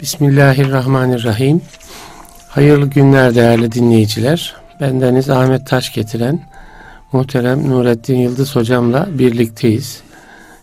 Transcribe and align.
Bismillahirrahmanirrahim. 0.00 1.60
Hayırlı 2.48 2.86
günler 2.86 3.34
değerli 3.34 3.72
dinleyiciler. 3.72 4.54
Bendeniz 4.80 5.30
Ahmet 5.30 5.66
Taş 5.66 5.92
getiren 5.92 6.40
muhterem 7.12 7.70
Nurettin 7.70 8.16
Yıldız 8.16 8.56
hocamla 8.56 9.06
birlikteyiz. 9.10 10.00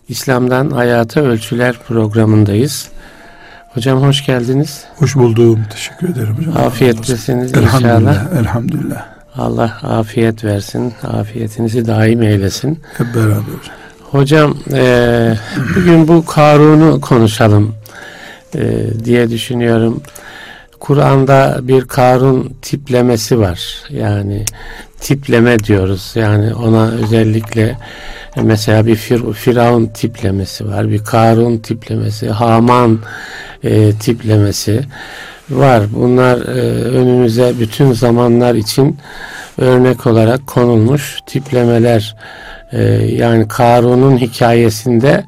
İslam'dan 0.08 0.70
Hayata 0.70 1.20
Ölçüler 1.20 1.76
programındayız. 1.88 2.88
Hocam 3.68 4.02
hoş 4.02 4.26
geldiniz. 4.26 4.84
Hoş 4.96 5.16
buldum. 5.16 5.60
Teşekkür 5.70 6.08
ederim 6.08 6.36
hocam. 6.38 6.56
Afiyetlesiniz 6.56 7.54
elhamdülillah, 7.54 8.00
inşallah. 8.00 8.38
Elhamdülillah. 8.40 9.06
Allah 9.36 9.78
afiyet 9.82 10.44
versin. 10.44 10.92
Afiyetinizi 11.02 11.86
daim 11.86 12.22
eylesin. 12.22 12.80
Hep 12.98 13.06
beraber 13.14 13.42
hocam. 14.02 14.56
E, 14.72 15.34
bugün 15.76 16.08
bu 16.08 16.24
Karun'u 16.24 17.00
konuşalım 17.00 17.74
e, 18.54 19.04
diye 19.04 19.30
düşünüyorum. 19.30 20.02
Kur'an'da 20.80 21.58
bir 21.62 21.84
Karun 21.84 22.56
tiplemesi 22.62 23.38
var. 23.38 23.82
Yani 23.90 24.44
tipleme 25.00 25.58
diyoruz. 25.58 26.12
Yani 26.14 26.54
ona 26.54 26.90
özellikle 26.90 27.78
mesela 28.42 28.86
bir 28.86 28.96
Fir 28.96 29.32
Firavun 29.32 29.86
tiplemesi 29.86 30.68
var. 30.68 30.90
Bir 30.90 31.04
Karun 31.04 31.58
tiplemesi, 31.58 32.30
Haman 32.30 32.98
e, 33.64 33.92
tiplemesi 33.92 34.80
var. 35.50 35.82
Bunlar 35.94 36.38
e, 36.38 36.60
önümüze 36.84 37.52
bütün 37.60 37.92
zamanlar 37.92 38.54
için 38.54 38.96
örnek 39.58 40.06
olarak 40.06 40.46
konulmuş 40.46 41.18
tiplemeler. 41.26 42.16
E, 42.72 42.82
yani 42.94 43.48
Karun'un 43.48 44.16
hikayesinde 44.16 45.24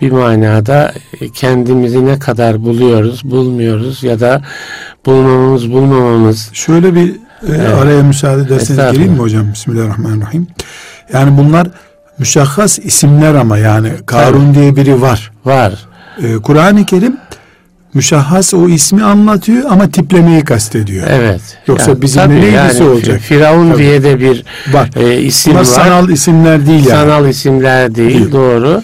bir 0.00 0.12
manada 0.12 0.92
kendimizi 1.34 2.06
ne 2.06 2.18
kadar 2.18 2.64
buluyoruz, 2.64 3.24
bulmuyoruz 3.24 4.02
ya 4.02 4.20
da 4.20 4.42
bulmamamız, 5.06 5.72
bulmamamız. 5.72 6.50
Şöyle 6.52 6.94
bir 6.94 7.08
e, 7.10 7.16
evet. 7.48 7.74
araya 7.82 8.02
müsaade 8.02 8.42
ederseniz 8.42 8.92
gireyim 8.92 9.12
mi 9.12 9.18
hocam? 9.18 9.52
Bismillahirrahmanirrahim. 9.52 10.46
Yani 11.12 11.38
bunlar 11.38 11.68
müşahhas 12.18 12.78
isimler 12.78 13.34
ama 13.34 13.58
yani 13.58 13.90
Karun 14.06 14.46
Tabii. 14.46 14.54
diye 14.54 14.76
biri 14.76 15.02
var. 15.02 15.32
Var. 15.44 15.72
Ee, 16.22 16.34
Kur'an-ı 16.36 16.86
Kerim 16.86 17.16
müşahhas 17.94 18.54
o 18.54 18.68
ismi 18.68 19.04
anlatıyor 19.04 19.64
ama 19.70 19.90
tiplemeyi 19.90 20.44
kastediyor. 20.44 21.06
Evet. 21.10 21.40
Yoksa 21.66 21.90
yani, 21.90 22.02
bizim 22.02 22.30
neyisi 22.30 22.56
yani, 22.56 22.82
olacak? 22.82 23.20
Firavun 23.20 23.70
tabii. 23.70 23.82
diye 23.82 24.02
de 24.02 24.20
bir 24.20 24.44
Bak, 24.72 24.88
e, 24.96 25.20
isim 25.20 25.54
var. 25.54 25.64
Sanal 25.64 26.08
isimler 26.08 26.66
değil 26.66 26.86
yani. 26.86 27.00
Sanal 27.00 27.28
isimler 27.28 27.94
değil, 27.94 28.18
değil. 28.18 28.32
doğru. 28.32 28.82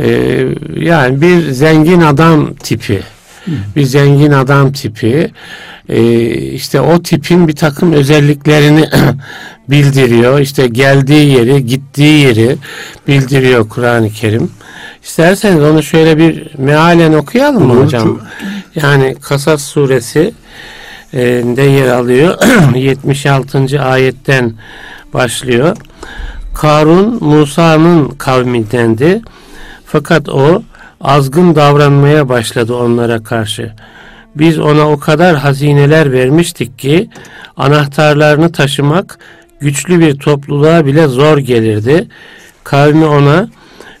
Ee, 0.00 0.46
yani 0.76 1.20
bir 1.20 1.50
zengin 1.50 2.00
adam 2.00 2.54
tipi. 2.54 3.02
Bir 3.76 3.82
zengin 3.82 4.30
adam 4.30 4.72
tipi. 4.72 5.30
Ee, 5.88 6.30
işte 6.34 6.80
o 6.80 7.02
tipin 7.02 7.48
bir 7.48 7.56
takım 7.56 7.92
özelliklerini 7.92 8.88
bildiriyor. 9.68 10.40
İşte 10.40 10.66
geldiği 10.66 11.30
yeri, 11.30 11.66
gittiği 11.66 12.20
yeri 12.26 12.56
bildiriyor 13.08 13.68
Kur'an-ı 13.68 14.10
Kerim. 14.10 14.50
İsterseniz 15.02 15.62
onu 15.62 15.82
şöyle 15.82 16.18
bir 16.18 16.58
mealen 16.58 17.12
okuyalım 17.12 17.66
mı 17.66 17.84
hocam? 17.84 18.20
Yani 18.74 19.16
Kasas 19.22 19.64
suresi 19.64 20.34
de 21.56 21.62
yer 21.62 21.88
alıyor. 21.88 22.38
76. 22.74 23.82
ayetten 23.82 24.52
başlıyor. 25.14 25.76
Karun 26.54 27.24
Musa'nın 27.24 28.08
kavmindendi. 28.08 29.22
Fakat 29.94 30.28
o 30.28 30.62
azgın 31.00 31.54
davranmaya 31.54 32.28
başladı 32.28 32.74
onlara 32.74 33.22
karşı. 33.22 33.72
Biz 34.34 34.58
ona 34.58 34.90
o 34.90 34.98
kadar 34.98 35.36
hazineler 35.36 36.12
vermiştik 36.12 36.78
ki 36.78 37.10
anahtarlarını 37.56 38.52
taşımak 38.52 39.18
güçlü 39.60 40.00
bir 40.00 40.18
topluluğa 40.18 40.86
bile 40.86 41.06
zor 41.06 41.38
gelirdi. 41.38 42.08
Kavmi 42.64 43.04
ona 43.04 43.48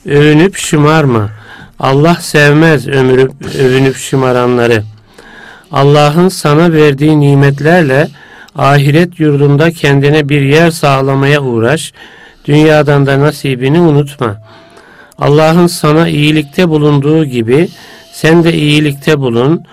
övünüp 0.06 0.56
şımarma. 0.56 1.30
Allah 1.78 2.14
sevmez 2.14 2.88
ömürüp, 2.88 3.32
övünüp 3.58 3.96
şımaranları. 3.96 4.82
Allah'ın 5.72 6.28
sana 6.28 6.72
verdiği 6.72 7.20
nimetlerle 7.20 8.08
ahiret 8.56 9.20
yurdunda 9.20 9.70
kendine 9.70 10.28
bir 10.28 10.40
yer 10.40 10.70
sağlamaya 10.70 11.40
uğraş. 11.42 11.92
Dünyadan 12.44 13.06
da 13.06 13.20
nasibini 13.20 13.80
unutma. 13.80 14.36
Allah'ın 15.18 15.66
sana 15.66 16.08
iyilikte 16.08 16.68
bulunduğu 16.68 17.24
gibi 17.24 17.68
sen 18.12 18.44
de 18.44 18.52
iyilikte 18.52 19.18
bulun. 19.18 19.64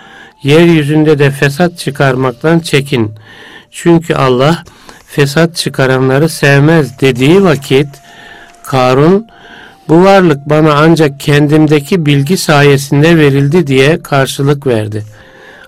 Yeryüzünde 0.44 1.20
de 1.20 1.32
fesat 1.32 1.78
çıkarmaktan 1.78 2.60
çekin. 2.60 3.12
Çünkü 3.72 4.14
Allah 4.14 4.64
fesat 5.06 5.56
çıkaranları 5.56 6.30
sevmez 6.30 7.02
dediği 7.02 7.44
vakit 7.44 7.88
Karun 8.64 9.28
bu 9.90 10.04
varlık 10.04 10.50
bana 10.50 10.74
ancak 10.74 11.20
kendimdeki 11.20 12.06
bilgi 12.06 12.38
sayesinde 12.38 13.18
verildi 13.18 13.68
diye 13.68 14.02
karşılık 14.02 14.68
verdi. 14.68 15.04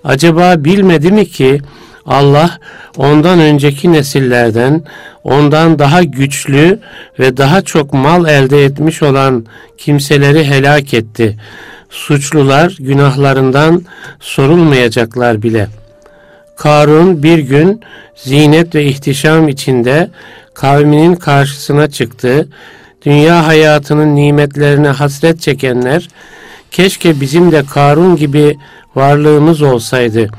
Acaba 0.03 0.55
bilmedi 0.57 1.11
mi 1.11 1.25
ki 1.25 1.61
Allah 2.06 2.58
ondan 2.97 3.40
önceki 3.40 3.94
nesillerden 3.94 4.84
ondan 5.24 5.80
daha 5.80 6.03
güçlü 6.03 6.80
ve 7.19 7.38
daha 7.38 7.62
çok 7.62 7.94
mal 7.94 8.28
elde 8.30 8.66
etmiş 8.66 9.03
olan 9.03 9.46
kimseleri 9.78 10.46
helak 10.46 10.94
etti. 10.94 11.38
Suçlular 11.90 12.78
günahlarından 12.80 13.84
sorulmayacaklar 14.19 15.41
bile. 15.41 15.68
Karun 16.58 17.24
bir 17.24 17.38
gün 17.38 17.81
zinet 18.16 18.75
ve 18.75 18.85
ihtişam 18.85 19.50
içinde 19.50 20.09
kavminin 20.53 21.16
karşısına 21.16 21.90
çıktı. 21.90 22.47
Dünya 23.06 23.47
hayatının 23.47 24.16
nimetlerine 24.16 24.88
hasret 24.88 25.41
çekenler 25.41 26.08
keşke 26.72 27.22
bizim 27.22 27.52
de 27.52 27.64
Karun 27.74 28.16
gibi 28.16 28.58
varlığımız 28.96 29.62
olsaydı.'' 29.62 30.30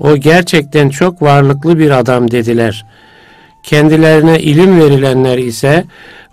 O 0.00 0.16
gerçekten 0.16 0.88
çok 0.88 1.22
varlıklı 1.22 1.78
bir 1.78 1.90
adam 1.90 2.30
dediler. 2.30 2.86
Kendilerine 3.62 4.40
ilim 4.40 4.80
verilenler 4.80 5.38
ise 5.38 5.84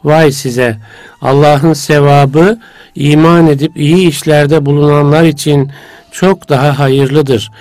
vay 0.04 0.32
size 0.32 0.78
Allah'ın 1.22 1.74
sevabı 1.74 2.60
iman 2.96 3.48
edip 3.48 3.78
iyi 3.78 4.08
işlerde 4.08 4.66
bulunanlar 4.66 5.24
için 5.24 5.72
çok 6.12 6.50
daha 6.50 6.80
hayırlıdır. 6.80 7.52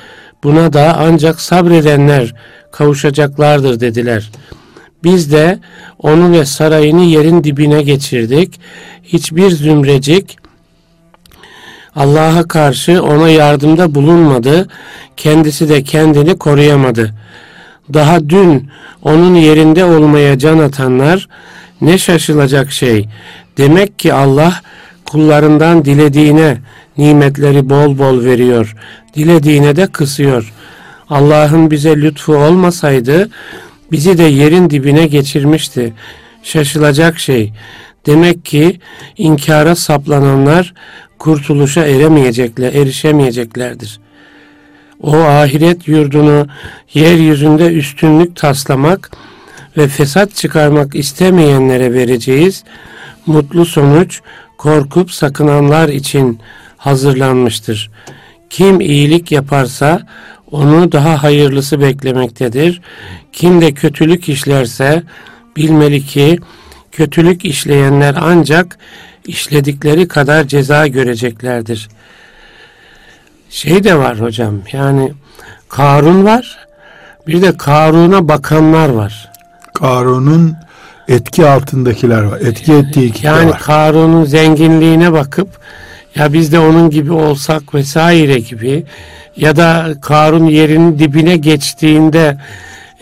Buna 0.44 0.72
da 0.72 0.96
ancak 0.98 1.40
sabredenler 1.40 2.34
kavuşacaklardır 2.72 3.80
dediler. 3.80 4.30
Biz 5.04 5.32
de 5.32 5.58
onu 5.98 6.32
ve 6.32 6.44
sarayını 6.44 7.02
yerin 7.02 7.44
dibine 7.44 7.82
geçirdik. 7.82 8.60
Hiçbir 9.02 9.50
zümrecik 9.50 10.36
Allah'a 11.96 12.48
karşı 12.48 13.02
ona 13.02 13.28
yardımda 13.28 13.94
bulunmadı, 13.94 14.68
kendisi 15.16 15.68
de 15.68 15.82
kendini 15.82 16.38
koruyamadı. 16.38 17.14
Daha 17.94 18.28
dün 18.28 18.68
onun 19.02 19.34
yerinde 19.34 19.84
olmaya 19.84 20.38
can 20.38 20.58
atanlar 20.58 21.28
ne 21.80 21.98
şaşılacak 21.98 22.72
şey. 22.72 23.08
Demek 23.58 23.98
ki 23.98 24.12
Allah 24.12 24.60
kullarından 25.04 25.84
dilediğine 25.84 26.58
nimetleri 26.98 27.70
bol 27.70 27.98
bol 27.98 28.24
veriyor, 28.24 28.74
dilediğine 29.14 29.76
de 29.76 29.86
kısıyor. 29.86 30.52
Allah'ın 31.10 31.70
bize 31.70 31.96
lütfu 31.96 32.34
olmasaydı 32.36 33.28
bizi 33.92 34.18
de 34.18 34.22
yerin 34.22 34.70
dibine 34.70 35.06
geçirmişti. 35.06 35.92
Şaşılacak 36.42 37.18
şey. 37.18 37.52
Demek 38.06 38.44
ki 38.44 38.80
inkara 39.16 39.74
saplananlar 39.74 40.74
kurtuluşa 41.18 41.86
eremeyecekler, 41.86 42.72
erişemeyeceklerdir. 42.72 44.00
O 45.02 45.16
ahiret 45.16 45.88
yurdunu 45.88 46.46
yeryüzünde 46.94 47.66
üstünlük 47.66 48.36
taslamak 48.36 49.10
ve 49.76 49.88
fesat 49.88 50.34
çıkarmak 50.34 50.94
istemeyenlere 50.94 51.92
vereceğiz. 51.92 52.64
Mutlu 53.26 53.66
sonuç 53.66 54.20
korkup 54.58 55.10
sakınanlar 55.10 55.88
için 55.88 56.38
hazırlanmıştır. 56.76 57.90
Kim 58.50 58.80
iyilik 58.80 59.32
yaparsa 59.32 60.06
onu 60.50 60.92
daha 60.92 61.22
hayırlısı 61.22 61.80
beklemektedir. 61.80 62.80
Kim 63.32 63.60
de 63.60 63.74
kötülük 63.74 64.28
işlerse 64.28 65.02
bilmeli 65.56 66.06
ki 66.06 66.38
kötülük 66.92 67.44
işleyenler 67.44 68.14
ancak 68.20 68.78
işledikleri 69.26 70.08
kadar 70.08 70.44
ceza 70.44 70.86
göreceklerdir. 70.86 71.88
Şey 73.50 73.84
de 73.84 73.98
var 73.98 74.20
hocam 74.20 74.54
yani 74.72 75.12
Karun 75.68 76.24
var 76.24 76.66
bir 77.26 77.42
de 77.42 77.56
Karun'a 77.56 78.28
bakanlar 78.28 78.88
var. 78.88 79.30
Karun'un 79.74 80.54
etki 81.08 81.46
altındakiler 81.46 82.22
var. 82.22 82.40
Etki 82.40 82.72
ettiği 82.72 83.12
kitle 83.12 83.28
yani 83.28 83.50
var. 83.50 83.58
Karun'un 83.58 84.24
zenginliğine 84.24 85.12
bakıp 85.12 85.48
ya 86.14 86.32
biz 86.32 86.52
de 86.52 86.58
onun 86.58 86.90
gibi 86.90 87.12
olsak 87.12 87.74
vesaire 87.74 88.38
gibi 88.38 88.84
ya 89.36 89.56
da 89.56 89.94
Karun 90.02 90.44
yerinin 90.44 90.98
dibine 90.98 91.36
geçtiğinde 91.36 92.36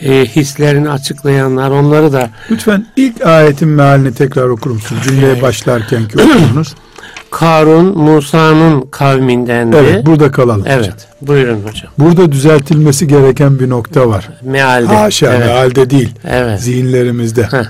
e, 0.01 0.25
hislerini 0.25 0.89
açıklayanlar 0.89 1.71
onları 1.71 2.13
da 2.13 2.29
lütfen 2.51 2.85
ilk 2.95 3.25
ayetin 3.25 3.69
mealini 3.69 4.13
tekrar 4.13 4.49
okur 4.49 4.71
musun? 4.71 4.97
Cümleye 5.03 5.31
evet. 5.31 5.41
başlarken 5.41 6.07
ki 6.07 6.17
okursunuz. 6.17 6.75
Karun 7.31 7.97
Musa'nın 7.97 8.81
kavmindendi. 8.81 9.75
Evet 9.75 10.05
burada 10.05 10.31
kalalım. 10.31 10.63
Evet 10.67 10.93
hocam. 10.93 10.97
buyurun 11.21 11.61
hocam. 11.61 11.91
Burada 11.99 12.31
düzeltilmesi 12.31 13.07
gereken 13.07 13.59
bir 13.59 13.69
nokta 13.69 14.09
var. 14.09 14.29
Mealde. 14.41 14.87
Haşa 14.87 15.33
evet. 15.35 15.45
mealde 15.45 15.89
değil. 15.89 16.15
Evet. 16.23 16.61
Zihinlerimizde. 16.61 17.43
Heh. 17.43 17.65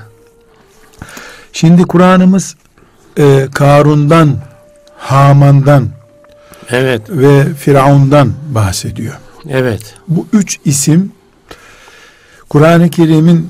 Şimdi 1.53 1.83
Kur'an'ımız 1.83 2.55
e, 3.17 3.47
Karun'dan, 3.53 4.35
Haman'dan 4.97 5.87
evet. 6.69 7.01
ve 7.09 7.53
Firavun'dan 7.53 8.33
bahsediyor. 8.49 9.13
Evet. 9.49 9.95
Bu 10.07 10.27
üç 10.33 10.59
isim 10.65 11.11
Kur'an-ı 12.49 12.89
Kerim'in 12.89 13.49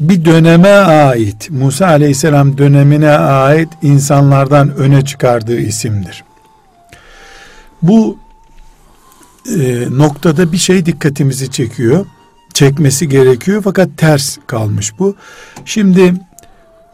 bir 0.00 0.24
döneme 0.24 0.68
ait, 0.68 1.50
Musa 1.50 1.86
aleyhisselam 1.86 2.58
dönemine 2.58 3.10
ait 3.10 3.68
insanlardan 3.82 4.74
öne 4.74 5.04
çıkardığı 5.04 5.60
isimdir. 5.60 6.24
Bu 7.82 8.18
e, 9.46 9.86
noktada 9.90 10.52
bir 10.52 10.56
şey 10.56 10.86
dikkatimizi 10.86 11.50
çekiyor. 11.50 12.06
Çekmesi 12.54 13.08
gerekiyor 13.08 13.62
fakat 13.64 13.88
ters 13.96 14.38
kalmış 14.46 14.98
bu. 14.98 15.16
Şimdi 15.64 16.14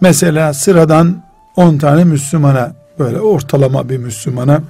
mesela 0.01 0.55
sıradan 0.55 1.23
10 1.57 1.79
tane 1.79 2.05
Müslümana 2.05 2.73
böyle 2.99 3.21
ortalama 3.21 3.89
bir 3.89 3.99
Müslümana 3.99 4.63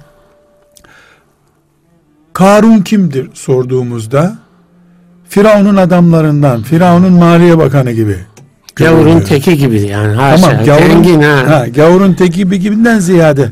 Karun 2.33 2.79
kimdir 2.79 3.29
sorduğumuzda 3.33 4.37
Firavun'un 5.29 5.75
adamlarından, 5.75 6.63
Firavun'un 6.63 7.13
maliye 7.13 7.57
bakanı 7.57 7.91
gibi. 7.91 8.17
Gavurun 8.75 9.19
teki 9.19 9.57
gibi 9.57 9.81
yani. 9.81 10.15
Haşa, 10.15 10.49
tamam, 10.49 10.65
gavurun, 10.65 10.87
Tengin, 10.87 11.21
ha. 11.21 11.43
ha. 11.47 11.65
gavurun 11.67 12.13
teki 12.13 12.37
gibi 12.37 12.59
gibinden 12.59 12.99
ziyade 12.99 13.49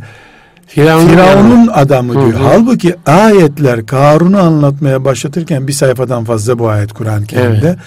Firavun'un, 0.68 1.08
Firavun'un 1.08 1.68
adamı 1.68 2.14
diyor. 2.14 2.34
Hı 2.34 2.44
hı. 2.44 2.44
Halbuki 2.44 2.96
ayetler 3.06 3.86
Karun'u 3.86 4.40
anlatmaya 4.40 5.06
başlatırken 5.06 5.68
bir 5.68 5.74
sayfadan 5.74 6.24
fazla 6.24 6.60
bu 6.60 6.70
ayet 6.70 6.94
Kur'an-ı 6.94 7.26
Kerim'de 7.26 7.68
evet. 7.68 7.78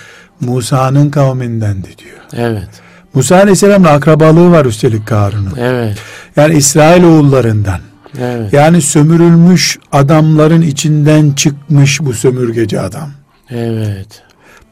Musa'nın 0.40 1.10
kavmindendi 1.10 1.88
diyor. 1.98 2.46
Evet. 2.50 2.68
Musa 3.14 3.36
Aleyhisselam'la 3.36 3.90
akrabalığı 3.90 4.50
var 4.50 4.64
üstelik 4.64 5.06
Karun'un. 5.06 5.52
Evet. 5.58 5.98
Yani 6.36 6.54
İsrail 6.54 7.04
oğullarından. 7.04 7.80
Evet. 8.20 8.52
Yani 8.52 8.82
sömürülmüş 8.82 9.78
adamların 9.92 10.62
içinden 10.62 11.32
çıkmış 11.32 12.00
bu 12.00 12.12
sömürgeci 12.12 12.80
adam. 12.80 13.10
Evet. 13.50 14.22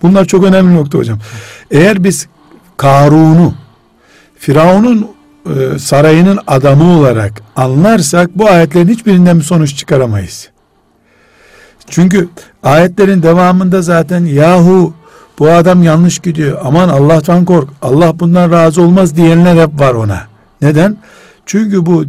Bunlar 0.02 0.24
çok 0.24 0.44
önemli 0.44 0.74
nokta 0.74 0.98
hocam. 0.98 1.18
Eğer 1.70 2.04
biz 2.04 2.28
Karun'u 2.76 3.54
Firavun'un 4.38 5.08
e, 5.46 5.78
sarayının 5.78 6.38
adamı 6.46 6.98
olarak 6.98 7.42
anlarsak 7.56 8.38
bu 8.38 8.48
ayetlerin 8.48 8.88
hiçbirinden 8.88 9.38
bir 9.38 9.44
sonuç 9.44 9.76
çıkaramayız. 9.76 10.48
Çünkü 11.88 12.28
ayetlerin 12.62 13.22
devamında 13.22 13.82
zaten 13.82 14.24
yahu 14.24 14.94
bu 15.38 15.50
adam 15.50 15.82
yanlış 15.82 16.18
gidiyor 16.18 16.58
aman 16.64 16.88
Allah'tan 16.88 17.44
kork 17.44 17.68
Allah 17.82 18.20
bundan 18.20 18.52
razı 18.52 18.82
olmaz 18.82 19.16
diyenler 19.16 19.62
hep 19.62 19.80
var 19.80 19.94
ona. 19.94 20.26
Neden? 20.62 20.96
Çünkü 21.46 21.86
bu 21.86 22.04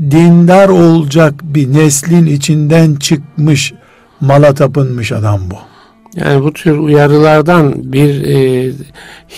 dindar 0.00 0.68
olacak 0.68 1.34
bir 1.42 1.72
neslin 1.72 2.26
içinden 2.26 2.94
çıkmış 2.94 3.74
mala 4.20 4.54
tapınmış 4.54 5.12
adam 5.12 5.40
bu. 5.50 5.73
Yani 6.16 6.44
bu 6.44 6.52
tür 6.52 6.78
uyarılardan 6.78 7.92
bir 7.92 8.24
e, 8.24 8.72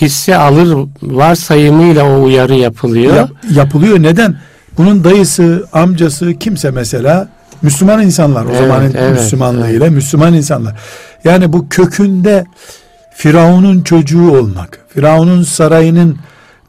hisse 0.01 0.37
alır 0.37 0.89
varsayımıyla 1.03 2.19
o 2.19 2.23
uyarı 2.23 2.55
yapılıyor. 2.55 3.17
Yap, 3.17 3.31
yapılıyor. 3.51 4.03
Neden? 4.03 4.37
Bunun 4.79 5.05
dayısı, 5.05 5.67
amcası 5.73 6.35
kimse 6.35 6.71
mesela 6.71 7.29
Müslüman 7.63 8.03
insanlar 8.03 8.45
o 8.45 8.49
evet, 8.49 8.59
zamanın 8.59 8.95
evet, 8.99 9.21
Müslümanlığıyla 9.21 9.87
evet. 9.87 9.95
Müslüman 9.97 10.35
insanlar. 10.35 10.75
Yani 11.25 11.53
bu 11.53 11.69
kökünde 11.69 12.45
Firavun'un 13.15 13.83
çocuğu 13.83 14.31
olmak, 14.31 14.79
Firavun'un 14.89 15.43
sarayının 15.43 16.19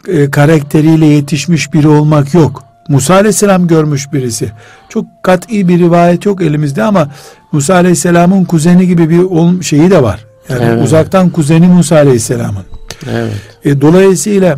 e, 0.07 0.31
karakteriyle 0.31 1.06
yetişmiş 1.06 1.74
biri 1.74 1.88
olmak 1.88 2.33
yok. 2.33 2.63
Musa 2.89 3.13
aleyhisselam 3.13 3.68
görmüş 3.68 4.13
birisi. 4.13 4.51
Çok 4.89 5.06
kat'i 5.24 5.68
bir 5.68 5.80
rivayet 5.80 6.25
yok 6.25 6.42
elimizde 6.42 6.84
ama 6.84 7.10
Musa 7.51 7.74
aleyhisselamın 7.74 8.45
kuzeni 8.45 8.88
gibi 8.88 9.10
bir 9.10 9.63
şeyi 9.63 9.92
de 9.92 10.04
var. 10.04 10.25
Yani 10.50 10.63
evet. 10.63 10.84
uzaktan 10.84 11.30
kuzeni 11.30 11.68
Musa 11.68 11.95
aleyhisselamın. 11.95 12.63
Evet. 13.12 13.34
E, 13.66 13.81
dolayısıyla 13.81 14.57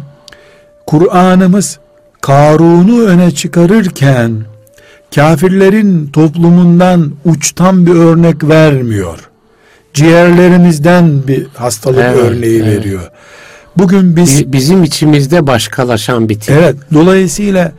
Kur'an'ımız 0.88 1.80
Karun'u 2.22 3.02
öne 3.02 3.31
çıkarırken 3.31 4.31
kafirlerin 5.16 6.08
toplumundan 6.08 7.12
uçtan 7.26 7.86
bir 7.86 7.96
örnek 7.96 8.44
vermiyor. 8.44 9.30
Ciğerlerimizden 9.94 11.28
bir 11.28 11.48
hastalık 11.56 12.00
evet, 12.00 12.18
örneği 12.18 12.62
evet. 12.64 12.78
veriyor. 12.78 13.12
Bugün 13.78 14.16
biz 14.16 14.52
bizim 14.52 14.84
içimizde 14.84 15.48
başkalaşan 15.48 16.30
bir 16.30 16.40
tip. 16.40 16.56
Evet. 16.60 16.76
Dolayısıyla 16.94 17.72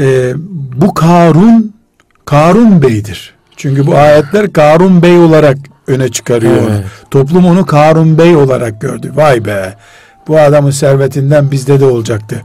e, 0.00 0.32
bu 0.74 0.94
Karun 0.94 1.74
Karun 2.24 2.82
Bey'dir. 2.82 3.34
Çünkü 3.56 3.86
bu 3.86 3.96
ayetler 3.96 4.52
Karun 4.52 5.02
Bey 5.02 5.18
olarak 5.18 5.58
öne 5.86 6.08
çıkarıyor 6.08 6.56
evet. 6.56 6.68
onu. 6.68 6.80
Toplum 7.10 7.46
onu 7.46 7.66
Karun 7.66 8.18
Bey 8.18 8.36
olarak 8.36 8.80
gördü. 8.80 9.12
Vay 9.14 9.44
be 9.44 9.76
bu 10.28 10.38
adamın 10.38 10.70
servetinden 10.70 11.50
bizde 11.50 11.80
de 11.80 11.84
olacaktı. 11.84 12.42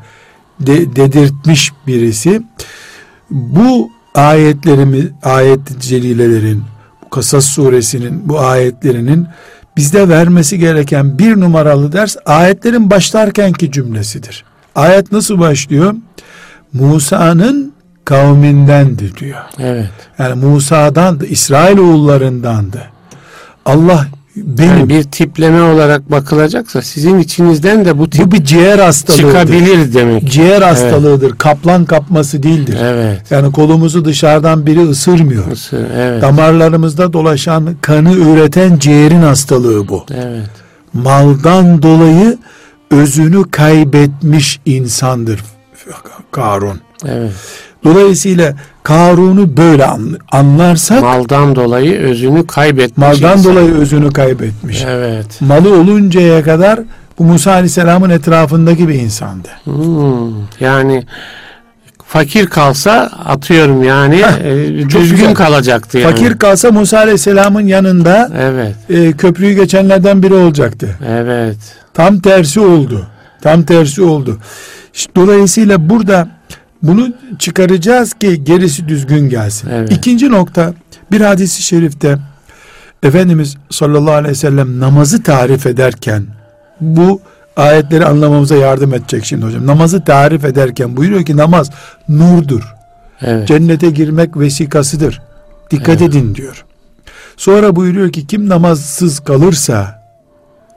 De, 0.60 0.96
dedirtmiş 0.96 1.72
birisi. 1.88 2.42
Bu 3.30 3.92
ayetlerimiz, 4.16 5.06
ayet 5.24 5.80
celilelerin, 5.80 6.63
Kasas 7.12 7.46
suresinin 7.46 8.30
bu 8.30 8.40
ayetlerinin 8.40 9.28
bizde 9.78 10.10
vermesi 10.10 10.60
gereken 10.60 11.19
bir 11.19 11.40
numaralı 11.40 11.92
ders 11.92 12.18
ayetlerin 12.25 12.90
başlarkenki 12.90 13.72
cümlesidir. 13.72 14.46
Ayet 14.75 15.12
nasıl 15.12 15.40
başlıyor? 15.40 15.96
Musa'nın 16.80 17.74
kavmindendi 18.06 19.18
diyor. 19.18 19.39
Evet. 19.60 19.89
Yani 20.19 20.45
Musa'dan 20.45 21.19
da 21.19 21.25
İsrail 21.25 21.77
oğullarındandı. 21.77 22.81
Allah 23.66 24.07
benim 24.36 24.77
yani 24.77 24.89
bir 24.89 25.04
tipleme 25.04 25.61
olarak 25.61 26.11
bakılacaksa 26.11 26.81
sizin 26.81 27.19
içinizden 27.19 27.85
de 27.85 27.97
bu 27.97 28.09
tip 28.09 28.26
bu 28.26 28.31
bir 28.31 28.45
ciğer 28.45 28.80
hastalığıdır. 28.80 29.28
Çıkabilir 29.28 29.94
demek. 29.94 30.31
Ciğer 30.31 30.61
hastalığıdır. 30.61 31.28
Evet. 31.30 31.38
Kaplan 31.38 31.85
kapması 31.85 32.44
değildir. 32.44 32.78
Evet. 32.81 33.21
Yani 33.31 33.52
kolumuzu 33.52 34.06
dışarıdan 34.06 34.66
biri 34.66 34.90
ısırmıyor. 34.90 35.52
Isır, 35.52 35.85
evet. 35.97 36.21
Damarlarımızda 36.21 37.14
dolaşan 37.14 37.76
kanı 37.81 38.14
üreten 38.14 38.80
ciğerin 38.80 39.21
hastalığı 39.21 39.88
bu. 39.88 40.06
Evet. 40.14 40.50
Maldan 40.94 41.81
dolayı 41.81 42.38
özünü 42.92 43.52
kaybetmiş 43.52 44.59
insandır 44.66 45.44
Karun. 46.31 46.80
Evet. 47.06 47.31
Dolayısıyla 47.83 48.54
Karun'u 48.83 49.57
böyle 49.57 49.87
anlarsak 50.31 51.01
maldan 51.01 51.56
dolayı 51.56 51.99
özünü 51.99 52.47
kaybetmiş. 52.47 52.97
Maldan 52.97 53.37
insan. 53.37 53.51
dolayı 53.51 53.73
özünü 53.73 54.09
kaybetmiş. 54.09 54.83
Evet. 54.87 55.42
Malı 55.42 55.80
oluncaya 55.80 56.44
kadar 56.44 56.80
bu 57.19 57.23
Musa 57.23 57.51
Aleyhisselam'ın 57.51 58.09
etrafındaki 58.09 58.87
bir 58.87 58.94
insandı. 58.94 59.47
Hmm, 59.63 60.33
yani 60.59 61.06
fakir 62.06 62.47
kalsa 62.47 63.11
atıyorum 63.25 63.83
yani 63.83 64.23
e, 64.44 64.89
düzgün 64.89 65.18
güzel. 65.18 65.33
kalacaktı 65.33 65.97
yani. 65.97 66.11
Fakir 66.11 66.37
kalsa 66.37 66.71
Musa 66.71 66.97
Aleyhisselam'ın 66.97 67.68
yanında 67.68 68.31
evet. 68.39 68.75
e, 68.89 69.11
köprüyü 69.11 69.56
geçenlerden 69.56 70.23
biri 70.23 70.33
olacaktı. 70.33 70.95
Evet. 71.07 71.57
Tam 71.94 72.19
tersi 72.19 72.59
oldu. 72.59 73.07
Tam 73.42 73.63
tersi 73.63 74.01
oldu. 74.01 74.39
Dolayısıyla 75.16 75.90
burada 75.90 76.28
bunu 76.83 77.14
çıkaracağız 77.40 78.14
ki 78.14 78.44
gerisi 78.44 78.87
düzgün 78.87 79.30
gelsin. 79.30 79.69
Evet. 79.69 79.92
İkinci 79.92 80.31
nokta 80.31 80.73
bir 81.11 81.21
hadisi 81.21 81.61
şerifte 81.61 82.18
Efendimiz 83.04 83.57
sallallahu 83.69 84.14
aleyhi 84.14 84.31
ve 84.31 84.35
sellem 84.35 84.80
namazı 84.80 85.23
tarif 85.23 85.66
ederken 85.66 86.25
bu 86.81 87.21
ayetleri 87.56 88.06
anlamamıza 88.06 88.56
yardım 88.56 88.94
edecek 88.94 89.25
şimdi 89.25 89.45
hocam. 89.45 89.68
Namazı 89.68 90.04
tarif 90.04 90.45
ederken 90.45 90.97
buyuruyor 90.97 91.25
ki 91.25 91.37
namaz 91.37 91.71
nurdur. 92.09 92.75
Evet. 93.21 93.47
Cennete 93.47 93.90
girmek 93.90 94.37
vesikasıdır. 94.37 95.21
Dikkat 95.71 96.02
evet. 96.02 96.09
edin 96.09 96.35
diyor. 96.35 96.66
Sonra 97.37 97.75
buyuruyor 97.75 98.11
ki 98.11 98.28
kim 98.28 98.49
namazsız 98.49 99.19
kalırsa 99.19 100.04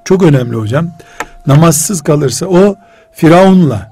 çok 0.04 0.22
önemli 0.22 0.56
hocam. 0.56 0.90
Namazsız 1.46 2.02
kalırsa 2.02 2.46
o 2.46 2.76
Firavun'la 3.12 3.87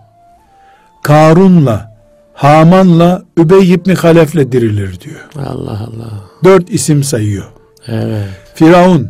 Karun'la 1.07 1.97
Haman'la 2.35 3.23
Übey 3.39 3.73
ibn 3.73 3.95
Halef'le 3.95 4.53
dirilir 4.53 5.01
diyor. 5.01 5.21
Allah 5.49 5.71
Allah. 5.81 6.11
Dört 6.45 6.71
isim 6.71 7.05
sayıyor. 7.05 7.45
Evet. 7.89 8.29
Firavun, 8.55 9.09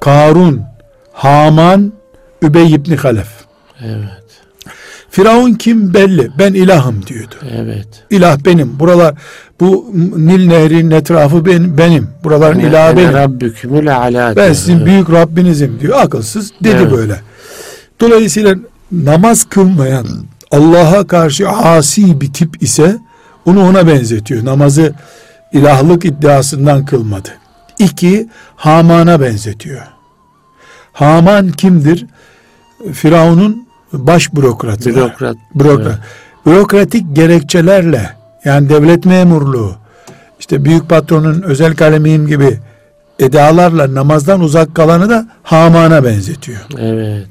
Karun, 0.00 0.62
Haman, 1.12 1.92
Übey 2.42 2.72
ibn 2.74 2.96
Halef. 2.96 3.28
Evet. 3.84 4.20
Firavun 5.10 5.54
kim 5.54 5.94
belli. 5.94 6.30
Ben 6.38 6.54
ilahım 6.54 7.06
diyordu. 7.06 7.34
Evet. 7.56 7.88
İlah 8.10 8.38
benim. 8.44 8.80
Buralar 8.80 9.14
bu 9.60 9.90
Nil 10.16 10.46
Nehri'nin 10.46 10.90
etrafı 10.90 11.46
benim. 11.46 11.78
benim. 11.78 12.08
Buraların 12.24 12.58
Ne- 12.58 12.68
ilahı 12.68 12.92
ne 12.92 12.96
benim. 12.96 13.12
Rabbükümül 13.12 13.96
ala. 13.96 14.36
Ben 14.36 14.52
sizin 14.52 14.76
Evet. 14.76 14.86
büyük 14.86 15.10
Rabbinizim 15.10 15.80
diyor. 15.80 15.98
Akılsız 16.00 16.52
dedi 16.64 16.76
Evet. 16.80 16.92
böyle. 16.92 17.20
Dolayısıyla 18.00 18.54
namaz 18.92 19.44
kılmayan 19.44 20.06
Allah'a 20.50 21.06
karşı 21.06 21.48
asi 21.48 22.20
bir 22.20 22.32
tip 22.32 22.62
ise 22.62 22.98
onu 23.46 23.68
ona 23.68 23.86
benzetiyor. 23.86 24.44
Namazı 24.44 24.92
ilahlık 25.52 26.04
iddiasından 26.04 26.84
kılmadı. 26.84 27.28
İki, 27.78 28.28
Haman'a 28.56 29.20
benzetiyor. 29.20 29.82
Haman 30.92 31.48
kimdir? 31.48 32.06
Firavun'un 32.92 33.68
baş 33.92 34.34
bürokratı. 34.34 34.90
Bürokrat. 34.90 35.36
Bürokrat. 35.54 35.86
Evet. 35.86 36.46
Bürokratik 36.46 37.16
gerekçelerle 37.16 38.16
yani 38.44 38.68
devlet 38.68 39.04
memurluğu, 39.04 39.76
işte 40.40 40.64
büyük 40.64 40.88
patronun 40.88 41.42
özel 41.42 41.76
kalemiyim 41.76 42.26
gibi 42.26 42.58
edalarla 43.18 43.94
namazdan 43.94 44.40
uzak 44.40 44.74
kalanı 44.74 45.10
da 45.10 45.28
Haman'a 45.42 46.04
benzetiyor. 46.04 46.60
Evet. 46.78 47.26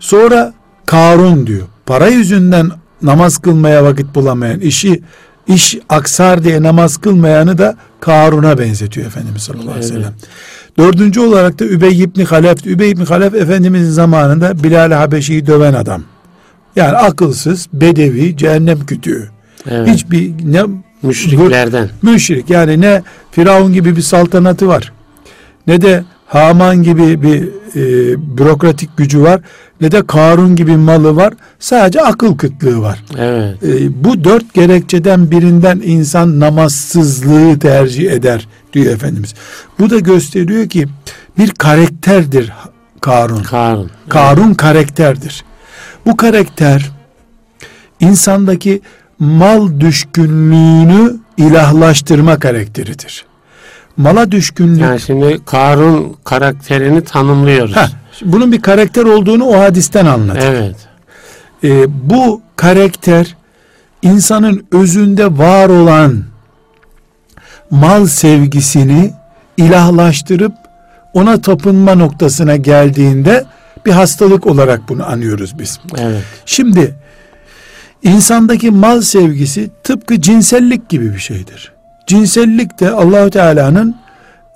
Sonra 0.00 0.52
Karun 0.86 1.46
diyor. 1.46 1.66
Para 1.86 2.08
yüzünden 2.08 2.70
namaz 3.02 3.38
kılmaya 3.38 3.84
vakit 3.84 4.14
bulamayan, 4.14 4.60
işi 4.60 5.02
iş 5.46 5.78
aksar 5.88 6.44
diye 6.44 6.62
namaz 6.62 6.96
kılmayanı 6.96 7.58
da 7.58 7.76
Karun'a 8.00 8.58
benzetiyor 8.58 9.06
Efendimiz 9.06 9.42
sallallahu 9.42 9.70
aleyhi 9.70 9.84
ve 9.84 9.88
sellem. 9.88 10.14
Dördüncü 10.78 11.20
olarak 11.20 11.58
da 11.58 11.64
Übey 11.64 12.02
ibn 12.02 12.24
Halef. 12.24 12.66
Übey 12.66 12.90
ibn 12.90 13.04
Halef 13.04 13.34
Efendimizin 13.34 13.90
zamanında 13.90 14.64
Bilal 14.64 14.92
Habeşi'yi 14.92 15.46
döven 15.46 15.74
adam. 15.74 16.02
Yani 16.76 16.96
akılsız, 16.96 17.68
bedevi, 17.72 18.36
cehennem 18.36 18.86
kütüğü. 18.86 19.30
Evet. 19.70 19.88
Hiçbir 19.88 20.32
ne 20.44 20.62
Müşriklerden. 21.02 21.88
müşrik 22.02 22.50
yani 22.50 22.80
ne 22.80 23.02
Firavun 23.30 23.72
gibi 23.72 23.96
bir 23.96 24.02
saltanatı 24.02 24.68
var 24.68 24.92
ne 25.66 25.82
de 25.82 26.04
Haman 26.26 26.82
gibi 26.82 27.22
bir 27.22 27.42
e, 27.76 28.16
bürokratik 28.38 28.96
gücü 28.96 29.22
var 29.22 29.40
ne 29.80 29.92
de 29.92 30.06
Karun 30.06 30.56
gibi 30.56 30.76
malı 30.76 31.16
var 31.16 31.34
sadece 31.58 32.02
akıl 32.02 32.36
kıtlığı 32.36 32.80
var. 32.80 33.04
Evet. 33.18 33.62
E, 33.62 34.04
bu 34.04 34.24
dört 34.24 34.54
gerekçeden 34.54 35.30
birinden 35.30 35.80
insan 35.84 36.40
namazsızlığı 36.40 37.58
tercih 37.58 38.10
eder 38.10 38.48
diyor 38.72 38.94
Efendimiz. 38.94 39.34
Bu 39.78 39.90
da 39.90 39.98
gösteriyor 39.98 40.68
ki 40.68 40.86
bir 41.38 41.50
karakterdir 41.50 42.52
Karun. 43.00 43.42
Karun. 43.42 43.90
Karun 44.08 44.54
karakterdir. 44.54 45.44
Bu 46.06 46.16
karakter 46.16 46.90
insandaki 48.00 48.80
mal 49.18 49.80
düşkünlüğünü 49.80 51.16
ilahlaştırma 51.36 52.38
karakteridir. 52.38 53.24
Mala 53.96 54.32
düşkünlük. 54.32 54.80
Yani 54.80 55.00
şimdi 55.00 55.40
Karun 55.46 56.16
karakterini 56.24 57.04
tanımlıyoruz. 57.04 57.76
Heh, 57.76 57.88
bunun 58.22 58.52
bir 58.52 58.62
karakter 58.62 59.04
olduğunu 59.04 59.44
o 59.44 59.58
hadisten 59.58 60.06
anladık. 60.06 60.42
Evet. 60.44 60.76
Ee, 61.64 61.84
bu 62.10 62.42
karakter 62.56 63.36
insanın 64.02 64.66
özünde 64.72 65.38
var 65.38 65.68
olan 65.68 66.24
mal 67.70 68.06
sevgisini 68.06 69.12
ilahlaştırıp 69.56 70.52
ona 71.14 71.40
tapınma 71.40 71.94
noktasına 71.94 72.56
geldiğinde 72.56 73.44
bir 73.86 73.90
hastalık 73.90 74.46
olarak 74.46 74.88
bunu 74.88 75.06
anıyoruz 75.06 75.58
biz. 75.58 75.80
Evet. 75.98 76.22
Şimdi 76.46 76.94
insandaki 78.02 78.70
mal 78.70 79.00
sevgisi 79.00 79.70
tıpkı 79.84 80.20
cinsellik 80.20 80.88
gibi 80.88 81.14
bir 81.14 81.18
şeydir. 81.18 81.75
Cinsellik 82.06 82.80
de 82.80 82.90
Allahu 82.90 83.30
Teala'nın 83.30 83.96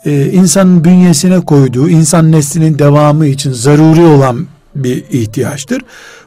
e, 0.05 0.27
insanın 0.27 0.85
bünyesine 0.85 1.41
koyduğu 1.41 1.89
insan 1.89 2.33
neslinin 2.33 2.79
devamı 2.79 3.27
için 3.27 3.53
zaruri 3.53 4.05
olan 4.05 4.47
bir 4.75 5.05
ihtiyaçtır. 5.11 5.83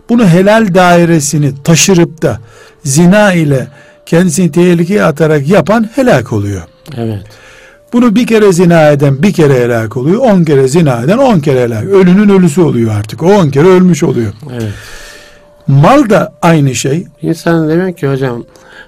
Bunu 0.09 0.27
helal 0.27 0.73
dairesini 0.73 1.63
taşırıp 1.63 2.21
da 2.21 2.39
zina 2.83 3.33
ile 3.33 3.67
kendisini 4.05 4.51
tehlikeye 4.51 5.03
atarak 5.03 5.47
yapan 5.47 5.89
helak 5.95 6.33
oluyor. 6.33 6.61
Evet. 6.97 7.23
Bunu 7.93 8.15
bir 8.15 8.27
kere 8.27 8.53
zina 8.53 8.89
eden 8.89 9.23
bir 9.23 9.33
kere 9.33 9.63
helak 9.63 9.97
oluyor. 9.97 10.21
On 10.21 10.43
kere 10.43 10.67
zina 10.67 11.01
eden 11.01 11.17
on 11.17 11.39
kere 11.39 11.63
helak. 11.63 11.83
Ölünün 11.83 12.29
ölüsü 12.29 12.61
oluyor 12.61 12.95
artık. 12.95 13.23
O 13.23 13.27
on 13.27 13.49
kere 13.49 13.67
ölmüş 13.67 14.03
oluyor. 14.03 14.33
Evet. 14.51 14.73
Mal 15.67 16.09
da 16.09 16.33
aynı 16.41 16.75
şey. 16.75 17.07
İnsanın 17.21 17.69
demek 17.69 17.97
ki 17.97 18.07
hocam 18.07 18.43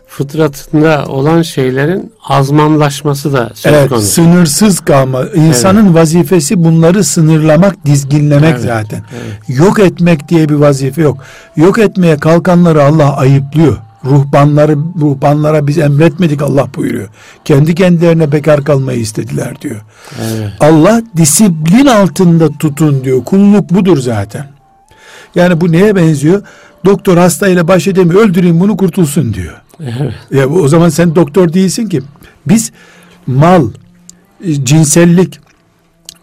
fıtratında 0.08 1.06
olan 1.08 1.42
şeylerin 1.42 2.14
azmanlaşması 2.30 3.34
da 3.34 3.52
söz 3.54 3.74
Evet, 3.74 3.90
konusu. 3.90 4.08
sınırsız 4.08 4.80
kalma. 4.80 5.24
İnsanın 5.36 5.94
vazifesi 5.96 6.64
bunları 6.64 7.04
sınırlamak, 7.04 7.86
dizginlemek 7.86 8.52
Evet, 8.54 8.62
zaten. 8.62 9.02
evet. 9.14 9.60
Yok 9.60 9.80
etmek 9.80 10.30
diye 10.30 10.50
bir 10.50 10.54
vazife 10.56 11.02
yok. 11.02 11.18
Yok 11.56 11.80
etmeye 11.80 12.18
kalkanları 12.18 12.84
Allah 12.84 13.18
ayıplıyor. 13.18 13.78
Ruhbanları 14.06 14.76
ruhbanlara 15.02 15.68
biz 15.68 15.78
emretmedik 15.78 16.42
Allah 16.42 16.68
buyuruyor. 16.76 17.08
Kendi 17.46 17.76
kendilerine 17.76 18.32
bekar 18.32 18.64
kalmayı 18.64 19.00
istediler 19.00 19.62
diyor. 19.62 19.82
Evet. 20.22 20.50
Allah 20.60 21.02
disiplin 21.18 21.86
altında 21.86 22.50
tutun 22.60 23.04
diyor. 23.04 23.24
Kulluk 23.26 23.70
budur 23.70 23.98
zaten. 23.98 24.46
Yani 25.36 25.62
bu 25.62 25.72
neye 25.72 25.96
benziyor? 25.96 26.42
Doktor 26.86 27.18
hastayla 27.18 27.68
baş 27.68 27.88
edemiyor. 27.88 28.22
Öldüreyim 28.22 28.60
bunu 28.60 28.78
kurtulsun 28.78 29.34
diyor. 29.34 29.54
Evet. 29.80 30.14
Ya 30.32 30.50
o 30.50 30.68
zaman 30.68 30.90
sen 30.90 31.16
doktor 31.16 31.54
değilsin 31.54 31.90
ki. 31.90 32.02
Biz 32.48 32.72
mal, 33.28 33.68
cinsellik, 34.64 35.40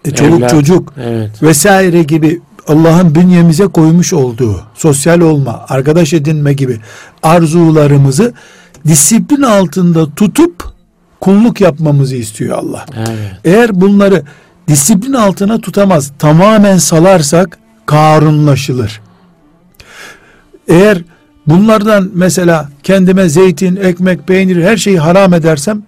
e, 0.05 0.11
çoluk 0.11 0.39
Evlat. 0.39 0.51
çocuk 0.51 0.95
Evet. 1.01 1.43
vesaire 1.43 2.03
gibi 2.03 2.41
Allah'ın 2.69 3.15
bünyemize 3.15 3.67
koymuş 3.67 4.13
olduğu 4.13 4.63
sosyal 4.75 5.21
olma, 5.21 5.65
arkadaş 5.69 6.13
edinme 6.13 6.53
gibi 6.53 6.81
arzularımızı 7.23 8.33
disiplin 8.87 9.43
altında 9.43 10.15
tutup 10.15 10.73
kulluk 11.21 11.61
yapmamızı 11.61 12.17
istiyor 12.17 12.59
Allah. 12.59 12.87
Evet. 12.97 13.33
Eğer 13.45 13.81
bunları 13.81 14.23
disiplin 14.69 15.13
altına 15.13 15.61
tutamaz, 15.61 16.13
tamamen 16.19 16.79
salarsak 16.79 17.59
karunlaşılır. 17.87 19.01
Eğer 20.69 21.05
bunlardan 21.47 22.11
mesela 22.15 22.69
kendime 22.83 23.29
zeytin, 23.29 23.77
ekmek, 23.77 24.27
peynir 24.29 24.65
her 24.65 24.77
şeyi 24.77 24.99
haram 24.99 25.35
edersem 25.35 25.83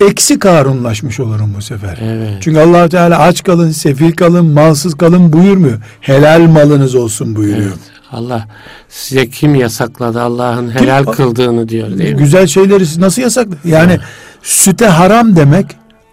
eksi 0.00 0.38
karunlaşmış 0.38 1.20
olurum 1.20 1.54
bu 1.56 1.62
sefer. 1.62 1.98
Evet. 2.02 2.34
Çünkü 2.40 2.60
allah 2.60 2.88
Teala 2.88 3.18
aç 3.18 3.42
kalın, 3.42 3.70
sefil 3.70 4.12
kalın, 4.12 4.46
malsız 4.46 4.94
kalın 4.94 5.32
buyurmuyor. 5.32 5.78
Helal 6.00 6.40
malınız 6.40 6.94
olsun 6.94 7.36
buyuruyor. 7.36 7.68
Evet. 7.68 7.78
Allah 8.12 8.48
size 8.88 9.30
kim 9.30 9.54
yasakladı 9.54 10.22
Allah'ın 10.22 10.70
helal 10.70 11.04
Kim- 11.04 11.12
kıldığını 11.12 11.68
diyor 11.68 11.98
değil 11.98 12.12
mi? 12.12 12.18
Güzel 12.18 12.46
şeyleri 12.46 12.86
siz 12.86 12.98
nasıl 12.98 13.22
yasaklı? 13.22 13.54
Yani 13.64 13.98
süte 14.42 14.86
haram 14.86 15.36
demek, 15.36 15.66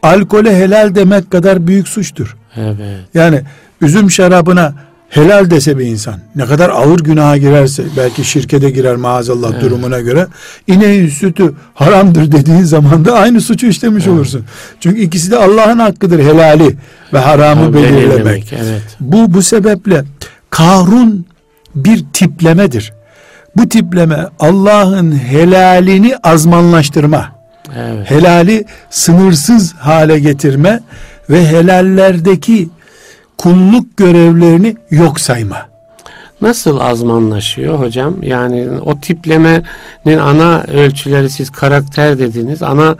alkole 0.03 0.55
helal 0.55 0.95
demek 0.95 1.31
kadar 1.31 1.67
büyük 1.67 1.87
suçtur. 1.87 2.37
Evet. 2.55 2.77
Yani 3.13 3.41
üzüm 3.81 4.11
şarabına 4.11 4.73
helal 5.09 5.49
dese 5.49 5.77
bir 5.77 5.85
insan 5.85 6.15
ne 6.35 6.45
kadar 6.45 6.69
ağır 6.69 6.99
günaha 6.99 7.37
girerse 7.39 7.83
belki 7.97 8.23
şirke 8.23 8.61
de 8.61 8.69
girer 8.69 8.95
maazallah 8.95 9.61
durumuna 9.61 9.99
göre 9.99 10.27
ineğin 10.67 11.07
sütü 11.09 11.53
haramdır 11.73 12.31
dediğin 12.31 12.63
zaman 12.63 13.05
da 13.05 13.13
aynı 13.13 13.41
suçu 13.41 13.67
işlemiş 13.67 14.07
olursun. 14.07 14.45
Çünkü 14.79 15.01
ikisi 15.01 15.31
de 15.31 15.37
Allah'ın 15.37 15.79
hakkıdır 15.79 16.19
helali 16.19 16.75
ve 17.13 17.19
haramı 17.19 17.63
Ha, 17.63 17.73
belirlemek. 17.73 18.11
belirlemek, 18.15 18.53
Evet. 18.53 18.81
Bu 18.99 19.33
bu 19.33 19.41
sebeple 19.43 20.03
Karun 20.49 21.25
bir 21.75 22.05
tiplemedir. 22.13 22.93
Bu 23.57 23.69
tipleme 23.69 24.27
Allah'ın 24.39 25.11
helalini 25.19 26.17
azmanlaştırma, 26.23 27.31
Evet. 27.77 28.11
helali 28.11 28.65
sınırsız 28.89 29.73
hale 29.73 30.19
getirme 30.19 30.79
ve 31.29 31.47
helallerdeki 31.47 32.69
kulluk 33.37 33.97
görevlerini 33.97 34.75
yok 34.91 35.19
sayma. 35.19 35.57
Nasıl 36.41 36.79
azmanlaşıyor 36.79 37.79
hocam? 37.79 38.15
Yani 38.23 38.67
o 38.85 38.99
tiplemenin 38.99 40.17
ana 40.21 40.61
ölçüleri 40.61 41.29
siz 41.29 41.49
karakter 41.49 42.19
dediniz. 42.19 42.63
Ana 42.63 42.95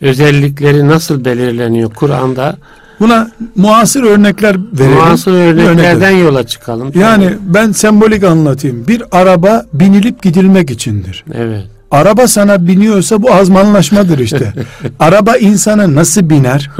özellikleri 0.00 0.88
nasıl 0.88 1.24
belirleniyor 1.24 1.90
Kur'an'da? 1.90 2.56
Buna 3.00 3.30
muasır 3.56 4.02
örnekler 4.02 4.56
verelim. 4.72 4.96
Muasır 4.96 5.32
örneklerden 5.32 6.10
yola 6.10 6.46
çıkalım. 6.46 6.92
Yani 6.94 7.30
ben 7.40 7.72
sembolik 7.72 8.24
anlatayım. 8.24 8.88
Bir 8.88 9.02
araba 9.12 9.64
binilip 9.72 10.22
gidilmek 10.22 10.70
içindir. 10.70 11.24
Evet. 11.34 11.64
Araba 11.90 12.28
sana 12.28 12.66
biniyorsa 12.66 13.22
bu 13.22 13.34
azmanlaşmadır 13.34 14.18
işte. 14.18 14.52
Araba 15.00 15.36
insana 15.36 15.94
nasıl 15.94 16.30
biner? 16.30 16.70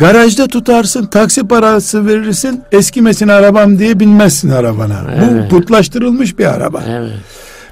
Garajda 0.00 0.46
tutarsın, 0.46 1.06
taksi 1.06 1.48
parası 1.48 2.06
verirsin, 2.06 2.62
eskimesin 2.72 3.28
arabam 3.28 3.78
diye 3.78 4.00
binmezsin 4.00 4.50
arabana. 4.50 5.00
Evet. 5.14 5.44
Bu 5.44 5.48
putlaştırılmış 5.48 6.38
bir 6.38 6.44
araba. 6.44 6.82
Evet. 6.88 7.12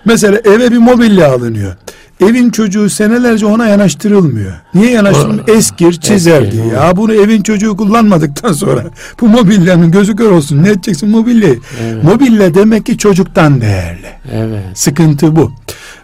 Mesela 0.05 0.39
eve 0.45 0.73
bir 0.73 0.79
mobilya 0.79 1.33
alınıyor. 1.33 1.77
Evin 2.21 2.51
çocuğu 2.51 2.91
senelerce 2.91 3.47
ona 3.47 3.67
yanaştırılmıyor. 3.67 4.53
Niye 4.75 4.91
yanaştırılmıyor? 4.91 5.49
Eskir, 5.49 5.93
çizer 5.93 6.43
Eski, 6.43 6.53
diye. 6.53 6.67
Ya 6.67 6.97
bunu 6.97 7.15
evin 7.15 7.43
çocuğu 7.43 7.77
kullanmadıktan 7.77 8.53
sonra 8.53 8.85
bu 9.21 9.29
mobilyanın 9.29 9.91
gözü 9.91 10.17
kör 10.17 10.31
olsun. 10.31 10.63
Ne 10.63 10.71
edeceksin 10.71 11.09
mobilyayı? 11.09 11.61
Evet. 11.83 12.05
Mobilya 12.05 12.55
demek 12.55 12.87
ki 12.87 12.99
çocuktan 12.99 13.61
değerli. 13.61 14.09
Evet. 14.33 14.65
Sıkıntı 14.75 15.37
bu. 15.37 15.53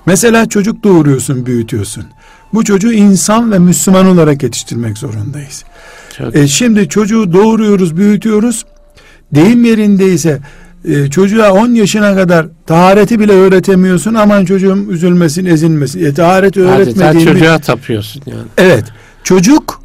Mesela 0.06 0.48
çocuk 0.48 0.84
doğuruyorsun, 0.84 1.46
büyütüyorsun. 1.46 2.04
Bu 2.54 2.64
çocuğu 2.64 2.92
insan 2.92 3.52
ve 3.52 3.58
Müslüman 3.58 4.06
olarak 4.06 4.42
yetiştirmek 4.42 4.98
zorundayız. 4.98 5.64
Çok 6.18 6.36
e, 6.36 6.48
şimdi 6.48 6.88
çocuğu 6.88 7.32
doğuruyoruz, 7.32 7.96
büyütüyoruz. 7.96 8.64
Deyim 9.34 9.64
yerindeyse 9.64 10.40
e, 10.84 11.10
çocuğa 11.10 11.52
10 11.52 11.68
yaşına 11.68 12.14
kadar 12.14 12.46
tahareti 12.66 13.20
bile 13.20 13.32
öğretemiyorsun. 13.32 14.14
Aman 14.14 14.44
çocuğum 14.44 14.86
üzülmesin, 14.90 15.44
ezilmesin. 15.44 16.04
E, 16.04 16.14
taharet 16.14 16.56
öğretmediğin... 16.56 17.26
çocuğa 17.26 17.58
tapıyorsun 17.58 18.22
yani. 18.26 18.46
Evet. 18.58 18.84
Çocuk 19.24 19.82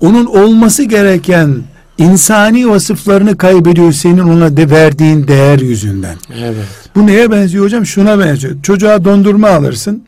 onun 0.00 0.26
olması 0.26 0.82
gereken 0.82 1.56
insani 1.98 2.68
vasıflarını 2.68 3.36
kaybediyor 3.36 3.92
senin 3.92 4.18
ona 4.18 4.56
de 4.56 4.70
verdiğin 4.70 5.28
değer 5.28 5.58
yüzünden. 5.58 6.16
Evet. 6.38 6.66
Bu 6.94 7.06
neye 7.06 7.30
benziyor 7.30 7.64
hocam? 7.64 7.86
Şuna 7.86 8.18
benziyor. 8.18 8.62
Çocuğa 8.62 9.04
dondurma 9.04 9.48
alırsın. 9.48 10.04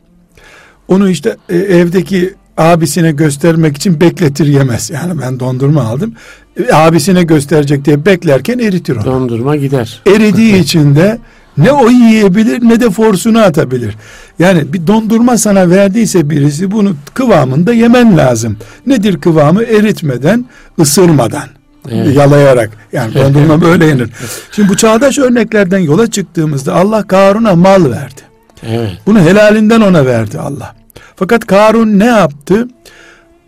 Onu 0.87 1.09
işte 1.09 1.37
e, 1.49 1.57
evdeki 1.57 2.33
abisine 2.57 3.11
göstermek 3.11 3.77
için 3.77 4.01
bekletir 4.01 4.45
yemez. 4.45 4.89
Yani 4.89 5.21
ben 5.21 5.39
dondurma 5.39 5.81
aldım. 5.81 6.13
E, 6.57 6.73
abisine 6.73 7.23
gösterecek 7.23 7.85
diye 7.85 8.05
beklerken 8.05 8.59
eritir 8.59 8.95
onu. 8.95 9.05
Dondurma 9.05 9.55
gider. 9.55 10.01
Eridiği 10.07 10.55
için 10.55 10.95
de 10.95 11.17
ne 11.57 11.71
o 11.71 11.89
yiyebilir 11.89 12.69
ne 12.69 12.79
de 12.79 12.89
forsunu 12.89 13.39
atabilir. 13.39 13.95
Yani 14.39 14.73
bir 14.73 14.87
dondurma 14.87 15.37
sana 15.37 15.69
verdiyse 15.69 16.29
birisi 16.29 16.71
bunu 16.71 16.95
kıvamında 17.13 17.73
yemen 17.73 18.17
lazım. 18.17 18.57
Nedir 18.87 19.21
kıvamı? 19.21 19.63
Eritmeden, 19.63 20.45
ısırmadan. 20.79 21.47
Evet. 21.89 22.15
Yalayarak. 22.15 22.69
Yani 22.93 23.13
dondurma 23.13 23.61
böyle 23.61 23.85
yenir. 23.85 24.09
Şimdi 24.51 24.69
bu 24.69 24.77
çağdaş 24.77 25.19
örneklerden 25.19 25.79
yola 25.79 26.11
çıktığımızda 26.11 26.75
Allah 26.75 27.03
Karun'a 27.03 27.55
mal 27.55 27.91
verdi. 27.91 28.21
Evet. 28.67 28.91
Bunu 29.05 29.19
helalinden 29.19 29.81
ona 29.81 30.05
verdi 30.05 30.39
Allah. 30.39 30.75
Fakat 31.23 31.45
Karun 31.45 31.99
ne 31.99 32.05
yaptı? 32.05 32.67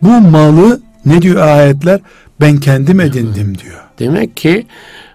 Bu 0.02 0.08
malı 0.08 0.80
ne 1.06 1.22
diyor 1.22 1.48
ayetler? 1.48 2.00
Ben 2.40 2.56
kendim 2.56 3.00
edindim 3.00 3.58
diyor. 3.58 3.80
Demek 3.98 4.36
ki 4.36 4.66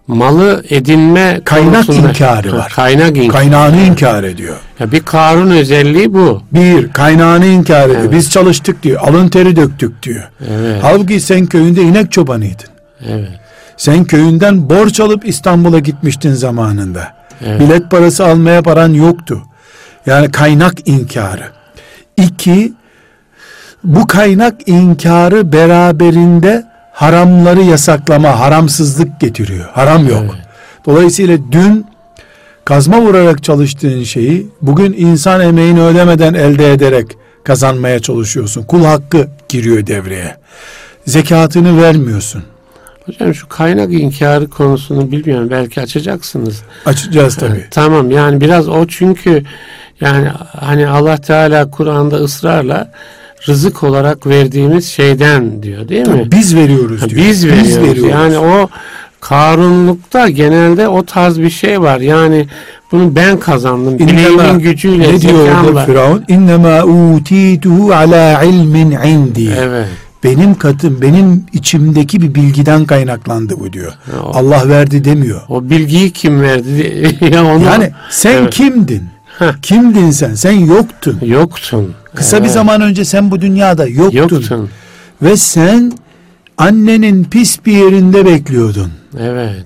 malı 0.07 0.63
edinme 0.69 1.41
kaynak 1.45 1.85
konusunda, 1.85 2.09
inkarı 2.09 2.57
var. 2.57 2.71
Kaynak 2.75 3.17
inkarı. 3.17 3.27
Kaynağını 3.27 3.81
inkar 3.81 4.23
ediyor. 4.23 4.55
Ya 4.79 4.91
bir 4.91 4.99
Karun 4.99 5.49
özelliği 5.49 6.13
bu. 6.13 6.43
Bir 6.51 6.91
kaynağını 6.91 7.45
inkar 7.45 7.85
ediyor. 7.85 8.01
Evet. 8.01 8.11
Biz 8.13 8.31
çalıştık 8.31 8.83
diyor. 8.83 9.01
Alın 9.01 9.29
teri 9.29 9.55
döktük 9.55 10.03
diyor. 10.03 10.29
Evet. 10.49 10.79
Halbuki 10.81 11.19
sen 11.19 11.45
köyünde 11.45 11.81
inek 11.81 12.11
çobanıydın. 12.11 12.69
Evet. 13.07 13.39
Sen 13.77 14.05
köyünden 14.05 14.69
borç 14.69 14.99
alıp 14.99 15.27
İstanbul'a 15.27 15.79
gitmiştin 15.79 16.33
zamanında. 16.33 17.13
Evet. 17.45 17.61
Bilet 17.61 17.91
parası 17.91 18.25
almaya 18.25 18.61
paran 18.61 18.93
yoktu. 18.93 19.41
Yani 20.05 20.31
kaynak 20.31 20.87
inkarı. 20.87 21.60
İki, 22.21 22.73
bu 23.83 24.07
kaynak 24.07 24.67
inkarı 24.67 25.53
beraberinde 25.53 26.65
haramları 26.93 27.61
yasaklama, 27.61 28.39
haramsızlık 28.39 29.19
getiriyor. 29.19 29.69
Haram 29.69 30.07
yok. 30.07 30.23
Evet. 30.23 30.45
Dolayısıyla 30.85 31.37
dün 31.51 31.85
kazma 32.65 33.01
vurarak 33.01 33.43
çalıştığın 33.43 34.03
şeyi 34.03 34.49
bugün 34.61 34.93
insan 34.93 35.41
emeğini 35.41 35.81
ödemeden 35.81 36.33
elde 36.33 36.73
ederek 36.73 37.05
kazanmaya 37.43 37.99
çalışıyorsun. 37.99 38.63
Kul 38.63 38.85
hakkı 38.85 39.27
giriyor 39.49 39.87
devreye. 39.87 40.35
Zekatını 41.05 41.81
vermiyorsun. 41.81 42.43
Hocam 43.05 43.35
şu 43.35 43.47
kaynak 43.47 43.93
inkarı 43.93 44.47
konusunu 44.47 45.11
bilmiyorum 45.11 45.47
belki 45.51 45.81
açacaksınız. 45.81 46.61
Açacağız 46.85 47.35
tabii. 47.35 47.67
tamam 47.71 48.11
yani 48.11 48.41
biraz 48.41 48.69
o 48.69 48.87
çünkü 48.87 49.43
yani 50.01 50.27
hani 50.59 50.87
Allah 50.87 51.17
Teala 51.17 51.71
Kur'an'da 51.71 52.15
ısrarla 52.15 52.91
rızık 53.47 53.83
olarak 53.83 54.27
verdiğimiz 54.27 54.87
şeyden 54.87 55.63
diyor 55.63 55.87
değil 55.87 56.07
mi? 56.07 56.31
Biz 56.31 56.55
veriyoruz 56.55 57.09
diyor. 57.09 57.27
Biz 57.27 57.45
veriyoruz. 57.45 57.67
Biz 57.67 57.79
veriyoruz. 57.79 58.11
Yani 58.11 58.37
o 58.37 58.69
Karunlukta 59.21 60.29
genelde 60.29 60.87
o 60.87 61.05
tarz 61.05 61.39
bir 61.39 61.49
şey 61.49 61.81
var. 61.81 61.99
Yani 61.99 62.47
bunu 62.91 63.15
ben 63.15 63.39
kazandım. 63.39 63.99
Bileğimin 63.99 64.59
gücüyle. 64.59 65.13
Ne 65.13 65.21
diyor 65.21 65.65
orada 65.65 65.85
Firavun? 65.85 66.25
İnnemâ 66.27 66.83
utîtuhu 66.83 67.93
alâ 67.93 68.43
ilmin 68.43 68.91
indi. 68.91 69.51
Evet. 69.59 69.87
Benim 70.23 70.55
katım, 70.55 71.01
benim 71.01 71.45
içimdeki 71.53 72.21
bir 72.21 72.35
bilgiden 72.35 72.85
kaynaklandı 72.85 73.59
bu 73.59 73.73
diyor. 73.73 73.93
O, 74.23 74.37
Allah 74.37 74.69
verdi 74.69 75.03
demiyor. 75.03 75.41
O 75.49 75.69
bilgiyi 75.69 76.11
kim 76.11 76.41
verdi? 76.41 77.17
ya 77.33 77.45
onu, 77.45 77.63
yani 77.63 77.91
sen 78.09 78.41
evet. 78.41 78.53
kimdin? 78.53 79.03
Heh. 79.41 79.53
Kimdin 79.61 80.11
sen? 80.11 80.35
Sen 80.35 80.51
yoktun. 80.51 81.19
Yoktun. 81.25 81.93
Kısa 82.15 82.37
evet. 82.37 82.47
bir 82.47 82.53
zaman 82.53 82.81
önce 82.81 83.05
sen 83.05 83.31
bu 83.31 83.41
dünyada 83.41 83.87
yoktun. 83.87 84.17
Yoktun. 84.17 84.69
Ve 85.21 85.37
sen 85.37 85.91
annenin 86.57 87.23
pis 87.23 87.65
bir 87.65 87.71
yerinde 87.71 88.25
bekliyordun. 88.25 88.91
Evet. 89.19 89.65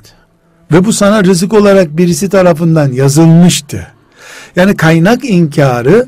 Ve 0.71 0.85
bu 0.85 0.93
sana 0.93 1.23
rızık 1.23 1.53
olarak 1.53 1.97
birisi 1.97 2.29
tarafından 2.29 2.91
yazılmıştı. 2.91 3.87
Yani 4.55 4.75
kaynak 4.77 5.25
inkarı 5.25 6.05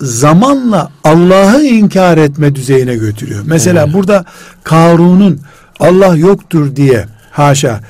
zamanla 0.00 0.90
Allah'ı 1.04 1.62
inkar 1.62 2.18
etme 2.18 2.54
düzeyine 2.54 2.96
götürüyor. 2.96 3.42
Mesela 3.46 3.84
evet. 3.84 3.94
burada 3.94 4.24
Karun'un 4.64 5.40
Allah 5.80 6.16
yoktur 6.16 6.76
diye 6.76 7.06
haşa 7.30 7.80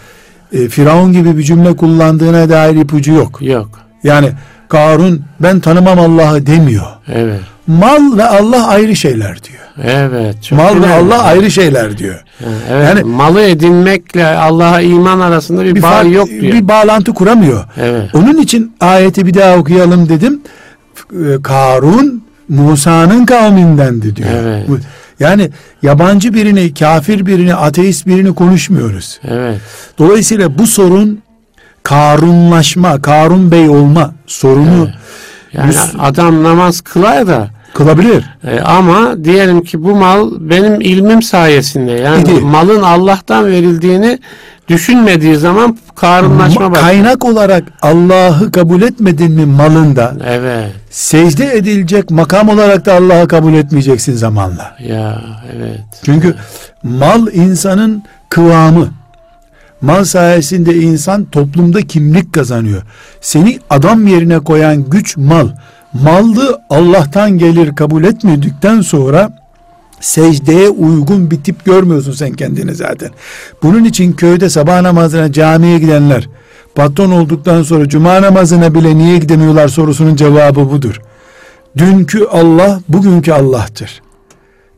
e, 0.53 0.69
Firavun 0.69 1.13
gibi 1.13 1.39
bir 1.39 1.43
cümle 1.43 1.77
kullandığına 1.77 2.49
dair 2.49 2.77
ipucu 2.77 3.13
yok. 3.13 3.43
Yok. 3.43 3.81
Yani 4.05 4.33
Karun 4.73 5.23
ben 5.41 5.61
tanımam 5.61 5.99
Allah'ı 5.99 6.47
demiyor. 6.47 6.87
Evet. 7.15 7.41
Mal 7.67 8.17
ve 8.17 8.25
Allah 8.25 8.67
ayrı 8.67 8.97
şeyler 8.97 9.37
diyor. 9.45 9.63
Evet. 9.85 10.43
Çok 10.43 10.59
Mal 10.59 10.83
ve 10.83 10.95
Allah 10.95 11.23
ayrı 11.23 11.51
şeyler 11.51 11.99
diyor. 11.99 12.25
Evet. 12.71 12.89
Yani 12.89 13.03
malı 13.03 13.43
edinmekle 13.43 14.27
Allah'a 14.27 14.81
iman 14.81 15.21
arasında 15.21 15.65
bir, 15.65 15.75
bir 15.75 15.83
bağ 15.83 15.91
fark, 15.91 16.13
yok 16.13 16.29
diyor. 16.29 16.53
Bir 16.53 16.69
bağlantı 16.69 17.15
kuramıyor. 17.15 17.65
Evet. 17.81 18.15
Onun 18.15 18.37
için 18.37 18.73
ayeti 18.81 19.27
bir 19.27 19.35
daha 19.35 19.57
okuyalım 19.57 20.09
dedim. 20.09 20.41
Ee, 21.13 21.43
Karun 21.43 22.23
Musa'nın 22.49 23.27
kavmindendi 23.27 24.17
diyor. 24.17 24.29
Evet. 24.33 24.69
Yani 25.21 25.51
yabancı 25.83 26.35
birini, 26.35 26.75
kafir 26.75 27.27
birini, 27.27 27.55
ateist 27.55 28.07
birini 28.07 28.35
konuşmuyoruz. 28.35 29.21
Evet. 29.29 29.57
Dolayısıyla 29.99 30.59
bu 30.59 30.67
sorun 30.67 31.23
Karunlaşma, 31.83 33.03
Karun 33.03 33.51
Bey 33.51 33.69
olma 33.69 34.13
sorunu 34.27 34.83
evet. 34.85 34.95
Yani 35.53 35.75
adam 35.99 36.43
namaz 36.43 36.81
kılar 36.81 37.27
da 37.27 37.49
kılabilir. 37.75 38.25
E, 38.45 38.61
ama 38.61 39.25
diyelim 39.25 39.63
ki 39.63 39.85
bu 39.85 39.95
mal 39.95 40.31
benim 40.41 40.81
ilmim 40.81 41.23
sayesinde 41.23 41.93
yani 41.93 42.23
İdi. 42.23 42.41
malın 42.41 42.83
Allah'tan 42.83 43.47
verildiğini 43.47 44.19
düşünmediği 44.69 45.37
zaman 45.37 45.79
karınlaşma 45.95 46.71
başlar. 46.71 46.85
Kaynak 46.85 47.25
olarak 47.25 47.65
Allah'ı 47.83 48.53
kabul 48.53 48.83
etmedin 48.83 49.33
mi 49.33 49.47
malında? 49.47 50.15
Evet. 50.27 50.71
Secde 50.91 51.57
edilecek 51.57 52.11
makam 52.11 52.49
olarak 52.49 52.87
da 52.87 52.95
Allah'ı 52.95 53.29
kabul 53.29 53.55
etmeyeceksin 53.55 54.13
zamanla. 54.13 54.77
Ya 54.89 55.23
evet. 55.57 55.81
Çünkü 56.05 56.29
evet. 56.29 56.39
mal 56.83 57.27
insanın 57.33 58.03
kıvamı. 58.29 58.89
Mal 59.83 60.05
sayesinde 60.05 60.75
insan 60.75 61.25
toplumda 61.25 61.83
kimlik 61.83 62.33
kazanıyor. 62.33 62.83
Seni 63.21 63.59
adam 63.71 64.07
yerine 64.07 64.39
koyan 64.39 64.91
güç 64.91 65.17
mal. 65.17 65.49
Mallı 65.93 66.61
Allah'tan 66.71 67.39
gelir 67.39 67.77
kabul 67.77 68.05
etmedikten 68.05 68.81
sonra 68.81 69.31
secdeye 70.01 70.69
uygun 70.69 71.31
bir 71.31 71.43
tip 71.43 71.65
görmüyorsun 71.65 72.13
sen 72.13 72.33
kendini 72.33 72.75
zaten. 72.75 73.11
Bunun 73.63 73.85
için 73.85 74.13
köyde 74.13 74.49
sabah 74.49 74.81
namazına 74.81 75.33
camiye 75.33 75.79
gidenler 75.79 76.29
patron 76.75 77.11
olduktan 77.11 77.63
sonra 77.63 77.89
cuma 77.89 78.23
namazına 78.23 78.75
bile 78.75 78.99
niye 78.99 79.19
gidemiyorlar 79.19 79.69
sorusunun 79.69 80.17
cevabı 80.17 80.71
budur. 80.71 81.01
Dünkü 81.77 82.25
Allah 82.31 82.81
bugünkü 82.89 83.33
Allah'tır. 83.33 84.03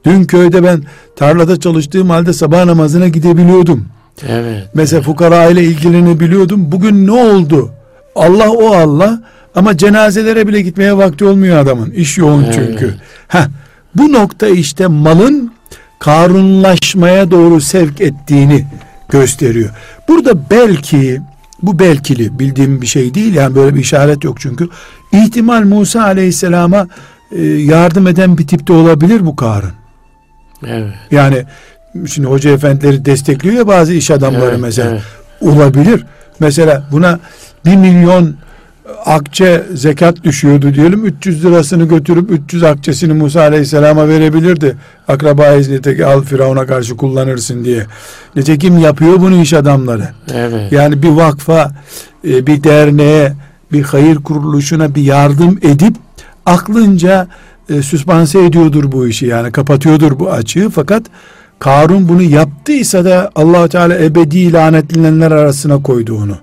Dün 0.04 0.24
köyde 0.24 0.64
ben 0.64 0.82
tarlada 1.16 1.60
çalıştığım 1.60 2.10
halde 2.10 2.32
sabah 2.32 2.64
namazına 2.64 3.08
gidebiliyordum. 3.08 3.86
Evet. 4.29 4.68
Mesela 4.74 4.98
evet. 4.98 5.07
fukara 5.07 5.46
ile 5.46 5.64
ilgilenebiliyordum. 5.64 6.72
Bugün 6.72 7.07
ne 7.07 7.12
oldu? 7.12 7.70
Allah 8.14 8.50
o 8.50 8.74
Allah 8.74 9.22
Ama 9.55 9.77
cenazelere 9.77 10.48
bile 10.48 10.62
gitmeye 10.62 10.96
vakti 10.96 11.24
olmuyor 11.24 11.59
adamın. 11.59 11.90
İş 11.90 12.18
yoğun 12.18 12.44
Evet. 12.44 12.55
çünkü. 12.55 12.94
Heh, 13.29 13.46
bu 13.94 14.12
nokta 14.12 14.48
işte 14.48 14.87
malın 14.87 15.53
karunlaşmaya 15.98 17.31
doğru 17.31 17.61
sevk 17.61 18.00
ettiğini 18.00 18.66
gösteriyor. 19.09 19.70
Burada 20.09 20.50
belki 20.50 21.20
bu 21.62 21.79
belkili 21.79 22.38
bildiğim 22.38 22.83
bir 22.83 22.87
şey 22.87 23.14
değil 23.14 23.35
yani 23.35 23.55
böyle 23.55 23.74
bir 23.74 23.81
işaret 23.81 24.24
yok 24.24 24.40
çünkü. 24.40 24.68
İhtimal 25.12 25.62
Musa 25.62 26.03
Aleyhisselam'a 26.03 26.88
e, 27.33 27.42
yardım 27.44 28.07
eden 28.07 28.38
bir 28.38 28.46
tipte 28.46 28.72
olabilir 28.72 29.27
bu 29.27 29.37
Karun. 29.37 29.72
Evet. 30.66 30.94
Yani 31.11 31.44
şimdi 32.07 32.28
hoca 32.28 32.50
efendileri 32.50 33.04
destekliyor 33.04 33.54
ya 33.54 33.66
bazı 33.66 33.92
iş 33.94 34.11
adamları 34.11 34.50
Evet, 34.50 34.61
mesela. 34.61 34.90
evet. 34.90 35.02
Olabilir. 35.40 36.07
Mesela 36.40 36.88
buna 36.92 37.18
bir 37.66 37.76
milyon 37.76 38.35
akçe 39.07 39.62
zekat 39.74 40.24
düşüyordu 40.24 40.74
diyelim 40.74 41.04
300 41.07 41.44
lirasını 41.44 41.85
götürüp 41.85 42.30
300 42.30 42.62
akçesini 42.62 43.12
Musa 43.12 43.40
Aleyhisselam'a 43.40 44.09
verebilirdi. 44.09 44.76
Akraba 45.09 45.52
izneteki 45.54 46.07
al 46.07 46.22
Firavun'a 46.22 46.66
karşı 46.66 46.96
kullanırsın 46.96 47.64
diye. 47.64 47.87
Nitekim 48.37 48.78
yapıyor 48.78 49.20
bunu 49.20 49.40
iş 49.42 49.52
adamları. 49.52 50.09
Evet. 50.35 50.72
Yani 50.72 51.02
bir 51.02 51.09
vakfa, 51.09 51.72
e, 52.28 52.46
bir 52.46 52.64
derneğe, 52.64 53.33
bir 53.72 53.83
hayır 53.83 54.16
kuruluşuna 54.16 54.94
bir 54.94 55.02
yardım 55.02 55.59
edip 55.62 55.96
aklınca 56.46 57.28
e, 57.68 57.83
süspanse 57.83 58.44
ediyordur 58.44 58.92
bu 58.92 59.09
işi 59.09 59.26
yani 59.26 59.52
kapatıyordur 59.52 60.18
bu 60.18 60.30
açığı 60.33 60.70
fakat 60.70 61.02
Karun 61.58 62.08
bunu 62.08 62.22
yaptıysa 62.22 63.04
da 63.04 63.30
allah 63.34 63.68
Teala 63.68 63.98
ebedi 63.98 64.52
lanetlenenler 64.52 65.30
arasına 65.30 65.82
koydu 65.82 66.18
onu. 66.24 66.36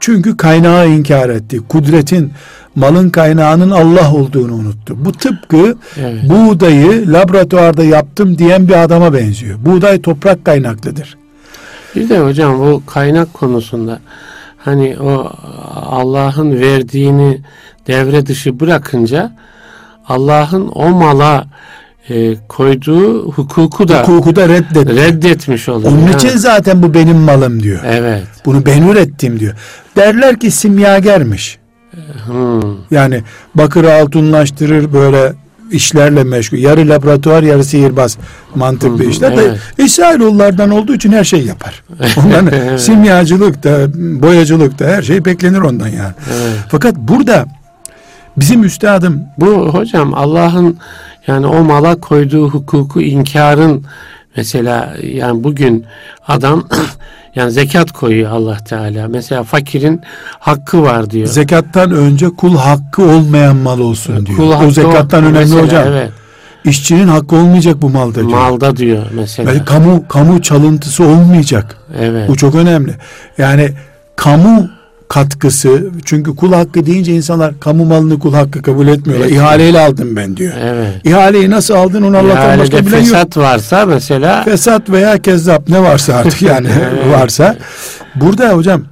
Çünkü 0.00 0.36
kaynağı 0.36 0.88
inkar 0.88 1.28
etti. 1.28 1.60
Kudretin, 1.68 2.32
malın 2.74 3.10
kaynağının 3.10 3.70
Allah 3.70 4.14
olduğunu 4.14 4.54
unuttu. 4.54 4.96
Bu 5.04 5.12
tıpkı 5.12 5.76
Evet. 5.96 6.30
buğdayı 6.30 7.12
laboratuvarda 7.12 7.84
yaptım 7.84 8.38
diyen 8.38 8.68
bir 8.68 8.82
adama 8.82 9.14
benziyor. 9.14 9.58
Buğday 9.64 10.00
toprak 10.00 10.44
kaynaklıdır. 10.44 11.16
Bir 11.96 12.08
de 12.08 12.20
hocam 12.20 12.58
bu 12.58 12.82
kaynak 12.86 13.34
konusunda 13.34 14.00
hani 14.58 14.96
o 15.00 15.32
Allah'ın 15.90 16.60
verdiğini 16.60 17.40
devre 17.86 18.26
dışı 18.26 18.60
bırakınca 18.60 19.32
Allah'ın 20.08 20.70
o 20.74 20.88
mala 20.88 21.46
e, 22.08 22.36
koyduğu 22.48 23.32
hukuku 23.32 23.88
da 23.88 24.02
Hukuku 24.02 24.36
da 24.36 24.48
reddetti. 24.48 24.96
reddetmiş 24.96 25.68
oluyor. 25.68 25.92
Onun 25.92 26.06
Ha. 26.06 26.12
için 26.12 26.28
zaten 26.28 26.82
bu 26.82 26.94
benim 26.94 27.16
malım 27.16 27.62
diyor. 27.62 27.80
Evet. 27.86 28.22
Bunu 28.44 28.66
ben 28.66 28.82
ürettim 28.82 29.40
diyor. 29.40 29.54
Derler 29.96 30.40
ki 30.40 30.50
simyagermiş. 30.50 31.58
Hmm. 32.26 32.60
Yani 32.90 33.22
bakırı 33.54 33.94
altınlaştırır 33.94 34.92
böyle 34.92 35.32
işlerle 35.70 36.24
meşgul. 36.24 36.58
Yarı 36.58 36.88
laboratuvar 36.88 37.42
yarı 37.42 37.64
sihirbaz 37.64 38.18
mantıklı 38.54 39.04
hı, 39.04 39.08
işler. 39.08 39.36
de 39.36 39.42
evet. 39.42 39.58
İsrailoğullardan 39.78 40.70
olduğu 40.70 40.94
için 40.94 41.12
her 41.12 41.24
şey 41.24 41.44
yapar. 41.44 41.84
Ondan 42.16 42.76
simyacılık 42.76 43.64
da 43.64 43.88
boyacılık 44.22 44.78
da 44.78 44.86
her 44.86 45.02
şey 45.02 45.24
beklenir 45.24 45.58
ondan 45.58 45.88
yani. 45.88 46.12
Evet. 46.32 46.56
Fakat 46.68 46.96
burada 46.96 47.46
bizim 48.36 48.64
üstadım 48.64 49.22
Bu 49.38 49.74
hocam 49.74 50.14
Allah'ın 50.14 50.78
yani 51.26 51.46
o 51.46 51.62
mala 51.64 52.00
koyduğu 52.00 52.48
hukuku 52.50 53.00
inkarın 53.02 53.84
mesela 54.36 54.94
yani 55.02 55.44
bugün 55.44 55.84
adam 56.28 56.64
yani 57.34 57.50
zekat 57.50 57.92
koyuyor 57.92 58.30
Allah 58.30 58.56
Teala. 58.68 59.08
Mesela 59.08 59.42
fakirin 59.44 60.00
hakkı 60.38 60.82
var 60.82 61.10
diyor. 61.10 61.26
zekattan 61.26 61.90
önce 61.90 62.28
kul 62.28 62.56
hakkı 62.56 63.02
olmayan 63.02 63.56
mal 63.56 63.78
olsun 63.78 64.26
diyor. 64.26 64.38
Kul 64.38 64.50
o 64.50 64.54
hakkı 64.54 64.70
zekattan 64.70 65.24
o- 65.24 65.26
önemli 65.26 65.38
mesela, 65.38 65.62
hocam. 65.62 65.84
Evet. 65.88 66.10
İşçinin 66.64 67.08
hakkı 67.08 67.36
olmayacak 67.36 67.82
bu 67.82 67.88
malda 67.90 68.14
diyor. 68.14 68.30
Malda 68.30 68.76
diyor 68.76 69.02
mesela. 69.14 69.52
Ve 69.54 69.64
kamu 69.64 70.08
kamu 70.08 70.42
çalıntısı 70.42 71.04
olmayacak. 71.04 71.76
Evet. 72.00 72.28
Bu 72.28 72.36
çok 72.36 72.54
önemli. 72.54 72.94
Yani 73.38 73.70
kamu 74.16 74.68
katkısı 75.12 75.90
çünkü 76.04 76.36
kul 76.36 76.52
hakkı 76.52 76.86
deyince 76.86 77.12
insanlar 77.12 77.60
kamu 77.60 77.84
malını 77.84 78.18
kul 78.18 78.34
hakkı 78.34 78.62
kabul 78.62 78.88
etmiyorlar. 78.88 79.26
Evet. 79.26 79.36
İhaleyle 79.36 79.80
aldım 79.80 80.16
ben 80.16 80.36
diyor. 80.36 80.52
Evet. 80.62 80.88
İhaleyi 81.04 81.50
nasıl 81.50 81.74
aldın 81.74 82.02
onu 82.02 82.16
Allah'tan 82.18 82.58
başka 82.58 82.78
bilen 82.86 82.98
yok. 82.98 83.06
fesat 83.06 83.36
varsa 83.36 83.86
mesela 83.86 84.42
Fesat 84.44 84.90
veya 84.90 85.18
kezzap 85.22 85.68
ne 85.68 85.82
varsa 85.82 86.14
artık 86.14 86.42
yani 86.42 86.66
Evet. 86.92 87.12
varsa. 87.12 87.56
Burada 88.14 88.48
hocam 88.52 88.82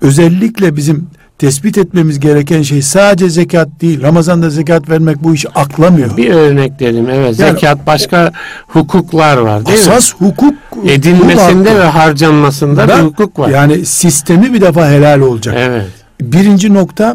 özellikle 0.00 0.76
bizim 0.76 1.06
tespit 1.38 1.78
etmemiz 1.78 2.20
gereken 2.20 2.62
şey 2.62 2.82
sadece 2.82 3.30
zekat 3.30 3.68
değil. 3.80 4.02
Ramazan'da 4.02 4.50
zekat 4.50 4.88
vermek 4.88 5.24
bu 5.24 5.34
işi 5.34 5.48
aklamıyor. 5.48 6.16
bir 6.16 6.30
örnek 6.30 6.80
dedim. 6.80 7.06
Evet. 7.10 7.38
Yani 7.38 7.50
zekat 7.52 7.86
başka 7.86 8.32
hukuklar 8.68 9.36
var 9.36 9.66
değil 9.66 9.78
mi? 9.86 9.92
Asas 9.92 10.14
hukuk 10.14 10.54
kul 10.70 10.88
Edinmesinde 10.88 11.68
hakkı. 11.70 11.80
ve 11.80 11.84
harcanmasında 11.84 12.88
Da- 12.88 12.98
bir 12.98 13.02
hukuk 13.02 13.38
var. 13.38 13.48
Yani 13.48 13.86
sistemi 13.86 14.54
bir 14.54 14.60
defa 14.60 14.90
helal 14.90 15.20
olacak. 15.20 15.54
Evet. 15.58 15.86
Birinci 16.20 16.74
nokta 16.74 17.14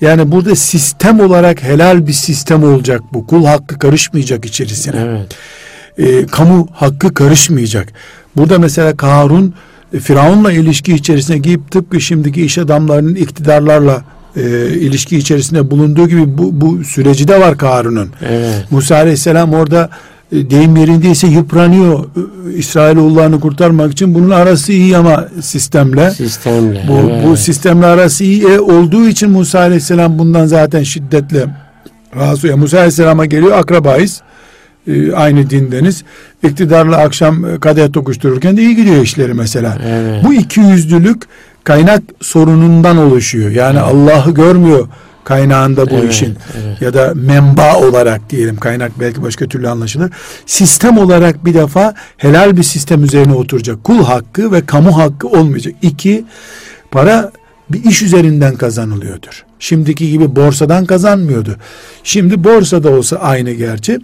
yani 0.00 0.32
burada 0.32 0.56
sistem 0.56 1.20
olarak 1.20 1.62
helal 1.62 2.06
bir 2.06 2.12
sistem 2.12 2.64
olacak 2.64 3.00
bu. 3.12 3.26
Kul 3.26 3.44
hakkı 3.44 3.78
karışmayacak 3.78 4.44
içerisine. 4.44 4.96
Evet. 5.00 5.36
Ee, 5.98 6.26
kamu 6.26 6.68
hakkı 6.74 7.14
karışmayacak. 7.14 7.88
Burada 8.36 8.58
mesela 8.58 8.96
Karun 8.96 9.46
e, 9.48 9.52
Firavun'la 9.98 10.52
ilişki 10.52 10.94
içerisine 10.94 11.38
girip 11.38 11.70
tıpkı 11.70 12.00
şimdiki 12.00 12.42
iş 12.42 12.58
adamlarının 12.58 13.14
iktidarlarla 13.14 14.04
e, 14.36 14.40
ilişki 14.68 15.16
içerisinde 15.16 15.70
bulunduğu 15.70 16.08
gibi 16.08 16.38
bu, 16.38 16.60
bu 16.60 16.84
süreci 16.84 17.28
de 17.28 17.40
var 17.40 17.58
Karun'un. 17.58 18.10
Evet. 18.28 18.66
Musa 18.70 18.96
Aleyhisselam 18.96 19.54
orada 19.54 19.90
e, 20.32 20.50
deyim 20.50 20.76
yerindeyse 20.76 21.26
yıpranıyor. 21.26 22.04
E, 22.04 22.54
İsrailoğullarını 22.54 23.40
kurtarmak 23.40 23.92
için 23.92 24.14
bunun 24.14 24.30
arası 24.30 24.72
iyi 24.72 24.96
ama 24.96 25.28
sistemle. 25.40 26.10
Sistemle. 26.10 26.84
Bu, 26.88 27.10
evet. 27.10 27.26
bu 27.26 27.36
sistemle 27.36 27.86
arası 27.86 28.24
iyi 28.24 28.42
e, 28.42 28.60
olduğu 28.60 29.08
için 29.08 29.30
Musa 29.30 29.58
Aleyhisselam 29.58 30.18
bundan 30.18 30.46
zaten 30.46 30.82
şiddetle 30.82 31.46
rahatsız 32.16 32.44
oluyor. 32.44 32.58
Musa 32.58 32.76
Aleyhisselam'a 32.76 33.26
geliyor 33.26 33.52
akrabayız. 33.58 34.22
E, 34.86 35.12
aynı 35.12 35.50
dindeniz. 35.50 36.04
İktidarla 36.42 36.96
akşam 36.96 37.44
e, 37.44 37.60
kadeh 37.60 37.92
tokuştururken 37.92 38.56
de 38.56 38.62
iyi 38.62 38.76
gidiyor 38.76 39.02
işleri 39.02 39.34
mesela. 39.34 39.78
Evet. 39.86 40.24
Bu 40.24 40.34
iki 40.34 40.60
yüzlülük 40.60 41.22
kaynak 41.64 42.02
sorunundan 42.20 42.96
oluşuyor. 42.96 43.50
Yani 43.50 43.80
Allah'ı 43.80 44.34
görmüyor 44.34 44.88
kaynağında 45.24 45.90
bu 45.90 45.94
Evet, 45.94 46.12
işin. 46.12 46.36
evet. 46.64 46.82
Ya 46.82 46.94
da 46.94 47.12
menba 47.14 47.76
olarak 47.76 48.30
diyelim 48.30 48.56
kaynak 48.56 49.00
belki 49.00 49.22
başka 49.22 49.46
türlü 49.46 49.68
anlaşılır. 49.68 50.10
Sistem 50.46 50.98
olarak 50.98 51.44
bir 51.44 51.54
defa 51.54 51.94
helal 52.16 52.56
bir 52.56 52.62
sistem 52.62 53.04
üzerine 53.04 53.32
oturacak. 53.32 53.84
Kul 53.84 54.04
hakkı 54.04 54.52
ve 54.52 54.66
kamu 54.66 54.98
hakkı 54.98 55.28
olmayacak. 55.28 55.74
İki, 55.82 56.24
para 56.90 57.30
bir 57.70 57.84
iş 57.84 58.02
üzerinden 58.02 58.56
kazanılıyordur. 58.56 59.44
Şimdiki 59.58 60.10
gibi 60.10 60.36
borsadan 60.36 60.86
kazanmıyordu. 60.86 61.56
Şimdi 62.04 62.44
borsada 62.44 62.90
olsa 62.90 63.16
aynı 63.16 63.50
gerçi. 63.50 63.98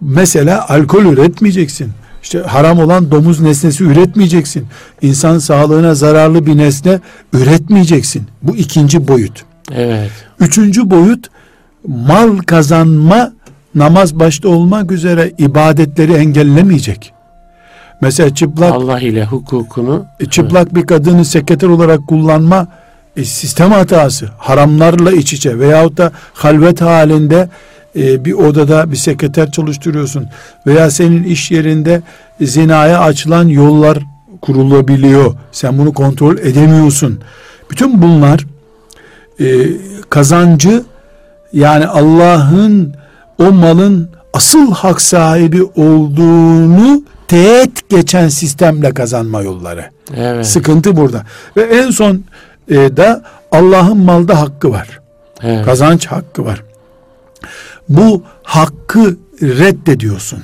Mesela 0.00 0.68
alkol 0.68 1.04
üretmeyeceksin. 1.04 1.92
İşte 2.22 2.38
haram 2.38 2.78
olan 2.78 3.10
domuz 3.10 3.40
nesnesi 3.40 3.84
üretmeyeceksin. 3.84 4.66
İnsan 5.02 5.38
sağlığına 5.38 5.94
zararlı 5.94 6.46
bir 6.46 6.56
nesne 6.56 7.00
üretmeyeceksin. 7.32 8.22
Bu 8.42 8.56
ikinci 8.56 9.08
boyut. 9.08 9.44
Evet. 9.74 10.10
Üçüncü 10.40 10.90
boyut 10.90 11.26
mal 11.88 12.38
kazanma 12.38 13.32
namaz 13.74 14.18
başta 14.18 14.48
olmak 14.48 14.92
üzere 14.92 15.32
ibadetleri 15.38 16.12
engellemeyecek. 16.12 17.12
Mesela 18.00 18.34
çıplak 18.34 18.72
Allah 18.72 19.00
ile 19.00 19.24
hukukunu 19.24 20.06
e, 20.20 20.26
çıplak 20.26 20.74
bir 20.74 20.86
kadını 20.86 21.24
sekreter 21.24 21.68
olarak 21.68 22.06
kullanma 22.06 22.66
e, 23.16 23.24
sistem 23.24 23.72
hatası. 23.72 24.28
Haramlarla 24.38 25.12
iç 25.12 25.32
içe 25.32 25.58
veyahut 25.58 25.96
da 25.96 26.12
halvet 26.32 26.80
halinde 26.80 27.48
e, 27.96 28.24
bir 28.24 28.32
odada 28.32 28.90
bir 28.92 28.96
sekreter 28.96 29.50
çalıştırıyorsun 29.50 30.26
veya 30.66 30.90
senin 30.90 31.24
iş 31.24 31.50
yerinde 31.50 32.02
zinaya 32.40 33.00
açılan 33.00 33.48
yollar 33.48 33.98
kurulabiliyor. 34.42 35.34
Sen 35.52 35.78
bunu 35.78 35.94
kontrol 35.94 36.38
edemiyorsun. 36.38 37.20
Bütün 37.70 38.02
bunlar 38.02 38.46
e, 39.40 39.46
kazancı 40.10 40.82
yani 41.52 41.86
Allah'ın 41.86 42.94
o 43.38 43.52
malın 43.52 44.10
asıl 44.32 44.72
hak 44.72 45.00
sahibi 45.00 45.62
olduğunu 45.62 47.02
teğet 47.28 47.88
geçen 47.88 48.28
sistemle 48.28 48.94
kazanma 48.94 49.42
yolları. 49.42 49.84
evet. 50.16 50.46
Sıkıntı 50.46 50.96
burada. 50.96 51.22
Ve 51.56 51.62
en 51.62 51.90
son 51.90 52.24
e, 52.70 52.74
da 52.74 53.22
Allah'ın 53.52 53.98
malda 53.98 54.40
hakkı 54.40 54.70
var. 54.70 55.00
evet. 55.42 55.64
Kazanç 55.64 56.06
hakkı 56.06 56.44
var. 56.44 56.62
Bu 57.88 58.22
hakkı 58.42 59.16
reddediyorsun. 59.42 60.42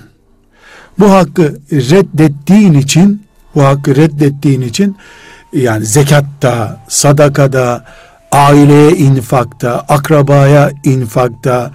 Bu 0.98 1.11
hakkı 1.11 1.61
reddettiğin 1.72 2.74
için 2.74 3.22
bu 3.55 3.62
hakkı 3.62 3.96
reddettiğin 3.96 4.61
için 4.61 4.96
yani 5.52 5.85
zekatta, 5.87 6.81
sadakada, 6.88 7.85
aileye 8.33 8.90
infakta, 8.90 9.85
akrabaya 9.88 10.70
infakta, 10.85 11.70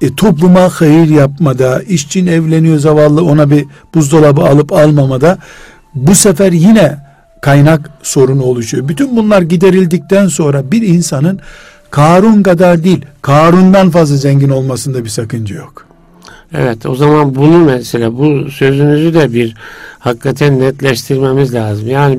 e, 0.00 0.14
topluma 0.14 0.68
hayır 0.68 1.08
yapmada, 1.08 1.82
işçin 1.82 2.26
evleniyor 2.26 2.78
zavallı 2.78 3.24
ona 3.24 3.50
bir 3.50 3.66
buzdolabı 3.94 4.42
alıp 4.42 4.72
almamada 4.72 5.38
bu 5.94 6.14
sefer 6.14 6.52
yine 6.52 6.98
kaynak 7.42 7.90
sorunu 8.02 8.42
oluşuyor. 8.42 8.88
Bütün 8.88 9.16
bunlar 9.16 9.42
giderildikten 9.42 10.28
sonra 10.28 10.72
bir 10.72 10.82
insanın 10.82 11.40
Karun 11.90 12.42
kadar 12.42 12.84
değil, 12.84 13.04
Karun'dan 13.22 13.90
fazla 13.90 14.16
zengin 14.16 14.48
olmasında 14.50 15.04
bir 15.04 15.08
sakınca 15.10 15.56
yok. 15.56 15.86
Evet 16.54 16.86
o 16.86 16.94
zaman 16.94 17.34
bunu 17.34 17.58
mesela 17.58 18.18
bu 18.18 18.50
sözünüzü 18.50 19.14
de 19.14 19.32
bir 19.32 19.54
hakikaten 19.98 20.60
netleştirmemiz 20.60 21.54
lazım. 21.54 21.88
Yani 21.88 22.18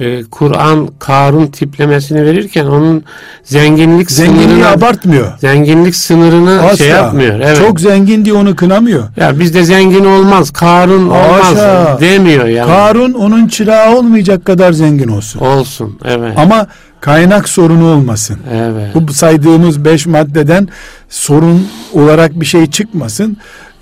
e, 0.00 0.22
Kur'an 0.22 0.88
Karun 0.98 1.46
tiplemesini 1.46 2.24
verirken 2.24 2.66
onun 2.66 3.04
zenginlik 3.44 4.10
Zenginliği 4.10 4.48
sınırını 4.48 4.68
abartmıyor. 4.68 5.38
zenginlik 5.38 5.96
sınırını 5.96 6.62
Asla. 6.62 6.76
şey 6.76 6.88
yapmıyor. 6.88 7.40
Evet. 7.40 7.56
Çok 7.56 7.80
zengin 7.80 8.24
diye 8.24 8.34
onu 8.34 8.56
kınamıyor. 8.56 9.04
ya 9.16 9.38
bizde 9.38 9.64
zengin 9.64 10.04
olmaz, 10.04 10.50
Karun 10.50 11.04
olmaz 11.08 11.56
Haşa. 11.56 11.98
demiyor 12.00 12.44
yani. 12.46 12.66
Karun 12.66 13.12
onun 13.12 13.48
çırağı 13.48 13.96
olmayacak 13.96 14.44
kadar 14.44 14.72
zengin 14.72 15.08
olsun. 15.08 15.40
Olsun. 15.40 15.98
Evet. 16.04 16.38
Ama 16.38 16.66
kaynak 17.02 17.48
sorunu 17.48 17.86
olmasın. 17.86 18.38
evet. 18.52 18.94
Bu 18.94 19.12
saydığımız 19.12 19.84
beş 19.84 20.06
maddeden 20.06 20.68
sorun 21.08 21.68
olarak 21.92 22.40
bir 22.40 22.46
şey 22.46 22.66
çıkmasın. 22.70 23.36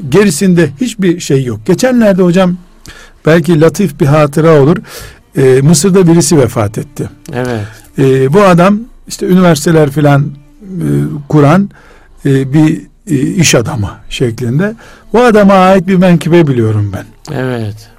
Gerisinde 0.08 0.70
hiçbir 0.80 1.20
şey 1.20 1.44
yok. 1.44 1.60
Geçenlerde 1.66 2.22
hocam 2.22 2.56
belki 3.26 3.60
latif 3.60 4.00
bir 4.00 4.06
hatıra 4.06 4.60
olur. 4.62 4.76
Ee, 5.36 5.60
Mısır'da 5.62 6.06
birisi 6.06 6.38
vefat 6.38 6.78
etti. 6.78 7.08
Evet. 7.32 7.66
Ee, 7.98 8.32
bu 8.32 8.42
adam 8.42 8.80
işte 9.08 9.26
üniversiteler 9.26 9.90
filan 9.90 10.22
e, 10.62 10.86
kuran 11.28 11.70
e, 12.26 12.52
bir 12.52 12.80
e, 13.06 13.16
iş 13.16 13.54
adamı 13.54 13.90
şeklinde. 14.08 14.74
Bu 15.12 15.20
adama 15.20 15.54
ait 15.54 15.86
bir 15.86 15.96
menkıbe 15.96 16.46
biliyorum 16.46 16.92
ben. 16.94 17.34
Evet. 17.34 17.90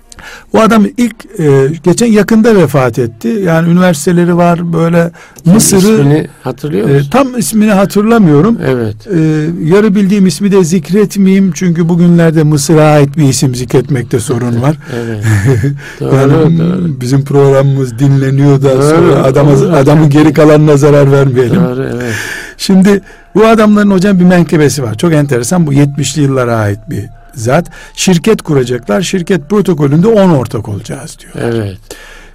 O 0.54 0.60
adam 0.60 0.86
ilk 0.98 1.40
e, 1.40 1.68
geçen 1.84 2.08
yakında 2.08 2.56
vefat 2.56 3.00
etti. 3.00 3.28
Yani 3.28 3.70
üniversiteleri 3.70 4.38
var 4.38 4.74
böyle 4.74 5.12
Mısır'ı 5.46 5.80
İsmini 5.80 6.28
hatırlıyor 6.44 6.90
e, 6.90 6.94
musun? 6.94 7.10
tam 7.12 7.38
ismini 7.38 7.72
hatırlamıyorum. 7.72 8.58
evet. 8.66 8.96
E, 9.08 9.20
yarı 9.64 9.96
bildiğim 9.96 10.28
ismi 10.28 10.52
de 10.52 10.64
zikretmeyeyim 10.64 11.52
çünkü 11.56 11.90
bugünlerde 11.90 12.44
Mısır'a 12.44 12.84
ait 12.84 13.18
bir 13.18 13.24
isim 13.24 13.56
zikretmekte 13.56 14.20
sorun 14.20 14.62
var. 14.62 14.76
Evet. 14.96 15.24
doğru, 16.00 16.16
yani 16.16 16.60
doğru. 16.60 17.02
bizim 17.02 17.24
programımız 17.24 18.00
dinleniyor 18.00 18.62
da 18.62 18.76
Doğru, 18.76 18.84
sonra 18.84 19.24
adama, 19.24 19.58
doğru. 19.60 19.72
adamın 19.76 20.10
geri 20.10 20.34
kalanına 20.34 20.78
zarar 20.78 21.12
vermeyelim. 21.12 21.56
Doğru, 21.56 21.90
evet. 21.94 22.14
Şimdi 22.58 23.02
bu 23.36 23.46
adamların 23.46 23.92
hocam 23.92 24.20
bir 24.20 24.26
menkıbesi 24.26 24.84
var. 24.84 24.98
Çok 24.98 25.14
enteresan 25.14 25.68
bu 25.68 25.74
70'li 25.74 26.22
yıllara 26.22 26.56
ait 26.56 26.80
bir 26.90 27.10
zat. 27.34 27.70
Şirket 27.94 28.42
kuracaklar. 28.42 29.02
Şirket 29.02 29.50
protokolünde 29.50 30.08
10 30.08 30.30
ortak 30.30 30.70
olacağız 30.70 31.18
diyor. 31.20 31.54
Evet. 31.54 31.78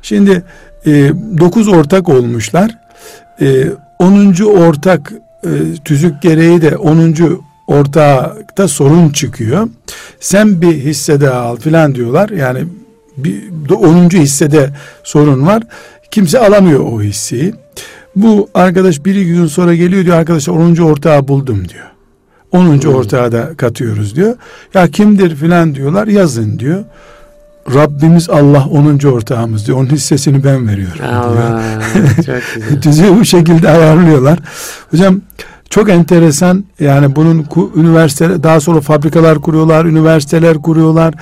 Şimdi 0.03 0.43
9 0.87 1.69
ortak 1.69 2.09
olmuşlar. 2.09 2.79
E, 3.41 3.65
10. 3.99 4.35
ortak 4.45 5.13
e, 5.45 5.51
tüzük 5.85 6.23
gereği 6.23 6.63
de 6.63 6.77
10. 6.77 7.15
ortakta 7.67 8.69
sorun 8.69 9.09
çıkıyor. 9.09 9.69
Sen 10.21 10.63
bir 10.63 10.73
hissede 10.73 11.31
al 11.31 11.57
filan 11.57 11.95
diyorlar. 11.95 12.29
Yani 12.29 12.65
bir 13.17 13.71
10. 13.71 14.09
hissede 14.11 14.71
sorun 15.05 15.47
var. 15.47 15.63
Kimse 16.11 16.39
alamıyor 16.39 16.81
o 16.81 17.03
hisseyi. 17.03 17.55
Bu 18.17 18.49
arkadaş 18.55 19.05
bir 19.05 19.15
iki 19.15 19.27
gün 19.27 19.47
sonra 19.47 19.75
geliyor 19.75 20.05
diyor 20.05 20.17
arkadaşlar 20.17 20.55
10. 20.55 20.77
ortağı 20.77 21.29
buldum 21.29 21.69
diyor. 21.69 21.96
10. 22.57 22.83
Hmm. 22.83 22.95
ortağı 22.95 23.33
da 23.33 23.55
katıyoruz 23.57 24.17
diyor. 24.17 24.37
Ya 24.75 24.89
kimdir 24.89 25.37
filan 25.37 25.75
diyorlar 25.75 26.07
yazın 26.07 26.59
diyor. 26.59 26.85
Rabbimiz 27.75 28.31
Allah 28.31 28.67
10. 28.67 28.99
ortağımız 29.09 29.67
diyor. 29.67 29.79
Onun 29.79 29.91
hissesini 29.91 30.45
ben 30.45 30.69
veriyorum 30.69 30.99
diyor. 30.99 31.13
Allah. 31.13 31.63
Güzel. 32.17 32.41
Tüzüğü 32.83 33.17
bu 33.21 33.25
şekilde 33.25 33.69
ayarlıyorlar. 33.69 34.39
Hocam 34.91 35.21
çok 35.71 35.89
enteresan 35.91 36.65
yani 36.81 37.17
bunun 37.17 37.47
üniversite 37.77 38.43
daha 38.43 38.61
sonra 38.61 38.81
fabrikalar 38.81 39.39
kuruyorlar, 39.41 39.85
üniversiteler 39.85 40.63
kuruyorlar, 40.63 41.15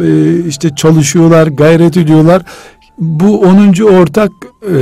e, 0.00 0.38
işte 0.46 0.74
çalışıyorlar, 0.74 1.46
gayret 1.46 1.96
ediyorlar. 1.96 2.42
Bu 3.02 3.40
10. 3.40 3.82
ortak 3.82 4.30
e, 4.62 4.74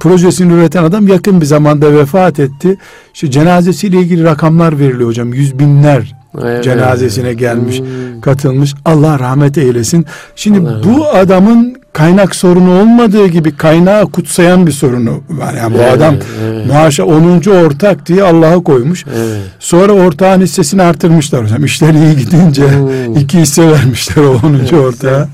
projesini 0.00 0.52
üreten 0.52 0.82
adam 0.84 1.08
yakın 1.08 1.40
bir 1.40 1.46
zamanda 1.46 1.92
vefat 1.94 2.40
etti. 2.40 2.76
İşte 3.14 3.30
cenazesiyle 3.30 3.98
ilgili 3.98 4.24
rakamlar 4.24 4.78
veriliyor 4.78 5.08
hocam. 5.08 5.34
Yüz 5.34 5.58
binler 5.58 6.14
Evet. 6.42 6.64
cenazesine 6.64 7.32
gelmiş, 7.34 7.78
Hmm. 7.80 8.20
katılmış. 8.20 8.74
Allah 8.84 9.18
rahmet 9.18 9.58
eylesin. 9.58 10.06
Şimdi 10.36 10.58
Allah 10.68 10.80
bu 10.84 11.08
adamın 11.08 11.76
kaynak 11.92 12.34
sorunu 12.36 12.80
olmadığı 12.80 13.26
gibi 13.26 13.56
kaynağı 13.56 14.06
kutsayan 14.06 14.66
bir 14.66 14.72
sorunu 14.72 15.20
var. 15.30 15.54
Yani 15.54 15.74
bu 15.74 15.78
Evet, 15.78 15.92
adam 15.92 16.14
evet. 16.44 16.66
maaşa 16.66 17.04
10. 17.04 17.50
ortak 17.50 18.06
diye 18.06 18.22
Allah'a 18.22 18.62
koymuş. 18.62 19.04
Evet. 19.16 19.40
Sonra 19.58 19.92
ortağın 19.92 20.40
hissesini 20.40 20.82
artırmışlar 20.82 21.44
hocam. 21.44 21.64
İşler 21.64 21.94
iyi 21.94 22.16
gidince 22.16 22.62
Hmm. 22.70 23.16
iki 23.16 23.38
hisse 23.38 23.70
vermişler 23.70 24.22
o 24.24 24.30
10. 24.46 24.54
Evet, 24.54 24.72
ortağa. 24.72 25.28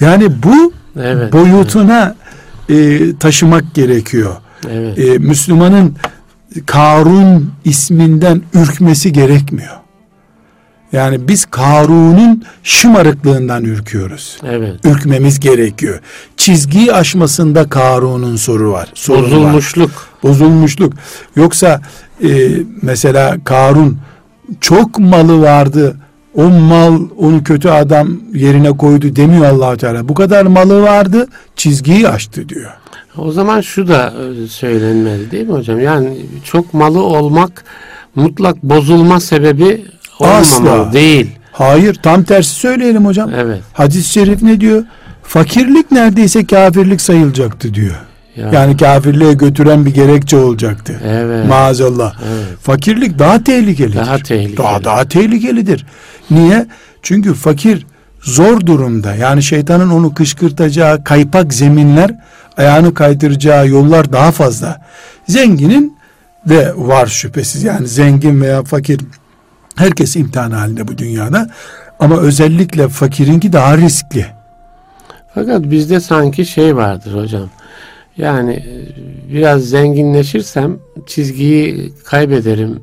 Yani 0.00 0.28
bu 0.42 0.72
Evet. 0.96 1.32
boyutuna 1.32 2.14
e, 2.68 2.98
taşımak 3.16 3.74
gerekiyor. 3.74 4.36
Evet. 4.70 4.98
E, 4.98 5.18
Müslümanın 5.18 5.96
Karun 6.66 7.52
isminden 7.64 8.42
ürkmesi 8.54 9.12
gerekmiyor. 9.12 9.76
Yani 10.92 11.28
biz 11.28 11.44
Karun'un 11.44 12.42
şımarıklığından 12.62 13.64
ürküyoruz. 13.64 14.38
Evet. 14.44 14.74
Ürkmemiz 14.84 15.40
gerekiyor. 15.40 16.00
Çizgiyi 16.36 16.92
aşmasında 16.92 17.68
Karun'un 17.68 18.36
soru 18.36 18.72
var. 18.72 18.88
sorunu 18.94 19.24
var. 19.24 19.30
Bozulmuşluk. 19.30 19.90
Bozulmuşluk. 20.22 20.92
Yoksa 21.36 21.80
e, 22.24 22.50
mesela 22.82 23.36
Karun 23.44 23.98
çok 24.60 24.98
malı 24.98 25.40
vardı. 25.40 25.96
O 26.34 26.48
mal 26.48 27.00
onu 27.18 27.44
kötü 27.44 27.68
adam 27.68 28.08
yerine 28.34 28.70
koydu 28.70 29.16
demiyor 29.16 29.44
allah 29.44 29.76
Teala. 29.76 30.08
Bu 30.08 30.14
kadar 30.14 30.46
malı 30.46 30.82
vardı 30.82 31.26
çizgiyi 31.56 32.08
aştı 32.08 32.48
diyor. 32.48 32.70
O 33.18 33.32
zaman 33.32 33.60
şu 33.60 33.88
da 33.88 34.12
e, 34.44 34.46
söylenmeli 34.46 35.30
değil 35.30 35.46
mi 35.46 35.52
hocam? 35.52 35.80
Yani 35.80 36.16
çok 36.44 36.74
malı 36.74 37.02
olmak 37.02 37.64
mutlak 38.14 38.62
bozulma 38.62 39.20
sebebi 39.20 39.84
olmamalı 40.20 40.40
Asla. 40.40 40.92
değil. 40.92 41.30
Hayır 41.52 41.94
tam 41.94 42.22
tersi 42.22 42.54
söyleyelim 42.54 43.06
hocam. 43.06 43.30
Evet. 43.36 43.60
Hadis-i 43.72 44.12
şerif 44.12 44.42
ne 44.42 44.60
diyor? 44.60 44.84
Fakirlik 45.22 45.90
neredeyse 45.90 46.46
kafirlik 46.46 47.00
sayılacaktı 47.00 47.74
diyor. 47.74 47.96
Ya. 48.36 48.50
Yani 48.52 48.76
kafirliğe 48.76 49.32
götüren 49.32 49.86
bir 49.86 49.94
gerekçe 49.94 50.36
olacaktı. 50.36 51.00
Evet. 51.04 51.46
Maazallah. 51.48 52.14
Evet. 52.28 52.58
Fakirlik 52.62 53.18
daha 53.18 53.44
tehlikelidir. 53.44 53.96
Daha 53.96 54.18
tehlikeli. 54.18 54.56
Daha 54.56 54.84
daha 54.84 55.08
tehlikelidir. 55.08 55.86
Niye? 56.30 56.66
Çünkü 57.02 57.34
fakir 57.34 57.86
zor 58.22 58.60
durumda. 58.60 59.14
Yani 59.14 59.42
şeytanın 59.42 59.90
onu 59.90 60.14
kışkırtacağı 60.14 61.04
kaypak 61.04 61.54
zeminler, 61.54 62.14
ayağını 62.56 62.94
kaydıracağı 62.94 63.68
yollar 63.68 64.12
daha 64.12 64.32
fazla. 64.32 64.80
Zenginin 65.28 65.96
de 66.48 66.72
var 66.76 67.06
şüphesiz. 67.06 67.62
Yani 67.62 67.86
zengin 67.88 68.40
veya 68.40 68.64
fakir 68.64 69.00
herkes 69.76 70.16
imtihan 70.16 70.50
halinde 70.50 70.88
bu 70.88 70.98
dünyada. 70.98 71.50
Ama 72.00 72.16
özellikle 72.16 72.88
fakirinki 72.88 73.52
daha 73.52 73.76
riskli. 73.76 74.26
Fakat 75.34 75.62
bizde 75.62 76.00
sanki 76.00 76.46
şey 76.46 76.76
vardır 76.76 77.22
hocam. 77.22 77.50
Yani 78.16 78.52
e, 78.52 78.72
biraz 79.34 79.62
zenginleşirsem 79.62 80.78
çizgiyi 81.06 81.92
kaybederim. 82.04 82.78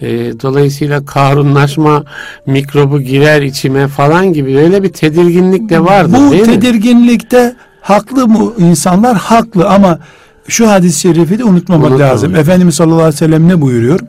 E, 0.00 0.08
dolayısıyla 0.42 1.04
karunlaşma 1.04 2.04
mikrobu 2.46 3.00
girer 3.00 3.42
içime 3.42 3.88
falan 3.88 4.32
gibi 4.32 4.58
öyle 4.58 4.82
bir 4.82 4.88
tedirginlik 4.92 5.68
de 5.70 5.84
vardır 5.84 6.18
Bu 6.26 6.32
değil 6.32 6.46
mi? 6.46 6.54
tedirginlikte 6.60 7.56
haklı 7.80 8.28
mı 8.28 8.52
insanlar? 8.58 9.16
Haklı 9.16 9.68
ama 9.68 9.98
şu 10.48 10.70
hadis-i 10.70 11.00
şerifi 11.00 11.38
de 11.38 11.44
unutmamak 11.44 11.90
Unutmamak. 11.90 12.12
lazım. 12.12 12.36
Efendimiz 12.36 12.74
sallallahu 12.74 12.96
aleyhi 12.98 13.14
ve 13.14 13.18
sellem 13.18 13.48
ne 13.48 13.60
buyuruyor? 13.60 14.00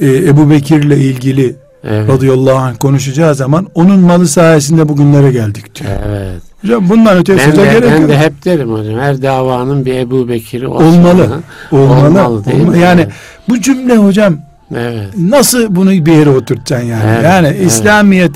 Ee, 0.00 0.06
Ebu 0.16 0.50
Bekir'le 0.50 0.90
ilgili 0.96 1.56
Evet. 1.90 2.08
radıyallahu 2.08 2.56
anh 2.56 2.76
konuşacağı 2.78 3.34
zaman 3.34 3.66
onun 3.74 4.00
malı 4.00 4.28
sayesinde 4.28 4.88
bugünlere 4.88 5.32
geldik 5.32 5.74
diyor. 5.74 5.90
Evet. 6.08 6.42
Hocam 6.62 6.88
bundan 6.88 7.16
öte 7.16 7.36
Ben 7.36 7.52
de, 7.56 7.56
gerek 7.64 7.82
ben 7.82 8.00
yok. 8.00 8.08
de 8.08 8.18
hep 8.18 8.44
derim 8.44 8.72
hocam. 8.72 8.98
Her 9.00 9.22
davanın 9.22 9.86
bir 9.86 9.94
Ebu 9.94 10.28
Bekir'i 10.28 10.66
olsun. 10.66 10.84
Olmalı. 10.86 11.28
Olmalı. 11.72 12.06
Olmalı 12.08 12.44
değil 12.44 12.60
Olma- 12.60 12.70
mi? 12.72 12.78
Yani 12.78 13.00
Evet. 13.00 13.12
bu 13.48 13.60
cümle 13.60 13.96
hocam 13.96 14.36
Evet. 14.76 15.06
nasıl 15.18 15.76
bunu 15.76 15.90
bir 15.90 16.12
yere 16.12 16.30
oturtacaksın 16.30 16.86
yani? 16.88 17.02
Evet, 17.14 17.24
yani 17.24 17.46
evet. 17.48 17.66
İslamiyet 17.66 18.32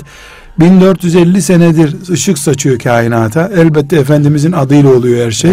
1450 0.59 1.41
senedir 1.41 1.95
ışık 2.09 2.37
saçıyor 2.37 2.79
kainata. 2.79 3.51
Elbette 3.55 3.95
Efendimizin 3.95 4.51
adıyla 4.51 4.89
oluyor 4.89 5.25
her 5.25 5.31
şey. 5.31 5.51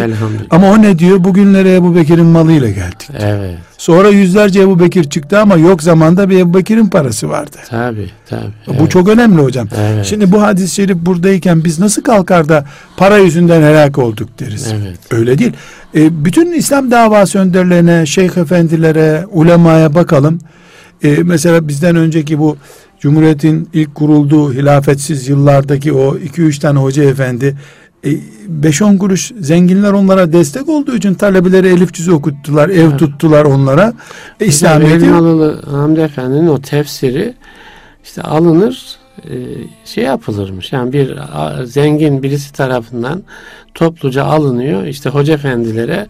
Ama 0.51 0.71
o 0.71 0.83
ne 0.83 0.99
diyor? 0.99 1.25
Bugünlere 1.25 1.75
Ebu 1.75 1.95
Bekir'in 1.95 2.27
malıyla 2.27 2.69
geldik. 2.69 3.09
Evet. 3.19 3.55
Sonra 3.79 4.09
yüzlerce 4.09 4.61
Ebu 4.61 4.81
Bekir 4.81 5.05
çıktı 5.05 5.39
ama 5.39 5.57
yok 5.57 5.83
zamanda 5.83 6.31
bir 6.31 6.39
Ebu 6.39 6.59
Bekir'in 6.59 6.87
parası 6.87 7.29
vardı. 7.29 7.57
Tabi 7.69 8.11
tabi. 8.29 8.41
Bu 8.67 8.73
evet. 8.73 8.91
çok 8.91 9.09
önemli 9.09 9.43
hocam. 9.43 9.69
Evet. 9.81 10.07
Şimdi 10.07 10.33
bu 10.33 10.43
hadis-i 10.43 10.75
şerif 10.75 10.97
buradayken 10.97 11.65
biz 11.65 11.79
nasıl 11.79 12.03
kalkar 12.03 12.49
da 12.49 12.65
para 12.97 13.19
yüzünden 13.19 13.63
helak 13.63 13.99
olduk 13.99 14.41
deriz. 14.41 14.73
Evet. 14.73 14.99
Öyle 15.11 15.39
değil. 15.39 15.53
E, 15.95 16.25
bütün 16.25 16.53
İslam 16.53 16.91
davası 16.91 17.39
önderlerine, 17.39 18.07
şeyh 18.07 18.37
efendilere, 18.37 19.27
ulemaya 19.31 19.95
bakalım. 19.95 20.39
E, 21.03 21.17
mesela 21.23 21.69
bizden 21.69 21.97
önceki 21.97 22.39
bu 22.39 22.57
Cumhuriyet'in 23.01 23.69
ilk 23.73 23.95
kurulduğu 23.95 24.53
hilafetsiz 24.53 25.29
yıllardaki 25.29 25.93
o 25.93 26.17
2-3 26.17 26.61
tane 26.61 26.79
hoca 26.79 27.03
efendi 27.03 27.57
5-10 28.05 28.95
e, 28.95 28.99
kuruş 28.99 29.33
zenginler 29.41 29.93
onlara 29.93 30.33
destek 30.33 30.69
olduğu 30.69 30.97
için 30.97 31.15
talebeleri 31.15 31.69
elif 31.69 31.93
cüzü 31.93 32.13
okuttular, 32.13 32.69
ev 32.69 32.89
evet. 32.89 32.99
tuttular 32.99 33.45
onlara. 33.45 33.93
E, 34.41 34.47
İslamiyet'i... 34.47 35.07
Hamdi 35.71 36.01
Efendi'nin 36.01 36.47
o 36.47 36.61
tefsiri 36.61 37.35
işte 38.05 38.23
alınır 38.23 38.97
e, 39.25 39.35
şey 39.85 40.05
yapılırmış. 40.05 40.73
Yani 40.73 40.93
bir 40.93 41.17
zengin 41.65 42.23
birisi 42.23 42.53
tarafından 42.53 43.23
topluca 43.75 44.25
alınıyor. 44.25 44.87
işte 44.87 45.11
hoca 45.11 45.35
efendilere 45.35 46.07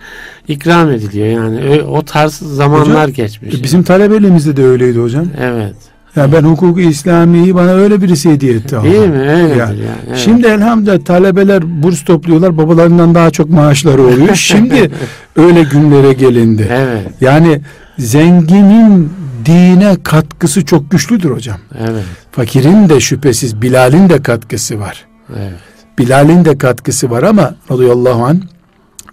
ikram 0.48 0.90
ediliyor. 0.90 1.26
Yani 1.26 1.82
o 1.82 2.02
tarz 2.02 2.34
zamanlar 2.34 2.88
hocam, 2.88 3.12
geçmiş. 3.12 3.62
Bizim 3.62 3.82
talebeliğimizde 3.82 4.56
de 4.56 4.64
öyleydi 4.64 4.98
hocam. 4.98 5.26
Evet. 5.40 5.76
Ya 6.16 6.32
ben 6.32 6.42
hukuku 6.42 6.80
İslami'yi 6.80 7.54
bana 7.54 7.70
öyle 7.70 8.02
birisi 8.02 8.30
hediye 8.30 8.54
etti. 8.54 8.76
Değil 8.82 9.08
mi? 9.08 9.18
Öyledir 9.18 9.56
yani. 9.56 9.58
yani 9.58 9.80
evet. 10.08 10.18
Şimdi 10.18 10.46
elhamdülillah 10.46 11.04
talebeler 11.04 11.82
burs 11.82 12.04
topluyorlar. 12.04 12.58
Babalarından 12.58 13.14
daha 13.14 13.30
çok 13.30 13.50
maaşları 13.50 14.02
oluyor. 14.02 14.34
Şimdi 14.34 14.90
öyle 15.36 15.62
günlere 15.62 16.12
gelindi. 16.12 16.68
Evet. 16.70 17.06
Yani 17.20 17.60
zenginin 17.98 19.12
dine 19.44 19.96
katkısı 20.02 20.64
çok 20.64 20.90
güçlüdür 20.90 21.30
hocam. 21.30 21.58
Evet. 21.80 22.04
Fakirin 22.32 22.88
de 22.88 23.00
şüphesiz 23.00 23.62
Bilal'in 23.62 24.08
de 24.08 24.22
katkısı 24.22 24.80
var. 24.80 25.06
Evet. 25.38 25.58
Bilal'in 25.98 26.44
de 26.44 26.58
katkısı 26.58 27.10
var 27.10 27.22
ama 27.22 27.54
radıyallahu 27.70 28.24
anh 28.24 28.40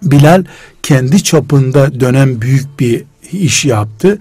Bilal 0.02 0.44
kendi 0.82 1.22
çapında 1.22 2.00
dönem 2.00 2.40
büyük 2.40 2.80
bir 2.80 3.04
iş 3.32 3.64
yaptı. 3.64 4.18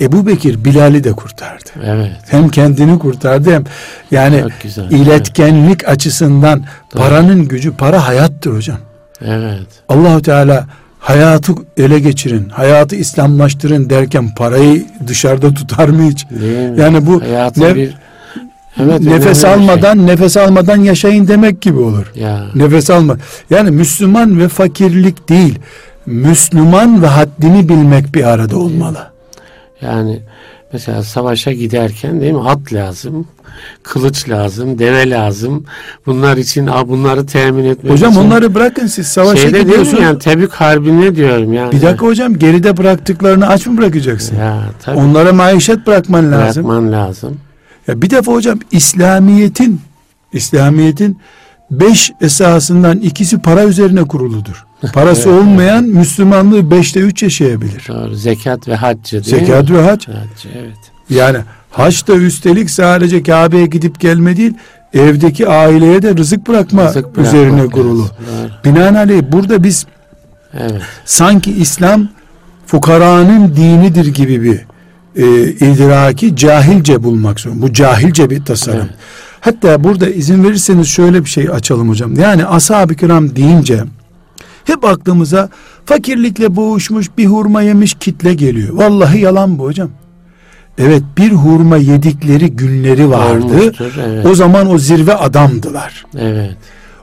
Ebu 0.00 0.26
Bekir 0.26 0.64
Bilal'i 0.64 1.04
de 1.04 1.12
kurtardı. 1.12 1.70
Evet. 1.84 2.12
Hem 2.28 2.48
kendini 2.48 2.98
kurtardı 2.98 3.52
hem 3.52 3.64
yani 4.10 4.44
güzel, 4.62 4.90
iletkenlik 4.90 5.82
evet. 5.84 5.88
açısından 5.88 6.58
Doğru. 6.58 7.02
paranın 7.02 7.48
gücü 7.48 7.76
para 7.76 8.06
hayattır 8.06 8.52
hocam. 8.54 8.78
Evet. 9.24 9.66
Allahu 9.88 10.22
Teala 10.22 10.66
hayatı 10.98 11.52
ele 11.76 11.98
geçirin, 11.98 12.48
hayatı 12.48 12.96
İslamlaştırın 12.96 13.90
derken 13.90 14.34
parayı 14.34 14.86
dışarıda 15.06 15.54
tutar 15.54 15.88
mı 15.88 16.10
hiç? 16.10 16.26
Yani 16.76 17.06
bu 17.06 17.22
ne, 17.56 17.74
bir 17.74 17.94
Evet, 18.78 19.00
nefes 19.00 19.44
almadan 19.44 19.96
şey. 19.96 20.06
nefes 20.06 20.36
almadan 20.36 20.76
yaşayın 20.76 21.28
demek 21.28 21.60
gibi 21.60 21.78
olur. 21.78 22.12
Ya. 22.14 22.44
Nefes 22.54 22.90
alma. 22.90 23.16
Yani 23.50 23.70
Müslüman 23.70 24.38
ve 24.38 24.48
fakirlik 24.48 25.28
değil. 25.28 25.58
Müslüman 26.06 27.02
ve 27.02 27.06
haddini 27.06 27.68
bilmek 27.68 28.14
bir 28.14 28.24
arada 28.24 28.58
olmalı. 28.58 28.98
Yani 29.80 30.20
mesela 30.72 31.02
savaşa 31.02 31.52
giderken 31.52 32.20
değil 32.20 32.32
mi 32.32 32.48
at 32.48 32.72
lazım, 32.72 33.26
kılıç 33.82 34.28
lazım, 34.28 34.78
deve 34.78 35.10
lazım. 35.10 35.64
Bunlar 36.06 36.36
için 36.36 36.70
bunları 36.86 37.26
temin 37.26 37.64
etmek 37.64 37.92
Hocam 37.92 38.10
için. 38.12 38.20
onları 38.20 38.54
bırakın 38.54 38.86
siz 38.86 39.06
savaşa 39.06 39.42
Şeyde 39.42 39.62
gidiyorsunuz. 39.62 40.02
Yani 40.02 40.18
Tebük 40.18 40.52
Harbi'ne 40.52 41.16
diyorum 41.16 41.52
yani. 41.52 41.72
Bir 41.72 41.82
dakika 41.82 42.06
hocam 42.06 42.38
geride 42.38 42.76
bıraktıklarını 42.76 43.48
aç 43.48 43.66
mı 43.66 43.78
bırakacaksın? 43.78 44.36
Ya, 44.36 44.62
tabii. 44.82 44.98
Onlara 44.98 45.32
maişet 45.32 45.86
bırakman 45.86 46.32
lazım. 46.32 46.64
Bırakman 46.64 46.92
lazım. 46.92 47.38
Ya 47.88 48.02
bir 48.02 48.10
defa 48.10 48.32
hocam 48.32 48.58
İslamiyet'in 48.70 49.80
İslamiyet'in 50.32 51.18
beş 51.70 52.12
esasından 52.20 52.98
ikisi 52.98 53.38
para 53.38 53.64
üzerine 53.64 54.04
kuruludur. 54.04 54.66
Parası 54.92 55.28
evet, 55.28 55.40
olmayan 55.40 55.84
evet. 55.84 55.94
Müslümanlığı 55.94 56.70
beşte 56.70 57.00
üç 57.00 57.22
yaşayabilir. 57.22 57.84
Doğru. 57.88 58.14
Zekat 58.14 58.68
ve 58.68 58.74
haccı 58.74 59.24
değil 59.24 59.36
Zekat 59.36 59.70
mi? 59.70 59.76
ve 59.76 59.82
hac. 59.82 60.08
Haccı, 60.08 60.48
evet. 60.58 60.78
Yani 61.10 61.38
haç 61.70 62.08
da 62.08 62.14
üstelik 62.14 62.70
sadece 62.70 63.22
Kabe'ye 63.22 63.66
gidip 63.66 64.00
gelme 64.00 64.36
değil, 64.36 64.54
evdeki 64.94 65.48
aileye 65.48 66.02
de 66.02 66.16
rızık 66.16 66.48
bırakma 66.48 66.84
rızık 66.84 67.18
üzerine 67.18 67.66
kurulu. 67.66 68.06
Evet, 68.40 68.50
Binaenaleyh 68.64 69.22
burada 69.32 69.64
biz 69.64 69.86
evet. 70.54 70.82
sanki 71.04 71.52
İslam 71.52 72.08
fukaranın 72.66 73.56
dinidir 73.56 74.06
gibi 74.06 74.42
bir 74.42 74.60
e, 75.16 75.50
idraki 75.50 76.36
cahilce 76.36 77.02
bulmak 77.02 77.40
zorunda. 77.40 77.62
Bu 77.62 77.72
cahilce 77.72 78.30
bir 78.30 78.44
tasarım. 78.44 78.80
Evet. 78.80 78.94
Hatta 79.40 79.84
burada 79.84 80.10
izin 80.10 80.44
verirseniz 80.44 80.88
şöyle 80.88 81.24
bir 81.24 81.30
şey 81.30 81.48
açalım 81.48 81.88
hocam. 81.88 82.14
Yani 82.14 82.46
ashab-ı 82.46 82.94
kiram 82.94 83.36
deyince 83.36 83.84
hep 84.64 84.84
aklımıza 84.84 85.48
fakirlikle 85.84 86.56
boğuşmuş 86.56 87.06
bir 87.18 87.26
hurma 87.26 87.62
yemiş 87.62 87.94
kitle 87.94 88.34
geliyor. 88.34 88.68
Vallahi 88.72 89.20
yalan 89.20 89.58
bu 89.58 89.64
hocam. 89.64 89.90
Evet 90.78 91.02
bir 91.18 91.32
hurma 91.32 91.76
yedikleri 91.76 92.50
günleri 92.50 93.10
vardı. 93.10 93.44
Olmuştur, 93.44 93.92
evet. 94.06 94.26
O 94.26 94.34
zaman 94.34 94.70
o 94.70 94.78
zirve 94.78 95.14
adamdılar. 95.14 96.06
Evet. 96.18 96.56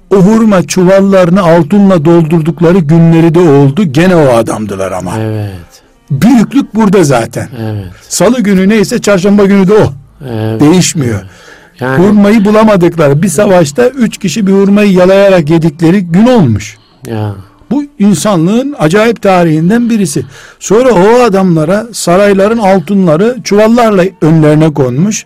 O 0.09 0.15
hurma 0.15 0.63
çuvallarını 0.63 1.41
altınla 1.41 2.05
doldurdukları 2.05 2.79
günleri 2.79 3.35
de 3.35 3.39
oldu. 3.39 3.83
Gene 3.83 4.15
o 4.15 4.33
adamdılar 4.33 4.91
ama. 4.91 5.17
Evet. 5.19 5.76
Büyüklük 6.11 6.75
burada 6.75 7.03
zaten. 7.03 7.49
Evet. 7.61 7.85
Salı 8.09 8.41
günü 8.41 8.69
neyse 8.69 9.01
çarşamba 9.01 9.45
günü 9.45 9.67
de 9.67 9.73
o. 9.73 9.93
Evet. 10.29 10.61
Değişmiyor. 10.61 11.19
Evet. 11.19 11.31
Yani, 11.79 12.05
hurmayı 12.05 12.45
bulamadıkları 12.45 13.21
bir 13.21 13.27
savaşta 13.27 13.87
üç 13.87 14.17
kişi 14.17 14.47
bir 14.47 14.51
hurmayı 14.51 14.91
yalayarak 14.91 15.49
yedikleri 15.49 16.01
gün 16.01 16.27
olmuş. 16.27 16.77
Ya. 17.07 17.35
Bu 17.71 17.83
insanlığın 17.99 18.75
acayip 18.79 19.21
tarihinden 19.21 19.89
birisi. 19.89 20.25
Sonra 20.59 20.91
o 20.93 21.21
adamlara 21.21 21.85
sarayların 21.93 22.57
altınları 22.57 23.37
çuvallarla 23.43 24.03
önlerine 24.21 24.73
konmuş. 24.73 25.25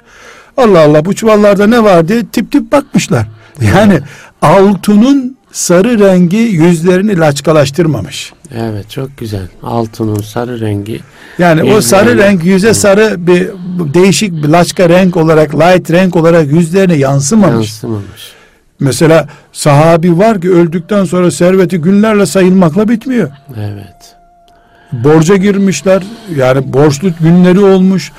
Allah 0.58 0.80
Allah 0.80 1.06
bu 1.06 1.14
çuvallarda 1.14 1.68
ne 1.68 1.84
var 1.84 2.08
diye 2.08 2.26
tip 2.26 2.52
tip 2.52 2.72
bakmışlar. 2.72 3.28
Yani 3.76 4.00
altının 4.42 5.38
sarı 5.52 6.00
rengi 6.00 6.38
yüzlerini 6.38 7.20
laçkalaştırmamış. 7.20 8.34
Evet 8.56 8.90
çok 8.90 9.18
güzel. 9.18 9.48
Altının 9.64 10.22
sarı 10.22 10.60
rengi. 10.60 11.00
Yani 11.40 11.74
o 11.74 11.82
sarı 11.82 12.18
renk 12.18 12.46
yüze 12.46 12.74
sarı 12.74 13.28
bir 13.28 13.48
değişik 13.94 14.44
bir 14.44 14.48
laçka 14.48 14.90
renk 14.90 15.18
olarak 15.18 15.56
light 15.56 15.92
renk 15.92 16.16
olarak 16.16 16.52
yüzlerine 16.52 16.96
yansımamış. 16.96 17.68
Yansımamış. 17.68 18.32
Mesela 18.80 19.28
sahabi 19.52 20.18
var 20.18 20.42
ki 20.42 20.52
öldükten 20.52 21.06
sonra 21.06 21.32
serveti 21.32 21.78
günlerle 21.78 22.26
sayılmakla 22.26 22.90
bitmiyor. 22.90 23.32
Evet. 23.58 24.16
Borca 24.92 25.36
girmişler. 25.36 26.04
Yani 26.36 26.74
borçlu 26.74 27.10
günleri 27.20 27.60
olmuş. 27.60 28.12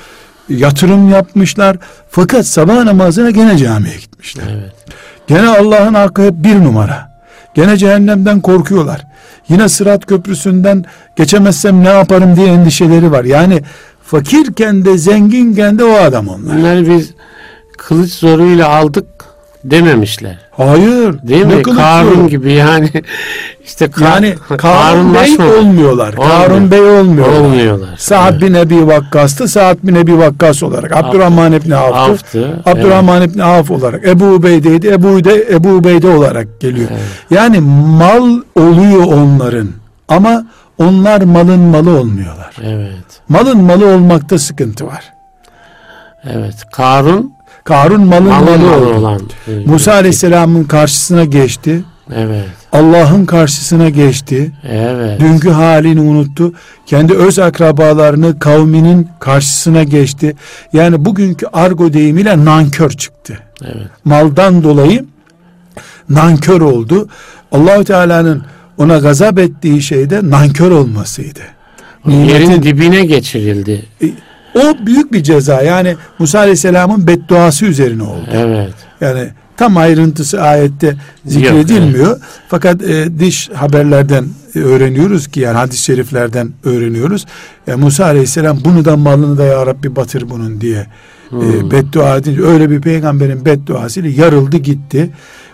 Yatırım 0.49 1.09
yapmışlar. 1.09 1.77
Fakat 2.09 2.45
sabah 2.45 2.83
namazına 2.83 3.31
gene 3.31 3.57
camiye 3.57 3.95
gitmişler. 3.97 4.43
Evet. 4.51 4.73
Gene 5.27 5.47
Allah'ın 5.47 5.93
hakkı 5.93 6.21
hep 6.21 6.33
bir 6.33 6.55
numara. 6.55 7.12
Gene 7.53 7.77
cehennemden 7.77 8.41
korkuyorlar. 8.41 9.05
Yine 9.49 9.69
sırat 9.69 10.05
köprüsünden 10.05 10.85
geçemezsem 11.15 11.83
ne 11.83 11.89
yaparım 11.89 12.35
diye 12.35 12.47
endişeleri 12.47 13.11
var. 13.11 13.23
Yani 13.23 13.61
fakirken 14.03 14.85
de 14.85 14.97
zenginken 14.97 15.79
de 15.79 15.83
o 15.83 15.93
adam 15.93 16.27
onlar. 16.27 16.57
Bunları 16.57 16.89
biz 16.89 17.13
kılıç 17.77 18.13
zoruyla 18.13 18.69
aldık 18.69 19.05
dememişler. 19.63 20.37
Hayır. 20.51 21.27
Değil 21.27 21.45
mi? 21.45 21.61
Karun 21.61 22.27
gibi 22.27 22.53
yani 22.53 22.89
işte 23.65 23.91
kar, 23.91 24.05
yani 24.05 24.35
Karun 24.57 25.13
Bey 25.13 25.47
olmuyorlar. 25.59 26.13
Olmuyor. 26.13 26.31
Karun 26.31 26.71
Bey 26.71 26.81
olmuyorlar. 26.81 27.39
Olmuyorlar. 27.39 27.99
Evet. 28.11 28.41
bin 28.41 28.53
Ebi 28.53 28.87
Vakkas'tı. 28.87 29.47
Sa'd 29.47 29.77
bin 29.83 29.95
Ebi 29.95 30.17
Vakkas 30.17 30.63
olarak. 30.63 30.91
Abdurrahman 30.95 31.53
İbni 31.53 31.75
Avf'tı. 31.75 31.99
Avf'tı. 31.99 32.61
Abdurrahman 32.65 33.21
evet. 33.21 33.31
İbni 33.31 33.43
Avf 33.43 33.71
olarak. 33.71 34.07
Ebu 34.07 34.25
Ubeyde'ydi. 34.25 34.87
Ebu 34.87 35.23
de 35.23 35.47
Ebu 35.51 35.69
Ubeyde 35.69 36.07
olarak 36.07 36.59
geliyor. 36.59 36.89
Evet. 36.91 37.01
Yani 37.29 37.59
mal 37.99 38.41
oluyor 38.55 39.03
onların. 39.03 39.69
Ama 40.07 40.45
onlar 40.77 41.21
malın 41.21 41.59
malı 41.59 41.99
olmuyorlar. 41.99 42.55
Evet. 42.63 43.21
Malın 43.29 43.57
malı 43.57 43.87
olmakta 43.87 44.39
sıkıntı 44.39 44.87
var. 44.87 45.13
Evet. 46.23 46.55
Karun 46.71 47.33
Karun 47.63 48.01
malın 48.01 48.23
malı, 48.23 48.57
malı 48.57 48.95
olan. 48.95 49.21
Musa 49.65 49.93
Aleyhisselam'ın 49.93 50.63
karşısına 50.63 51.23
geçti. 51.23 51.83
Evet. 52.15 52.45
Allah'ın 52.71 53.25
karşısına 53.25 53.89
geçti. 53.89 54.51
Evet. 54.69 55.19
Dünkü 55.19 55.49
halini 55.49 56.01
unuttu. 56.01 56.53
Kendi 56.85 57.13
öz 57.13 57.39
akrabalarını 57.39 58.39
kavminin 58.39 59.07
karşısına 59.19 59.83
geçti. 59.83 60.35
Yani 60.73 61.05
bugünkü 61.05 61.45
argo 61.53 61.93
deyimiyle 61.93 62.45
nankör 62.45 62.89
çıktı. 62.89 63.39
Evet. 63.63 63.87
Maldan 64.05 64.63
dolayı 64.63 65.05
nankör 66.09 66.61
oldu. 66.61 67.07
Allahu 67.51 67.83
Teala'nın 67.83 68.43
ona 68.77 68.97
gazap 68.97 69.39
ettiği 69.39 69.81
şey 69.81 70.09
de 70.09 70.29
nankör 70.29 70.71
olmasıydı. 70.71 71.41
Yerin 72.07 72.63
dibine 72.63 73.05
geçirildi. 73.05 73.85
E, 74.01 74.07
o 74.55 74.85
büyük 74.85 75.13
bir 75.13 75.23
ceza. 75.23 75.61
Yani 75.61 75.95
Musa 76.19 76.39
Aleyhisselam'ın 76.39 77.07
bedduası 77.07 77.65
üzerine 77.65 78.03
oldu. 78.03 78.29
Evet. 78.33 78.73
Yani 79.01 79.29
tam 79.57 79.77
ayrıntısı 79.77 80.41
ayette 80.41 80.95
zikredilmiyor. 81.25 82.07
Yok, 82.07 82.17
evet. 82.21 82.41
Fakat 82.47 82.81
e, 82.81 83.19
diş 83.19 83.49
haberlerden 83.49 84.25
öğreniyoruz 84.55 85.27
ki 85.27 85.39
yani 85.39 85.57
hadis-i 85.57 85.83
şeriflerden 85.83 86.51
öğreniyoruz. 86.63 87.25
E, 87.67 87.75
Musa 87.75 88.05
Aleyhisselam 88.05 88.59
bunu 88.65 88.85
da 88.85 88.97
malını 88.97 89.37
da 89.37 89.43
ya 89.43 89.65
Rabbi 89.65 89.95
batır 89.95 90.29
bunun 90.29 90.61
diye 90.61 90.79
e, 90.79 90.87
hmm. 91.29 91.67
e, 91.67 91.71
beddua 91.71 92.17
edince 92.17 92.43
öyle 92.43 92.69
bir 92.69 92.81
peygamberin 92.81 93.45
bedduasıyla 93.45 94.09
yarıldı 94.09 94.57
gitti. 94.57 95.09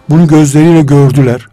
Bunu 0.09 0.27
gözleriyle 0.27 0.81
gördüler. 0.81 1.47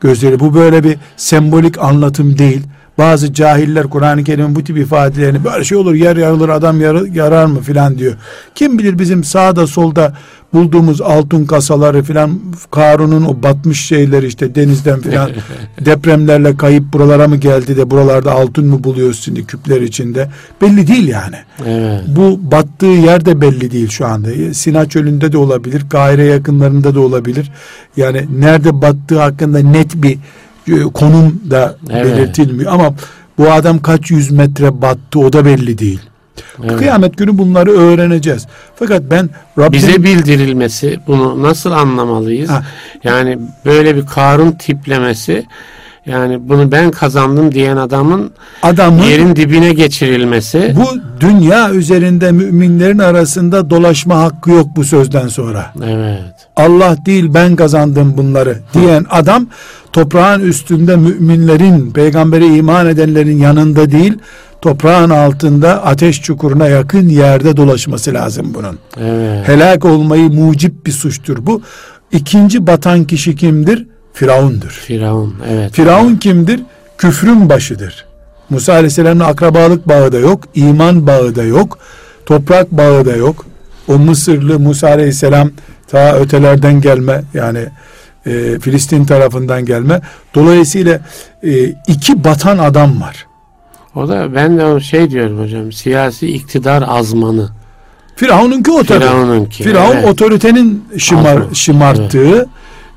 Gözleri 0.00 0.40
bu 0.40 0.54
böyle 0.54 0.84
bir 0.84 0.98
sembolik 1.16 1.78
anlatım 1.78 2.38
değil. 2.38 2.62
Bazı 2.98 3.32
cahiller 3.32 3.86
Kur'an-ı 3.86 4.24
Kerim'in 4.24 4.54
bu 4.54 4.64
tip 4.64 4.78
ifadelerini 4.78 5.44
böyle 5.44 5.64
şey 5.64 5.78
olur 5.78 5.94
yer 5.94 6.16
yarılır 6.16 6.48
adam 6.48 6.80
yar, 6.80 7.14
yarar 7.14 7.46
mı 7.46 7.60
filan 7.60 7.98
diyor. 7.98 8.14
Kim 8.54 8.78
bilir 8.78 8.98
bizim 8.98 9.24
sağda 9.24 9.66
solda 9.66 10.14
bulduğumuz 10.52 11.00
altın 11.00 11.46
kasaları 11.46 12.02
filan 12.02 12.40
Karun'un 12.70 13.24
o 13.24 13.42
batmış 13.42 13.86
şeyleri 13.86 14.26
işte 14.26 14.54
denizden 14.54 15.00
filan 15.00 15.30
depremlerle 15.84 16.56
kayıp 16.56 16.92
buralara 16.92 17.28
mı 17.28 17.36
geldi 17.36 17.76
de 17.76 17.90
buralarda 17.90 18.32
altın 18.32 18.66
mı 18.66 18.84
buluyoruz 18.84 19.20
şimdi 19.24 19.46
küpler 19.46 19.80
içinde 19.80 20.28
belli 20.62 20.86
değil 20.86 21.08
yani. 21.08 21.36
Evet. 21.66 22.02
Bu 22.06 22.40
battığı 22.50 22.86
yer 22.86 23.24
de 23.24 23.40
belli 23.40 23.70
değil 23.70 23.88
şu 23.88 24.06
anda. 24.06 24.54
Sina 24.54 24.88
çölünde 24.88 25.32
de 25.32 25.38
olabilir, 25.38 25.82
Kahire 25.90 26.24
yakınlarında 26.24 26.94
da 26.94 27.00
olabilir. 27.00 27.52
Yani 27.96 28.26
nerede 28.40 28.82
battığı 28.82 29.20
hakkında 29.20 29.58
net 29.58 29.94
bir 29.94 30.12
e, 30.12 30.18
konum 30.94 31.40
da 31.50 31.76
evet. 31.90 32.04
belirtilmiyor 32.04 32.72
ama 32.72 32.94
bu 33.38 33.52
adam 33.52 33.82
kaç 33.82 34.10
yüz 34.10 34.30
metre 34.30 34.82
battı 34.82 35.18
o 35.18 35.32
da 35.32 35.44
belli 35.44 35.78
değil. 35.78 36.00
Evet. 36.64 36.76
Kıyamet 36.76 37.16
günü 37.16 37.38
bunları 37.38 37.70
öğreneceğiz. 37.70 38.46
Fakat 38.76 39.02
ben 39.10 39.30
Rabbim... 39.58 39.72
Bize 39.72 40.02
bildirilmesi 40.02 41.00
bunu 41.06 41.42
nasıl 41.42 41.70
anlamalıyız? 41.70 42.50
Ha. 42.50 42.62
Yani 43.04 43.38
böyle 43.64 43.96
bir 43.96 44.06
Karun 44.06 44.50
tiplemesi 44.52 45.46
yani 46.08 46.48
bunu 46.48 46.72
ben 46.72 46.90
kazandım 46.90 47.54
diyen 47.54 47.76
adamın 47.76 48.30
adamın 48.62 49.02
yerin 49.02 49.36
dibine 49.36 49.72
geçirilmesi. 49.72 50.74
Bu 50.76 50.98
dünya 51.20 51.70
üzerinde 51.70 52.32
müminlerin 52.32 52.98
arasında 52.98 53.70
dolaşma 53.70 54.18
hakkı 54.18 54.50
yok 54.50 54.66
bu 54.76 54.84
sözden 54.84 55.28
sonra. 55.28 55.72
Evet. 55.84 56.22
Allah 56.56 56.96
değil 57.06 57.34
ben 57.34 57.56
kazandım 57.56 58.14
bunları 58.16 58.58
diyen 58.74 59.06
adam 59.10 59.46
toprağın 59.92 60.40
üstünde 60.40 60.96
müminlerin, 60.96 61.90
peygambere 61.90 62.46
iman 62.46 62.86
edenlerin 62.86 63.38
yanında 63.38 63.90
değil, 63.90 64.18
toprağın 64.60 65.10
altında 65.10 65.84
ateş 65.84 66.22
çukuruna 66.22 66.68
yakın 66.68 67.08
yerde 67.08 67.56
dolaşması 67.56 68.14
lazım 68.14 68.54
bunun. 68.54 68.78
Evet. 69.00 69.48
Helak 69.48 69.84
olmayı 69.84 70.30
mucip 70.30 70.86
bir 70.86 70.92
suçtur 70.92 71.36
bu. 71.40 71.62
İkinci 72.12 72.66
batan 72.66 73.04
kişi 73.04 73.36
kimdir? 73.36 73.86
Firavundur. 74.18 74.70
Firavun, 74.70 75.34
evet. 75.50 75.72
Firavun 75.72 76.16
kimdir? 76.16 76.60
Küfrün 76.98 77.48
başıdır. 77.48 78.06
Musa 78.50 78.72
Aleyhisselam'ın 78.72 79.24
akrabalık 79.24 79.88
bağı 79.88 80.12
da 80.12 80.18
yok, 80.18 80.44
iman 80.54 81.06
bağı 81.06 81.36
da 81.36 81.42
yok, 81.42 81.78
toprak 82.26 82.72
bağı 82.72 83.06
da 83.06 83.16
yok. 83.16 83.46
O 83.88 83.98
Mısırlı 83.98 84.58
Musa 84.58 84.88
Aleyhisselam 84.88 85.50
ta 85.88 86.16
ötelerden 86.16 86.80
gelme 86.80 87.22
yani 87.34 87.66
e, 88.26 88.58
Filistin 88.58 89.04
tarafından 89.04 89.64
gelme. 89.64 90.00
Dolayısıyla 90.34 91.00
e, 91.42 91.64
iki 91.86 92.24
batan 92.24 92.58
adam 92.58 93.00
var. 93.00 93.26
O 93.94 94.08
da 94.08 94.34
ben 94.34 94.58
de 94.58 94.80
şey 94.80 95.10
diyorum 95.10 95.40
hocam 95.42 95.72
siyasi 95.72 96.26
iktidar 96.26 96.84
azmanı. 96.88 97.48
Firavun'unki 98.16 98.70
o 98.70 98.84
tabi. 98.84 99.00
Firavun'unki. 99.04 99.64
Firavun 99.64 99.96
evet. 99.96 100.08
otoritenin 100.08 100.84
şımar, 100.98 101.42
şımarttığı 101.54 102.36
evet. 102.36 102.46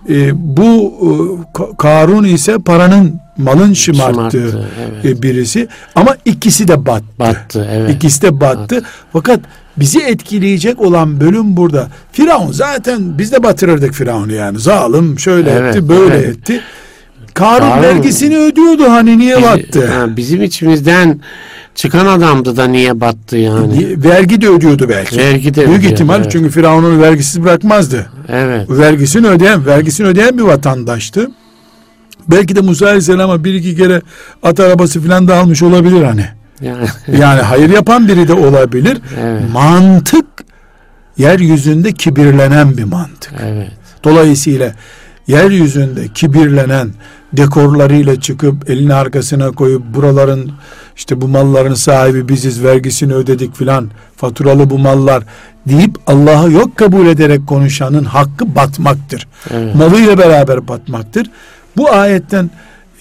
E, 0.10 0.32
bu 0.58 0.94
e, 1.02 1.12
Karun 1.78 2.24
ise 2.24 2.58
paranın 2.60 3.20
malın 3.38 3.74
şımarttığı 3.74 4.50
Şımarttı, 4.52 4.70
evet. 5.04 5.06
e, 5.06 5.22
birisi 5.22 5.68
ama 5.96 6.18
ikisi 6.26 6.68
de 6.68 6.86
battı. 6.86 7.06
Battı 7.20 7.68
evet. 7.72 7.96
İkisi 7.96 8.22
de 8.22 8.40
battı. 8.40 8.60
battı. 8.60 8.84
Fakat 9.14 9.40
bizi 9.78 10.00
etkileyecek 10.00 10.82
olan 10.82 11.20
bölüm 11.20 11.58
burada. 11.58 11.88
Firavun 12.12 12.52
zaten 12.52 13.18
biz 13.18 13.32
de 13.32 13.44
batırırdık 13.44 13.94
Firavun'u 13.94 14.34
yani. 14.34 14.60
Zalim 14.60 15.20
şöyle 15.20 15.52
evet, 15.52 15.76
etti, 15.76 15.90
böyle 15.90 16.16
evet. 16.16 16.38
etti. 16.38 16.62
Karun, 17.34 17.70
Karun 17.70 17.84
vergisini 17.84 18.38
ödüyordu 18.38 18.84
hani 18.84 19.20
niye 19.20 19.38
bizi, 19.38 19.48
battı? 19.48 19.88
Ha, 19.88 20.18
bizim 20.18 20.44
içimizden 20.44 21.20
çıkan 21.76 22.06
adamdı 22.06 22.58
da 22.58 22.66
niye 22.66 23.02
battı 23.02 23.38
yani? 23.38 24.04
Vergi 24.04 24.42
de 24.42 24.50
ödüyordu 24.50 24.90
belki. 24.90 25.18
Vergi 25.18 25.54
de 25.54 25.68
Büyük 25.68 25.80
ödüyor, 25.80 25.94
ihtimal 25.94 26.22
evet. 26.22 26.32
çünkü 26.32 26.50
Firavun 26.50 26.84
onu 26.84 27.02
vergisiz 27.02 27.44
bırakmazdı. 27.44 28.10
Evet. 28.30 28.70
Vergisini 28.70 29.28
ödeyen, 29.28 29.66
vergisini 29.66 30.08
ödeyen 30.08 30.38
bir 30.38 30.44
vatandaştı. 30.44 31.32
Belki 32.28 32.56
de 32.56 32.62
Musa 32.62 32.86
Aleyhisselam'a 32.86 33.44
bir 33.44 33.54
iki 33.54 33.76
kere 33.76 34.02
at 34.44 34.60
arabası 34.60 35.02
falan 35.02 35.28
da 35.28 35.38
almış 35.38 35.64
olabilir 35.64 36.04
hani. 36.04 36.26
Yani, 36.62 36.88
yani 37.20 37.42
hayır 37.42 37.70
yapan 37.70 38.08
biri 38.08 38.28
de 38.28 38.34
olabilir. 38.34 38.98
Evet. 39.22 39.42
Mantık 39.54 40.26
yeryüzünde 41.18 41.92
kibirlenen 41.92 42.78
bir 42.78 42.84
mantık. 42.84 43.34
Evet. 43.44 43.72
Dolayısıyla 44.04 44.74
yeryüzünde 45.28 46.08
kibirlenen 46.08 46.90
dekorlarıyla 47.34 48.22
çıkıp 48.22 48.70
elini 48.70 48.94
arkasına 48.94 49.52
koyup 49.52 49.84
buraların 49.94 50.52
işte 50.96 51.22
bu 51.22 51.28
malların 51.28 51.74
sahibi 51.74 52.30
biziz 52.30 52.64
vergisini 52.64 53.14
ödedik 53.14 53.56
filan 53.56 53.90
faturalı 54.16 54.70
bu 54.70 54.78
mallar 54.78 55.24
deyip 55.68 55.96
Allah'ı 56.08 56.52
yok 56.52 56.78
kabul 56.78 57.08
ederek 57.08 57.48
konuşanın 57.48 58.04
hakkı 58.04 58.56
batmaktır. 58.56 59.28
Evet. 59.52 59.76
Malıyla 59.76 60.18
beraber 60.18 60.68
batmaktır. 60.68 61.32
Bu 61.78 61.92
ayetten 61.92 62.50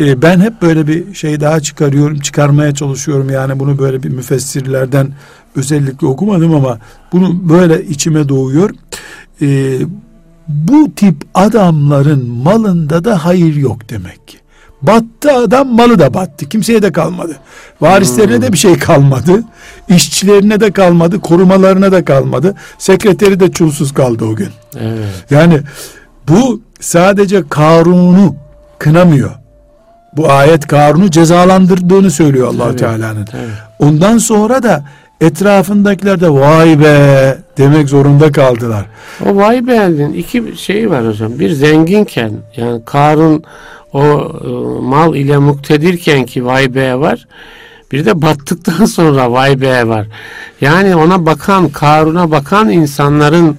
e, 0.00 0.22
ben 0.22 0.40
hep 0.40 0.62
böyle 0.62 0.86
bir 0.86 1.14
şey 1.14 1.40
daha 1.40 1.60
çıkarıyorum, 1.60 2.20
çıkarmaya 2.20 2.74
çalışıyorum. 2.74 3.30
Yani 3.30 3.60
bunu 3.60 3.78
böyle 3.78 4.02
bir 4.02 4.08
müfessirlerden 4.08 5.12
özellikle 5.56 6.06
okumadım 6.06 6.54
ama 6.54 6.78
bunu 7.12 7.48
böyle 7.48 7.84
içime 7.84 8.28
doğuyor. 8.28 8.70
E, 9.42 9.78
bu 10.50 10.94
tip 10.96 11.16
adamların 11.34 12.26
malında 12.28 13.04
da 13.04 13.24
hayır 13.24 13.56
yok 13.56 13.90
demek 13.90 14.28
ki. 14.28 14.38
Battı 14.82 15.32
adam 15.32 15.68
malı 15.68 15.98
da 15.98 16.14
battı. 16.14 16.48
Kimseye 16.48 16.82
de 16.82 16.92
kalmadı. 16.92 17.36
Varislerine 17.80 18.34
hmm. 18.34 18.42
de 18.42 18.52
bir 18.52 18.58
şey 18.58 18.78
kalmadı. 18.78 19.42
İşçilerine 19.88 20.60
de 20.60 20.70
kalmadı. 20.70 21.20
Korumalarına 21.20 21.92
da 21.92 22.04
kalmadı. 22.04 22.54
Sekreteri 22.78 23.40
de 23.40 23.52
çulsuz 23.52 23.94
kaldı 23.94 24.24
o 24.24 24.34
gün. 24.34 24.48
Evet. 24.76 25.24
Yani 25.30 25.60
bu 26.28 26.60
sadece 26.80 27.48
Karun'u 27.48 28.36
kınamıyor. 28.78 29.30
Bu 30.16 30.30
ayet 30.32 30.66
Karun'u 30.66 31.10
cezalandırdığını 31.10 32.10
söylüyor 32.10 32.48
allah 32.48 32.76
Teala'nın. 32.76 33.28
Ondan 33.78 34.18
sonra 34.18 34.62
da 34.62 34.84
etrafındakiler 35.20 36.20
de 36.20 36.30
vay 36.30 36.80
be 36.80 37.38
demek 37.58 37.88
zorunda 37.88 38.32
kaldılar. 38.32 38.86
O 39.26 39.36
vay 39.36 39.66
be'nin 39.66 40.12
iki 40.12 40.44
şeyi 40.56 40.90
var 40.90 41.06
hocam. 41.06 41.38
Bir 41.38 41.50
zenginken 41.50 42.32
yani 42.56 42.84
Karun 42.84 43.42
o 43.92 44.02
e, 44.44 44.48
mal 44.82 45.14
ile 45.14 45.38
muktedirken 45.38 46.26
ki 46.26 46.46
vay 46.46 46.74
be 46.74 46.94
var. 46.94 47.26
Bir 47.92 48.04
de 48.04 48.22
battıktan 48.22 48.84
sonra 48.96 49.32
vay 49.32 49.60
be 49.60 49.88
var. 49.88 50.06
Yani 50.60 50.96
ona 50.96 51.26
bakan, 51.26 51.68
Karun'a 51.68 52.30
bakan 52.30 52.70
insanların 52.70 53.56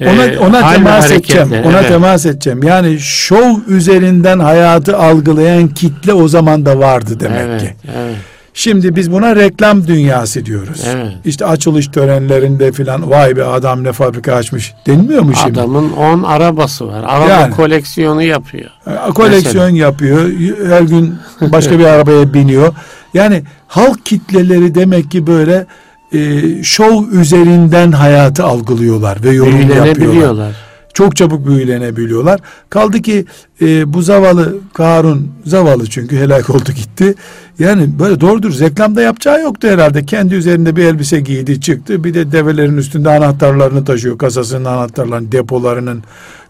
ona 0.00 0.24
ee, 0.24 0.38
ona 0.38 0.72
temas 0.74 1.10
edeceğim. 1.10 1.48
Ona 1.64 1.78
evet. 1.80 1.88
temas 1.88 2.26
edeceğim. 2.26 2.62
Yani 2.62 2.98
şov 3.00 3.56
üzerinden 3.68 4.38
hayatı 4.38 4.98
algılayan 4.98 5.68
kitle 5.68 6.12
o 6.12 6.28
zaman 6.28 6.66
da 6.66 6.78
vardı 6.78 7.20
demek 7.20 7.40
evet, 7.40 7.60
ki. 7.60 7.74
Evet. 7.96 8.16
Şimdi 8.54 8.96
biz 8.96 9.12
buna 9.12 9.36
reklam 9.36 9.86
dünyası 9.86 10.46
diyoruz. 10.46 10.84
Evet. 10.86 11.12
İşte 11.24 11.46
açılış 11.46 11.86
törenlerinde 11.86 12.72
filan 12.72 13.10
vay 13.10 13.36
be 13.36 13.44
adam 13.44 13.84
ne 13.84 13.92
fabrika 13.92 14.34
açmış 14.34 14.74
denmiyor 14.86 15.22
mu 15.22 15.32
şimdi? 15.34 15.60
Adamın 15.60 15.92
10 15.92 16.22
arabası 16.22 16.88
var. 16.88 17.04
Araba 17.06 17.28
yani, 17.28 17.54
koleksiyonu 17.54 18.22
yapıyor. 18.22 18.70
E, 18.86 19.10
koleksiyon 19.10 19.64
Mesela. 19.64 19.86
yapıyor. 19.86 20.30
Her 20.68 20.80
gün 20.82 21.14
başka 21.40 21.78
bir 21.78 21.84
arabaya 21.84 22.34
biniyor. 22.34 22.74
Yani 23.14 23.42
halk 23.68 24.06
kitleleri 24.06 24.74
demek 24.74 25.10
ki 25.10 25.26
böyle 25.26 25.66
e, 26.12 26.40
şov 26.62 27.08
üzerinden 27.08 27.92
hayatı 27.92 28.44
algılıyorlar 28.44 29.24
ve 29.24 29.30
yorum 29.30 29.86
yapıyorlar. 29.86 30.71
Çok 30.94 31.16
çabuk 31.16 31.46
büyülenebiliyorlar. 31.46 32.40
Kaldı 32.70 33.02
ki 33.02 33.24
e, 33.60 33.92
bu 33.94 34.02
zavallı 34.02 34.54
Karun 34.74 35.28
zavallı 35.46 35.86
çünkü 35.86 36.16
helak 36.16 36.50
oldu 36.50 36.72
gitti. 36.76 37.14
Yani 37.58 37.98
böyle 37.98 38.20
doğrudur 38.20 38.60
reklamda 38.60 39.02
yapacağı 39.02 39.42
yoktu 39.42 39.68
herhalde. 39.68 40.04
Kendi 40.04 40.34
üzerinde 40.34 40.76
bir 40.76 40.84
elbise 40.84 41.20
giydi 41.20 41.60
çıktı. 41.60 42.04
Bir 42.04 42.14
de 42.14 42.32
develerin 42.32 42.76
üstünde 42.76 43.10
anahtarlarını 43.10 43.84
taşıyor. 43.84 44.18
Kasasının 44.18 44.64
anahtarlarını, 44.64 45.32
depolarının 45.32 46.02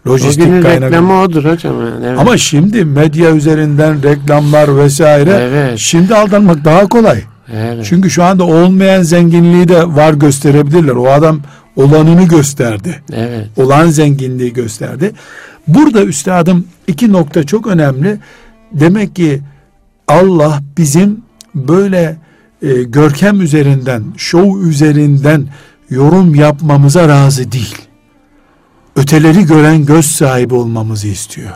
lojistik 0.07 0.63
kaynağı. 0.63 0.89
reklamı 0.89 1.21
odur 1.21 1.45
hocam. 1.45 1.79
Yani, 1.79 2.05
evet. 2.05 2.19
Ama 2.19 2.37
şimdi 2.37 2.85
medya 2.85 3.35
üzerinden 3.35 4.03
reklamlar 4.03 4.77
vesaire. 4.77 5.39
Evet. 5.41 5.77
Şimdi 5.79 6.15
aldanmak 6.15 6.65
daha 6.65 6.87
kolay. 6.87 7.23
Evet. 7.51 7.85
Çünkü 7.89 8.09
şu 8.09 8.23
anda 8.23 8.43
olmayan 8.43 9.01
zenginliği 9.01 9.67
de 9.67 9.95
var 9.95 10.13
gösterebilirler. 10.13 10.95
O 10.95 11.07
adam 11.07 11.41
olanını 11.75 12.27
gösterdi. 12.27 13.03
Evet. 13.13 13.47
Olan 13.57 13.87
zenginliği 13.87 14.53
gösterdi. 14.53 15.11
Burada 15.67 16.03
üstadım 16.03 16.67
iki 16.87 17.11
nokta 17.11 17.43
çok 17.43 17.67
önemli. 17.67 18.19
Demek 18.71 19.15
ki 19.15 19.41
Allah 20.07 20.61
bizim 20.77 21.21
böyle 21.55 22.17
e, 22.61 22.83
görkem 22.83 23.41
üzerinden, 23.41 24.03
şov 24.17 24.61
üzerinden 24.61 25.47
yorum 25.89 26.35
yapmamıza 26.35 27.07
razı 27.07 27.51
değil. 27.51 27.77
Öteleri 28.95 29.45
gören 29.45 29.85
göz 29.85 30.05
sahibi 30.05 30.53
olmamızı 30.53 31.07
istiyor. 31.07 31.51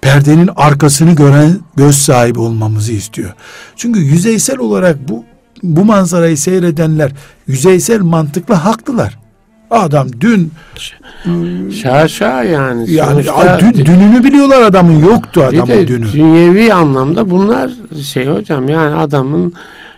Perdenin 0.00 0.50
arkasını 0.56 1.14
gören 1.14 1.58
göz 1.76 1.96
sahibi 1.96 2.38
olmamızı 2.38 2.92
istiyor. 2.92 3.34
Çünkü 3.76 4.00
yüzeysel 4.00 4.58
olarak 4.58 5.08
bu 5.08 5.24
bu 5.62 5.84
manzarayı 5.84 6.38
seyredenler 6.38 7.12
yüzeysel 7.46 8.00
mantıkla 8.00 8.64
haklılar. 8.64 9.18
Adam 9.70 10.08
dün 10.20 10.52
Şaşa 11.82 12.42
yani. 12.42 12.90
yani 12.92 13.24
dün, 13.60 13.84
dününü 13.84 14.24
biliyorlar 14.24 14.62
adamın 14.62 14.98
yoktu 14.98 15.40
bir 15.52 15.56
adamın 15.56 15.74
de 15.74 15.88
dünü. 15.88 16.12
dünyevi 16.12 16.74
anlamda 16.74 17.30
bunlar 17.30 17.70
şey 18.02 18.26
hocam 18.26 18.68
yani 18.68 18.94
adamın 18.94 19.54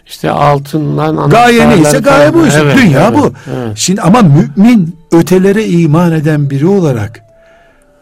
işte 0.07 0.31
altından 0.31 1.31
Gaye 1.31 1.69
neyse 1.69 1.99
gaye 1.99 2.35
bu 2.35 2.47
işte. 2.47 2.61
Evet, 2.63 2.77
Dünya 2.77 3.09
evet, 3.09 3.19
bu. 3.19 3.33
evet. 3.57 3.73
Şimdi 3.75 4.03
ama 4.03 4.23
mümin 4.23 4.97
ötelere 5.13 5.67
iman 5.67 6.13
eden 6.13 6.51
biri 6.51 6.67
olarak 6.67 7.23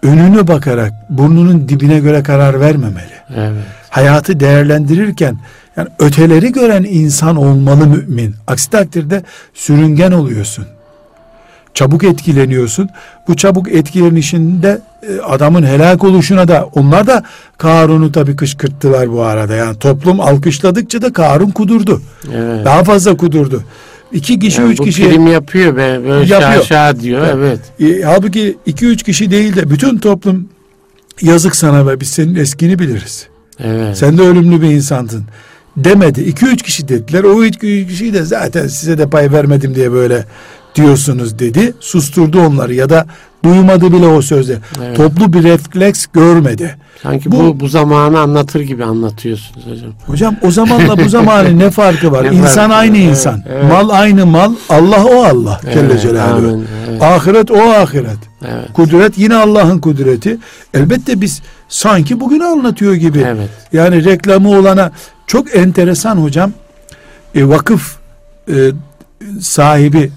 önüne 0.03 0.49
bakarak 0.49 0.93
burnunun 1.11 1.69
dibine 1.69 1.99
göre 1.99 2.23
karar 2.23 2.61
vermemeli. 2.61 3.13
Evet. 3.37 3.65
Hayatı 3.91 4.41
değerlendirirken 4.41 5.39
yani 5.77 5.89
öteleri 5.99 6.53
gören 6.53 6.85
insan 6.85 7.37
olmalı 7.37 7.87
mümin. 7.87 8.35
Aksi 8.47 8.71
takdirde 8.71 9.23
sürüngen 9.55 10.13
oluyorsun. 10.13 10.67
Çabuk 11.75 12.05
etkileniyorsun. 12.05 12.89
Bu 13.29 13.37
çabuk 13.37 13.73
etkilenişinde 13.73 14.81
e, 15.03 15.21
adamın 15.21 15.63
helak 15.63 16.05
oluşuna 16.05 16.49
da 16.49 16.69
onlar 16.75 17.07
da 17.07 17.23
Karun'u 17.59 18.13
tabii 18.13 18.37
kışkırttılar 18.37 19.13
bu 19.13 19.23
arada. 19.23 19.55
Yani 19.55 19.79
toplum 19.79 20.21
alkışladıkça 20.21 21.03
da 21.03 21.13
Karun 21.13 21.51
kudurdu. 21.51 22.03
Evet. 22.35 22.65
Daha 22.65 22.85
fazla 22.85 23.17
kudurdu. 23.17 23.65
İki 24.13 24.39
kişi, 24.39 24.61
Yani 24.61 24.73
üç 24.73 24.81
kişi 24.81 25.09
prim 25.09 25.27
yapıyor 25.27 25.77
be 25.77 26.01
böyle 26.09 26.35
Yapıyor. 26.35 26.53
şaşa 26.63 27.01
diyor 27.01 27.27
evet. 27.35 27.61
E, 27.81 28.03
halbuki 28.03 28.57
iki 28.67 28.87
üç 28.87 29.03
kişi 29.03 29.31
değil 29.31 29.57
de 29.57 29.71
bütün 29.71 29.99
toplum 29.99 30.49
yazık 31.23 31.57
sana 31.57 31.87
ve 31.87 32.01
biz 32.01 32.09
senin 32.09 32.35
eskini 32.35 32.79
biliriz. 32.79 33.27
Evet. 33.65 33.97
Sen 33.97 34.19
de 34.19 34.23
ölümlü 34.23 34.63
bir 34.63 34.71
insandın 34.71 35.25
demedi. 35.77 36.21
İki 36.21 36.47
üç 36.47 36.63
kişi 36.63 36.89
dediler. 36.89 37.25
O 37.25 37.45
iki 37.45 37.83
üç 37.83 37.89
kişi 37.89 38.15
de 38.15 38.23
zaten 38.23 38.67
size 38.67 38.99
de 38.99 39.07
pay 39.11 39.33
vermedim 39.33 39.75
diye 39.75 39.93
böyle 39.93 40.25
diyorsunuz 40.75 41.39
dedi. 41.39 41.75
Susturdu 41.81 42.41
onları 42.41 42.75
ya 42.75 42.91
da 42.91 43.07
duymadı 43.45 43.93
bile 43.93 44.07
o 44.07 44.23
sözü. 44.23 44.59
Evet. 44.85 44.97
Toplu 44.97 45.33
bir 45.33 45.43
refleks 45.43 46.07
görmedi. 46.07 46.77
Sanki 47.03 47.33
bu- 47.33 47.37
bu, 47.39 47.61
bu 47.61 47.68
zamanı 47.68 48.21
anlatır 48.21 48.61
gibi 48.61 48.85
anlatıyorsunuz 48.85 49.66
hocam. 49.66 49.93
Hocam 50.07 50.37
o 50.43 50.51
zamanla 50.51 51.05
bu 51.05 51.09
zamanın 51.09 51.59
ne 51.59 51.71
farkı 51.71 52.12
var? 52.12 52.25
Ne 52.31 52.37
İnsan 52.37 52.55
farkı 52.55 52.75
aynı? 52.75 52.97
Evet, 52.99 53.09
insan. 53.11 53.43
evet. 53.49 53.64
Mal 53.64 53.89
aynı 53.89 54.27
mal. 54.27 54.53
Allah 54.68 55.05
o 55.05 55.23
Allah. 55.25 55.61
Celle 55.75 55.81
Evet, 55.93 56.03
Celaluhu. 56.03 56.49
amin, 56.49 56.66
evet. 56.91 57.03
Ahiret 57.03 57.51
o 57.51 57.59
ahiret. 57.71 58.18
Evet. 58.45 58.73
Kudret 58.73 59.18
yine 59.18 59.35
Allah'ın 59.37 59.79
kudreti. 59.79 60.39
Elbette 60.75 61.21
biz 61.21 61.43
sanki 61.68 62.21
bugünü 62.21 62.45
anlatıyor 62.45 62.95
gibi. 62.95 63.18
Evet. 63.29 63.49
Yani 63.73 64.05
reklamı 64.05 64.51
olana 64.51 64.91
çok 65.27 65.57
enteresan 65.57 66.16
hocam. 66.16 66.53
E, 67.35 67.49
vakıf 67.49 67.97
e, 68.49 68.55
sahibi 69.41 70.11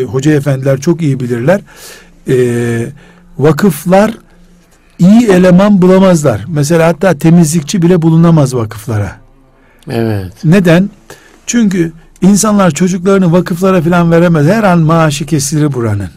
e, 0.00 0.04
hoca 0.04 0.32
efendiler 0.32 0.80
çok 0.80 1.02
iyi 1.02 1.20
bilirler. 1.20 1.60
E, 2.28 2.36
vakıflar 3.38 4.14
iyi 4.98 5.28
eleman 5.28 5.82
bulamazlar. 5.82 6.44
Mesela 6.48 6.88
hatta 6.88 7.18
temizlikçi 7.18 7.82
bile 7.82 8.02
bulunamaz 8.02 8.54
vakıflara. 8.54 9.16
Evet. 9.90 10.32
Neden? 10.44 10.90
Çünkü 11.46 11.92
insanlar 12.22 12.70
çocuklarını 12.70 13.32
vakıflara 13.32 13.82
falan 13.82 14.10
veremez. 14.10 14.46
Her 14.46 14.64
an 14.64 14.78
maaşı 14.78 15.26
kesilir 15.26 15.72
buranın. 15.72 16.10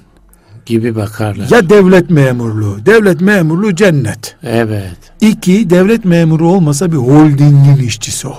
Gibi 0.65 0.95
bakarlar. 0.95 1.49
Ya 1.49 1.69
devlet 1.69 2.09
memurluğu. 2.09 2.85
Devlet 2.85 3.21
memurluğu 3.21 3.75
cennet. 3.75 4.35
Evet. 4.43 4.97
İki, 5.21 5.69
devlet 5.69 6.05
memuru 6.05 6.49
olmasa 6.49 6.91
bir 6.91 6.97
holdingin 6.97 7.77
işçisi 7.77 8.27
ol. 8.27 8.35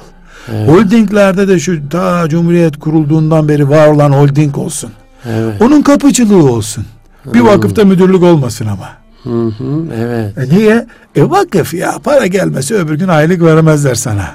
Evet. 0.53 0.69
Holdinglerde 0.69 1.49
de 1.49 1.59
şu 1.59 1.89
ta 1.89 2.29
Cumhuriyet 2.29 2.77
kurulduğundan 2.77 3.49
beri 3.49 3.69
var 3.69 3.89
olan 3.89 4.13
holding 4.13 4.59
olsun. 4.59 4.91
Evet. 5.29 5.63
Onun 5.63 5.83
kapıcılığı 5.83 6.51
olsun. 6.53 6.85
Bir 7.35 7.41
Hmm. 7.41 7.47
vakıfta 7.47 7.85
müdürlük 7.85 8.23
olmasın 8.23 8.67
ama. 8.67 8.89
Hı 9.23 9.47
hı, 9.47 9.85
evet. 9.97 10.39
E 10.39 10.57
niye? 10.57 10.87
E 11.17 11.31
vakıf 11.31 11.75
ya 11.75 11.95
para 12.05 12.27
gelmese 12.27 12.75
öbür 12.75 12.95
gün 12.99 13.09
aylık 13.09 13.43
veremezler 13.43 13.95
sana. 13.95 14.27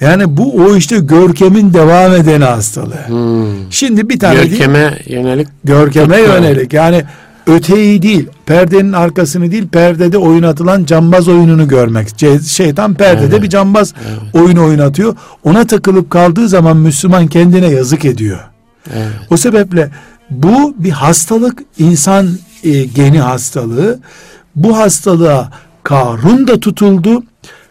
Yani 0.00 0.36
bu 0.36 0.56
o 0.56 0.76
işte 0.76 0.98
görkemin 0.98 1.74
devam 1.74 2.12
eden 2.14 2.40
hastalığı. 2.40 3.06
Hmm. 3.08 3.46
Şimdi 3.70 4.08
bir 4.08 4.18
tane 4.18 4.38
değil, 4.38 4.50
Görkeme 4.50 4.98
yönelik 5.06 5.48
görkeme 5.64 6.16
Tutku. 6.16 6.32
yönelik 6.32 6.72
yani 6.72 7.04
öteyi 7.46 8.02
değil 8.02 8.28
perdenin 8.46 8.92
arkasını 8.92 9.50
değil 9.52 9.68
perdede 9.68 10.18
oynatılan 10.18 10.84
cambaz 10.84 11.28
oyununu 11.28 11.68
görmek. 11.68 12.08
Şeytan 12.46 12.94
perdede 12.94 13.26
Evet. 13.26 13.42
bir 13.42 13.48
cambaz 13.48 13.94
Evet. 14.08 14.34
oyunu 14.44 14.64
oynatıyor. 14.64 15.16
Ona 15.44 15.66
takılıp 15.66 16.10
kaldığı 16.10 16.48
zaman 16.48 16.76
Müslüman 16.76 17.26
kendine 17.26 17.66
yazık 17.66 18.04
ediyor. 18.04 18.38
Evet. 18.94 19.12
O 19.30 19.36
sebeple 19.36 19.90
bu 20.30 20.74
bir 20.78 20.90
hastalık 20.90 21.62
insan 21.78 22.28
e, 22.64 22.84
geni 22.84 23.20
hastalığı. 23.20 23.98
Bu 24.56 24.78
hastalığa 24.78 25.50
Karun 25.82 26.48
da 26.48 26.60
tutuldu. 26.60 27.22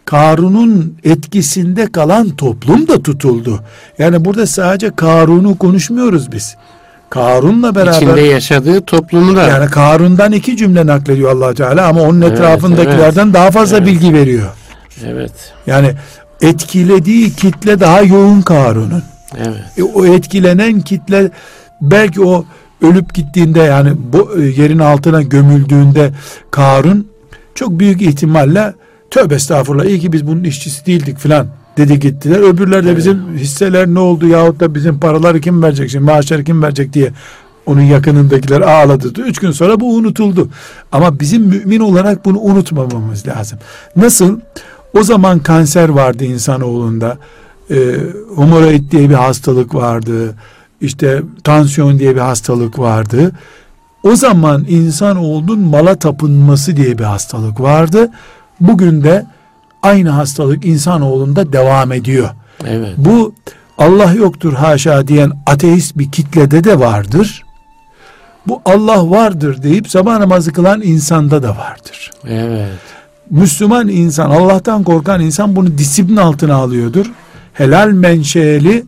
Karun'un 0.06 0.98
etkisinde 1.04 1.92
kalan 1.92 2.30
toplum 2.30 2.88
da 2.88 3.02
tutuldu. 3.04 3.60
Yani 4.00 4.26
burada 4.26 4.48
sadece 4.48 4.96
Karun'u 4.96 5.58
konuşmuyoruz 5.58 6.32
biz. 6.32 6.56
Karun'la 7.10 7.76
beraber 7.76 7.98
İçinde 7.98 8.22
yaşadığı 8.22 8.82
toplumu 8.82 9.36
da 9.36 9.44
yani 9.44 9.70
Karun'dan 9.70 10.32
iki 10.32 10.58
cümle 10.58 10.86
naklediyor 10.88 11.32
allah 11.32 11.54
Teala 11.54 11.88
ama 11.88 12.02
onun 12.02 12.22
Evet, 12.22 12.32
etrafındakilerden 12.34 13.34
daha 13.34 13.52
fazla 13.52 13.78
Evet. 13.78 13.88
bilgi 13.88 14.14
veriyor. 14.14 14.50
evet. 15.06 15.32
Yani 15.68 15.94
etkilediği 16.42 17.34
kitle 17.34 17.80
daha 17.80 18.02
yoğun 18.02 18.42
Karun'un. 18.42 19.04
Evet. 19.38 19.64
E, 19.78 19.84
o 19.84 20.06
etkilenen 20.06 20.82
kitle 20.82 21.32
belki 21.82 22.22
o 22.22 22.46
ölüp 22.82 23.14
gittiğinde 23.14 23.60
yani 23.60 23.94
bu 24.14 24.40
e, 24.40 24.46
yerin 24.46 24.80
altına 24.80 25.22
gömüldüğünde 25.22 26.12
Karun 26.52 27.08
çok 27.56 27.80
büyük 27.80 28.02
ihtimalle 28.02 28.74
tövbe 29.12 29.36
estağfurullah 29.36 29.86
iyi 29.86 30.00
ki 30.00 30.14
biz 30.14 30.28
bunun 30.28 30.44
işçisi 30.44 30.86
değildik 30.86 31.18
filan 31.18 31.48
dedi 31.78 32.00
gittiler. 32.00 32.40
Öbürler 32.40 32.84
de 32.84 32.88
Evet. 32.88 32.98
bizim 32.98 33.38
hisseler 33.38 33.88
ne 33.88 34.00
oldu 34.00 34.28
yahut 34.28 34.60
da 34.60 34.76
bizim 34.76 35.00
paraları 35.00 35.42
kim 35.42 35.64
verecek 35.64 35.90
şimdi 35.90 36.06
maaşları 36.06 36.44
kim 36.44 36.64
verecek 36.64 36.94
diye 36.94 37.12
onun 37.66 37.82
yakınındakiler 37.82 38.62
ağladı. 38.62 39.22
Üç 39.22 39.40
gün 39.40 39.52
sonra 39.52 39.80
bu 39.80 39.96
unutuldu. 39.96 40.50
Ama 40.92 41.20
bizim 41.20 41.44
mümin 41.44 41.80
olarak 41.80 42.26
bunu 42.26 42.40
unutmamamız 42.40 43.28
lazım. 43.28 43.60
Nasıl? 43.96 44.40
O 44.94 45.04
zaman 45.04 45.40
kanser 45.40 45.90
vardı 45.90 46.24
insanoğlunda. 46.24 47.18
E, 47.72 47.76
hemoroid 48.36 48.92
diye 48.92 49.10
bir 49.10 49.16
hastalık 49.16 49.76
vardı. 49.76 50.36
İşte 50.82 51.22
tansiyon 51.44 52.00
diye 52.00 52.16
bir 52.16 52.22
hastalık 52.22 52.80
vardı. 52.80 53.32
O 54.04 54.16
zaman 54.16 54.66
insanoğlunun 54.70 55.60
mala 55.60 55.96
tapınması 55.96 56.78
diye 56.78 56.98
bir 56.98 57.04
hastalık 57.04 57.62
vardı. 57.62 58.12
Bugün 58.60 59.04
de 59.04 59.26
aynı 59.82 60.10
hastalık 60.10 60.66
insanoğlunda 60.66 61.54
devam 61.54 61.92
ediyor. 61.92 62.30
Evet. 62.66 62.94
Bu 62.98 63.34
Allah 63.78 64.14
yoktur 64.14 64.54
haşa 64.54 65.08
diyen 65.08 65.32
ateist 65.46 65.98
bir 65.98 66.12
kitlede 66.12 66.64
de 66.64 66.80
vardır. 66.80 67.46
Bu 68.48 68.62
Allah 68.66 69.10
vardır 69.10 69.64
deyip 69.64 69.90
sabah 69.90 70.18
namazı 70.18 70.54
kılan 70.54 70.82
insanda 70.82 71.44
da 71.44 71.50
vardır. 71.50 72.12
Evet. 72.28 72.80
Müslüman 73.30 73.88
insan, 73.88 74.30
Allah'tan 74.30 74.84
korkan 74.84 75.22
insan 75.22 75.56
bunu 75.56 75.78
disiplin 75.78 76.18
altına 76.18 76.56
alıyordur. 76.56 77.12
Helal 77.58 77.88
menşeli 77.88 78.86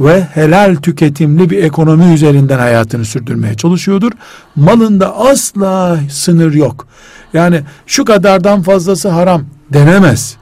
ve 0.00 0.20
helal 0.22 0.74
tüketimli 0.76 1.50
bir 1.50 1.62
ekonomi 1.62 2.14
üzerinden 2.14 2.58
hayatını 2.58 3.04
sürdürmeye 3.04 3.54
çalışıyordur. 3.54 4.12
Malında 4.56 5.16
asla 5.16 5.98
sınır 6.10 6.54
yok. 6.54 6.86
Yani 7.32 7.60
şu 7.86 8.04
kadardan 8.04 8.62
fazlası 8.62 9.08
haram 9.08 9.42
denemez. 9.72 10.36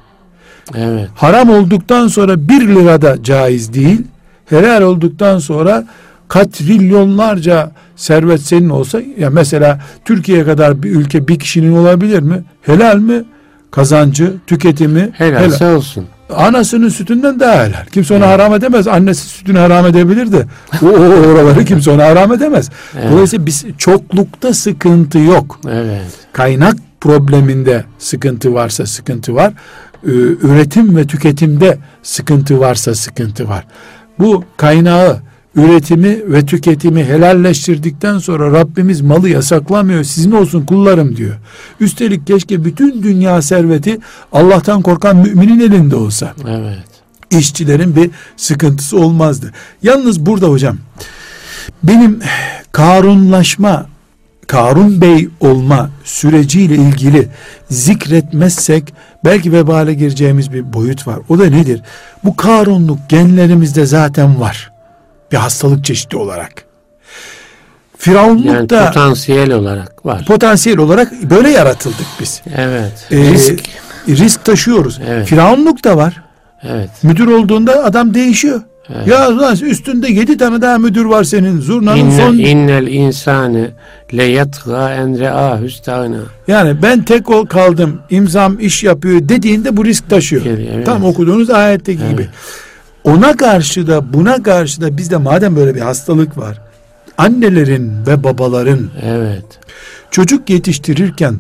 Evet. 0.75 1.09
Haram 1.15 1.51
olduktan 1.51 2.09
sonra 2.09 2.49
bir 2.49 2.69
lirada 2.69 3.23
caiz 3.23 3.75
değil. 3.75 4.03
Helal 4.47 4.83
olduktan 4.83 5.39
sonra 5.39 5.85
katrilyonlarca 6.29 7.73
servet 7.97 8.41
senin 8.41 8.69
olsa 8.69 9.01
ya 9.19 9.31
mesela 9.31 9.81
Türkiye 10.05 10.45
kadar 10.45 10.83
bir 10.83 10.91
ülke 10.91 11.29
bir 11.29 11.39
kişinin 11.39 11.77
olabilir 11.77 12.21
mi? 12.21 12.45
Helal 12.63 12.97
mi? 12.97 13.25
Kazancı, 13.71 14.35
tüketimi 14.47 15.11
Helalse 15.13 15.65
helal. 15.65 15.77
olsun. 15.77 16.07
Anasının 16.37 16.89
sütünden 16.89 17.41
daha 17.41 17.65
helal. 17.65 17.85
Kimse 17.93 18.15
ona 18.15 18.27
evet. 18.27 18.35
haram 18.35 18.55
edemez. 18.55 18.89
Annesi 18.89 19.29
sütünü 19.29 19.59
haram 19.59 19.87
edebilir 19.87 20.33
de 20.33 20.47
o, 20.83 20.87
o 20.87 21.29
oraları 21.33 21.65
kimse 21.65 21.91
ona 21.91 22.05
haram 22.05 22.33
edemez. 22.33 22.71
Evet. 22.99 23.13
Dolayısıyla 23.13 23.47
biz 23.47 23.65
çoklukta 23.79 24.55
sıkıntı 24.55 25.19
yok. 25.19 25.61
Evet. 25.71 26.03
Kaynak 26.33 26.77
probleminde 27.01 27.85
sıkıntı 27.99 28.55
varsa 28.55 28.87
sıkıntı 28.87 29.35
var. 29.35 29.53
Üretim 30.43 30.97
ve 30.97 31.07
tüketimde 31.07 31.79
sıkıntı 32.03 32.61
varsa 32.61 32.95
sıkıntı 32.95 33.49
var. 33.49 33.67
Bu 34.19 34.45
kaynağı 34.57 35.19
üretimi 35.57 36.33
ve 36.33 36.47
tüketimi 36.47 37.05
helalleştirdikten 37.05 38.19
sonra 38.19 38.53
Rabbimiz 38.53 39.01
malı 39.01 39.29
yasaklamıyor. 39.29 40.05
Sizin 40.05 40.33
olsun 40.33 40.67
kullarım 40.67 41.17
diyor. 41.17 41.35
Üstelik 41.81 42.27
keşke 42.27 42.65
bütün 42.65 43.03
dünya 43.03 43.43
serveti 43.43 43.99
Allah'tan 44.33 44.83
korkan 44.83 45.17
müminin 45.17 45.61
elinde 45.61 45.97
olsa. 45.97 46.35
Evet. 46.49 46.85
İşçilerin 47.31 47.97
bir 47.97 48.11
sıkıntısı 48.37 48.99
olmazdı. 48.99 49.53
Yalnız 49.83 50.27
burada 50.27 50.49
hocam 50.49 50.77
benim 51.83 52.21
karunlaşma 52.73 53.87
Karun 54.47 55.01
Bey 55.01 55.29
olma 55.41 55.91
süreciyle 56.05 56.75
ilgili 56.75 57.29
zikretmezsek 57.71 58.95
belki 59.25 59.53
vebale 59.53 59.95
gireceğimiz 59.95 60.53
bir 60.53 60.73
boyut 60.73 61.07
var. 61.07 61.19
O 61.29 61.39
da 61.39 61.45
nedir? 61.45 61.83
Bu 62.25 62.37
karunluk 62.37 62.99
genlerimizde 63.09 63.87
zaten 63.87 64.41
var 64.41 64.72
bir 65.33 65.37
hastalık 65.37 65.85
çeşidi 65.85 66.17
olarak. 66.17 66.53
Firavunluk 67.99 68.47
yani 68.47 68.71
da 68.71 68.87
potansiyel 68.87 69.53
olarak 69.53 70.07
var. 70.07 70.25
Potansiyel 70.25 70.79
olarak 70.79 71.13
böyle 71.23 71.51
yaratıldık 71.51 72.07
biz. 72.21 72.43
Evet. 72.57 73.07
Ee, 73.11 73.17
risk 73.17 73.69
risk 74.09 74.45
taşıyoruz. 74.45 75.01
Evet. 75.09 75.27
Firavunluk 75.27 75.85
da 75.85 75.97
var. 75.97 76.23
Evet. 76.63 76.91
Müdür 77.03 77.27
olduğunda 77.27 77.85
adam 77.85 78.15
değişiyor. 78.15 78.61
Evet. 78.95 79.07
Ya 79.07 79.39
lan 79.39 79.57
üstünde 79.57 80.13
yedi 80.13 80.37
tane 80.37 80.61
daha 80.63 80.79
müdür 80.79 81.05
var 81.05 81.25
senin. 81.25 81.61
Zurnanın 81.61 81.99
İnne, 81.99 82.27
son... 82.27 82.35
İnnel 82.35 82.87
insane 82.87 83.71
le 84.17 84.25
yatga 84.25 84.95
en 84.95 85.19
re'a 85.19 85.61
hüstâna. 85.61 86.17
Yani 86.49 86.83
ben 86.83 87.03
tek 87.03 87.31
ol 87.31 87.47
kaldım, 87.47 88.01
imzam 88.11 88.61
iş 88.61 88.85
yapıyor 88.85 89.29
dediğinde 89.29 89.77
bu 89.77 89.85
risk 89.85 90.11
taşıyor. 90.11 90.47
Evet. 90.47 90.87
Tam 90.87 91.05
okuduğunuz 91.05 91.51
ayetteki 91.51 92.03
evet. 92.03 92.11
gibi. 92.11 92.29
Ona 93.05 93.37
karşı 93.37 93.87
da 93.87 94.13
buna 94.13 94.43
karşı 94.43 94.81
da 94.81 94.97
bizde 94.97 95.17
madem 95.17 95.57
böyle 95.57 95.75
bir 95.75 95.81
hastalık 95.81 96.39
var. 96.39 96.61
Annelerin 97.19 98.07
ve 98.07 98.25
babaların 98.25 98.91
evet. 99.03 99.45
çocuk 100.11 100.51
yetiştirirken 100.51 101.35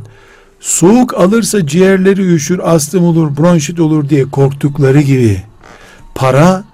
soğuk 0.60 1.14
alırsa 1.14 1.66
ciğerleri 1.66 2.34
üşür, 2.34 2.60
astım 2.64 3.04
olur, 3.04 3.36
bronşit 3.36 3.80
olur 3.80 4.08
diye 4.08 4.24
korktukları 4.24 5.00
gibi 5.00 5.42
para 6.14 6.64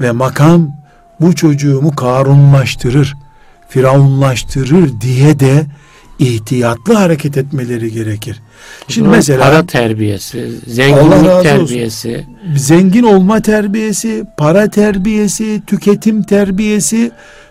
ve 0.00 0.10
makam 0.10 0.70
bu 1.20 1.34
çocuğumu 1.34 1.96
karunlaştırır, 1.96 3.14
firavunlaştırır 3.68 5.00
diye 5.00 5.40
de 5.40 5.66
ihtiyatlı 6.18 6.94
hareket 6.94 7.36
etmeleri 7.36 7.92
gerekir. 7.92 8.42
Şimdi 8.88 9.08
mesela 9.08 9.44
para 9.44 9.66
terbiyesi, 9.66 10.50
zenginlik 10.66 11.42
terbiyesi, 11.42 12.08
olsun. 12.08 12.56
zengin 12.56 13.02
olma 13.02 13.40
terbiyesi, 13.40 14.24
para 14.36 14.70
terbiyesi, 14.70 15.62
tüketim 15.66 16.22
terbiyesi, 16.22 17.10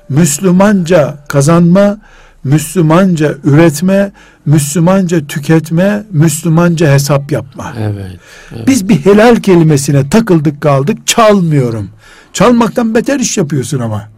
Müslümanca 0.09 1.17
kazanma, 1.27 1.97
Müslümanca 2.43 3.35
üretme, 3.43 4.11
Müslümanca 4.45 5.27
tüketme, 5.27 6.03
Müslümanca 6.11 6.93
hesap 6.93 7.31
yapma. 7.31 7.73
Evet, 7.79 8.19
evet. 8.55 8.67
Biz 8.67 8.89
bir 8.89 8.95
helal 8.95 9.35
kelimesine 9.35 10.09
takıldık 10.09 10.61
kaldık, 10.61 11.07
çalmıyorum. 11.07 11.89
Çalmaktan 12.33 12.95
beter 12.95 13.19
iş 13.19 13.37
yapıyorsun 13.37 13.79
ama. 13.79 14.14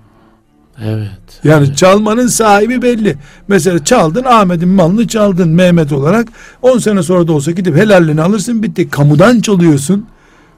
Evet. 0.84 1.10
Yani 1.44 1.66
evet. 1.68 1.78
çalmanın 1.78 2.28
sahibi 2.28 2.82
belli. 2.82 3.16
Mesela 3.48 3.84
çaldın 3.84 4.24
Ahmet'in 4.24 4.70
malını 4.70 5.08
çaldın 5.08 5.50
Mehmet 5.50 5.92
olarak. 5.92 6.28
10 6.62 6.78
sene 6.78 7.04
sonra 7.04 7.28
da 7.28 7.34
olsa 7.34 7.52
gidip 7.52 7.76
helallini 7.76 8.22
alırsın 8.22 8.64
bitti. 8.64 8.90
Kamudan 8.90 9.40
çalıyorsun. 9.40 10.06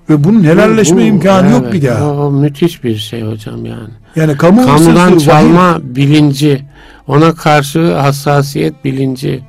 Ve 0.10 0.24
bunun 0.24 0.44
helalleşme 0.44 0.98
bu, 0.98 1.02
bu, 1.02 1.06
imkanı 1.06 1.48
evet, 1.48 1.64
yok 1.64 1.74
bir 1.74 1.88
daha. 1.88 2.14
O, 2.14 2.26
o 2.26 2.32
müthiş 2.32 2.84
bir 2.84 2.96
şey 2.96 3.22
hocam 3.22 3.66
yani. 3.66 3.90
Yani 4.16 4.38
kamu 4.38 4.66
kamudan 4.66 5.18
çalma 5.18 5.74
vahiy... 5.74 5.96
bilinci, 5.96 6.66
ona 7.08 7.36
karşı 7.36 7.94
hassasiyet 7.94 8.86
bilinci 8.86 9.42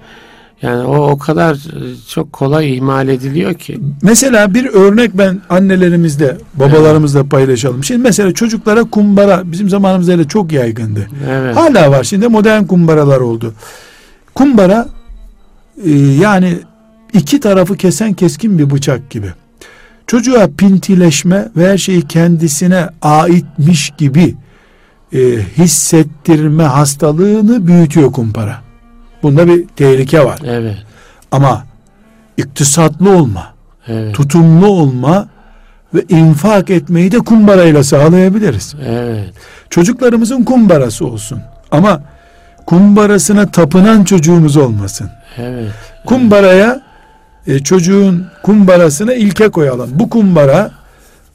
yani 0.62 0.86
o 0.86 1.10
o 1.10 1.18
kadar 1.18 1.54
e, 1.54 1.96
çok 2.08 2.32
kolay 2.32 2.76
ihmal 2.76 3.08
ediliyor 3.08 3.54
ki. 3.54 3.80
Mesela 4.02 4.54
bir 4.54 4.66
örnek 4.66 5.18
ben 5.18 5.40
annelerimizle, 5.48 6.36
babalarımızla 6.54 7.20
evet. 7.20 7.30
paylaşalım. 7.30 7.84
Şimdi 7.84 8.02
mesela 8.02 8.32
çocuklara 8.34 8.84
kumbara 8.84 9.52
bizim 9.52 9.68
zamanımızda 9.68 10.12
öyle 10.12 10.28
çok 10.28 10.52
yaygındı. 10.52 11.08
Evet. 11.30 11.56
Hala 11.56 11.90
var. 11.90 12.04
Şimdi 12.04 12.28
modern 12.28 12.64
kumbaralar 12.64 13.20
oldu. 13.20 13.54
Kumbara 14.34 14.88
e, 15.84 15.90
yani 15.98 16.58
iki 17.12 17.40
tarafı 17.40 17.76
kesen 17.76 18.14
keskin 18.14 18.58
bir 18.58 18.70
bıçak 18.70 19.10
gibi. 19.10 19.32
Çocuğa 20.06 20.48
pintileşme 20.58 21.48
ve 21.56 21.72
her 21.72 21.78
şeyi 21.78 22.02
kendisine 22.02 22.86
aitmiş 23.02 23.92
gibi 23.98 24.34
e, 25.12 25.18
hissettirme 25.58 26.64
hastalığını 26.64 27.66
büyütüyor 27.66 28.12
kumbara. 28.12 28.69
Bunda 29.22 29.46
bir 29.46 29.68
tehlike 29.68 30.24
var. 30.24 30.38
Evet. 30.46 30.76
Ama 31.32 31.64
iktisatlı 32.36 33.10
olma, 33.16 33.54
evet. 33.88 34.14
tutumlu 34.14 34.66
olma 34.66 35.28
ve 35.94 36.04
infak 36.08 36.70
etmeyi 36.70 37.12
de 37.12 37.18
kumbarayla 37.18 37.84
sağlayabiliriz. 37.84 38.74
Evet. 38.86 39.34
Çocuklarımızın 39.70 40.44
kumbarası 40.44 41.06
olsun. 41.06 41.40
Ama 41.70 42.02
kumbarasına 42.66 43.50
tapınan 43.50 44.04
çocuğumuz 44.04 44.56
olmasın. 44.56 45.10
Evet. 45.38 45.70
Kumbaraya 46.06 46.80
e, 47.46 47.58
çocuğun 47.58 48.26
kumbarasına 48.42 49.14
ilke 49.14 49.48
koyalım. 49.48 49.90
Bu 49.94 50.10
kumbara 50.10 50.70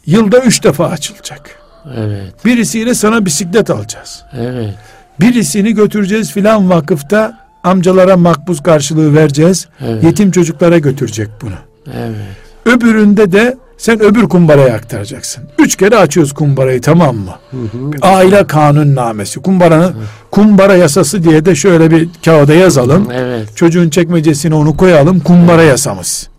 yılda 0.06 0.40
üç 0.40 0.64
defa 0.64 0.86
açılacak. 0.86 1.60
Evet. 1.96 2.46
Birisiyle 2.46 2.94
sana 2.94 3.26
bisiklet 3.26 3.70
alacağız. 3.70 4.24
Evet. 4.38 4.76
Birisini 5.20 5.74
götüreceğiz 5.74 6.32
filan 6.32 6.70
vakıfta 6.70 7.45
amcalara 7.66 8.18
makbuz 8.18 8.64
karşılığı 8.64 9.16
vereceğiz. 9.16 9.68
Evet. 9.86 10.04
Yetim 10.04 10.32
çocuklara 10.32 10.78
götürecek 10.78 11.30
bunu. 11.42 11.56
Evet. 11.94 12.36
Öbüründe 12.66 13.32
de 13.32 13.58
sen 13.78 14.02
öbür 14.02 14.24
kumbaraya 14.24 14.76
aktaracaksın. 14.76 15.44
Üç 15.60 15.76
kere 15.76 15.98
açıyoruz 15.98 16.34
kumbarayı 16.34 16.82
tamam 16.82 17.16
mı? 17.16 17.32
Hı 17.52 17.58
hı. 17.58 17.92
Aile 18.02 18.48
kanunnamesi. 18.48 19.40
Kumbaranın 19.40 19.92
hı. 19.92 19.96
kumbara 20.32 20.76
yasası 20.76 21.24
diye 21.24 21.46
de 21.46 21.56
şöyle 21.56 21.92
bir 21.92 22.10
kağıda 22.26 22.54
yazalım. 22.54 23.08
Evet. 23.14 23.56
Çocuğun 23.56 23.90
çekmecesine 23.90 24.56
onu 24.56 24.78
koyalım. 24.78 25.20
Kumbara 25.20 25.62
evet. 25.62 25.72
yasamız. 25.72 26.30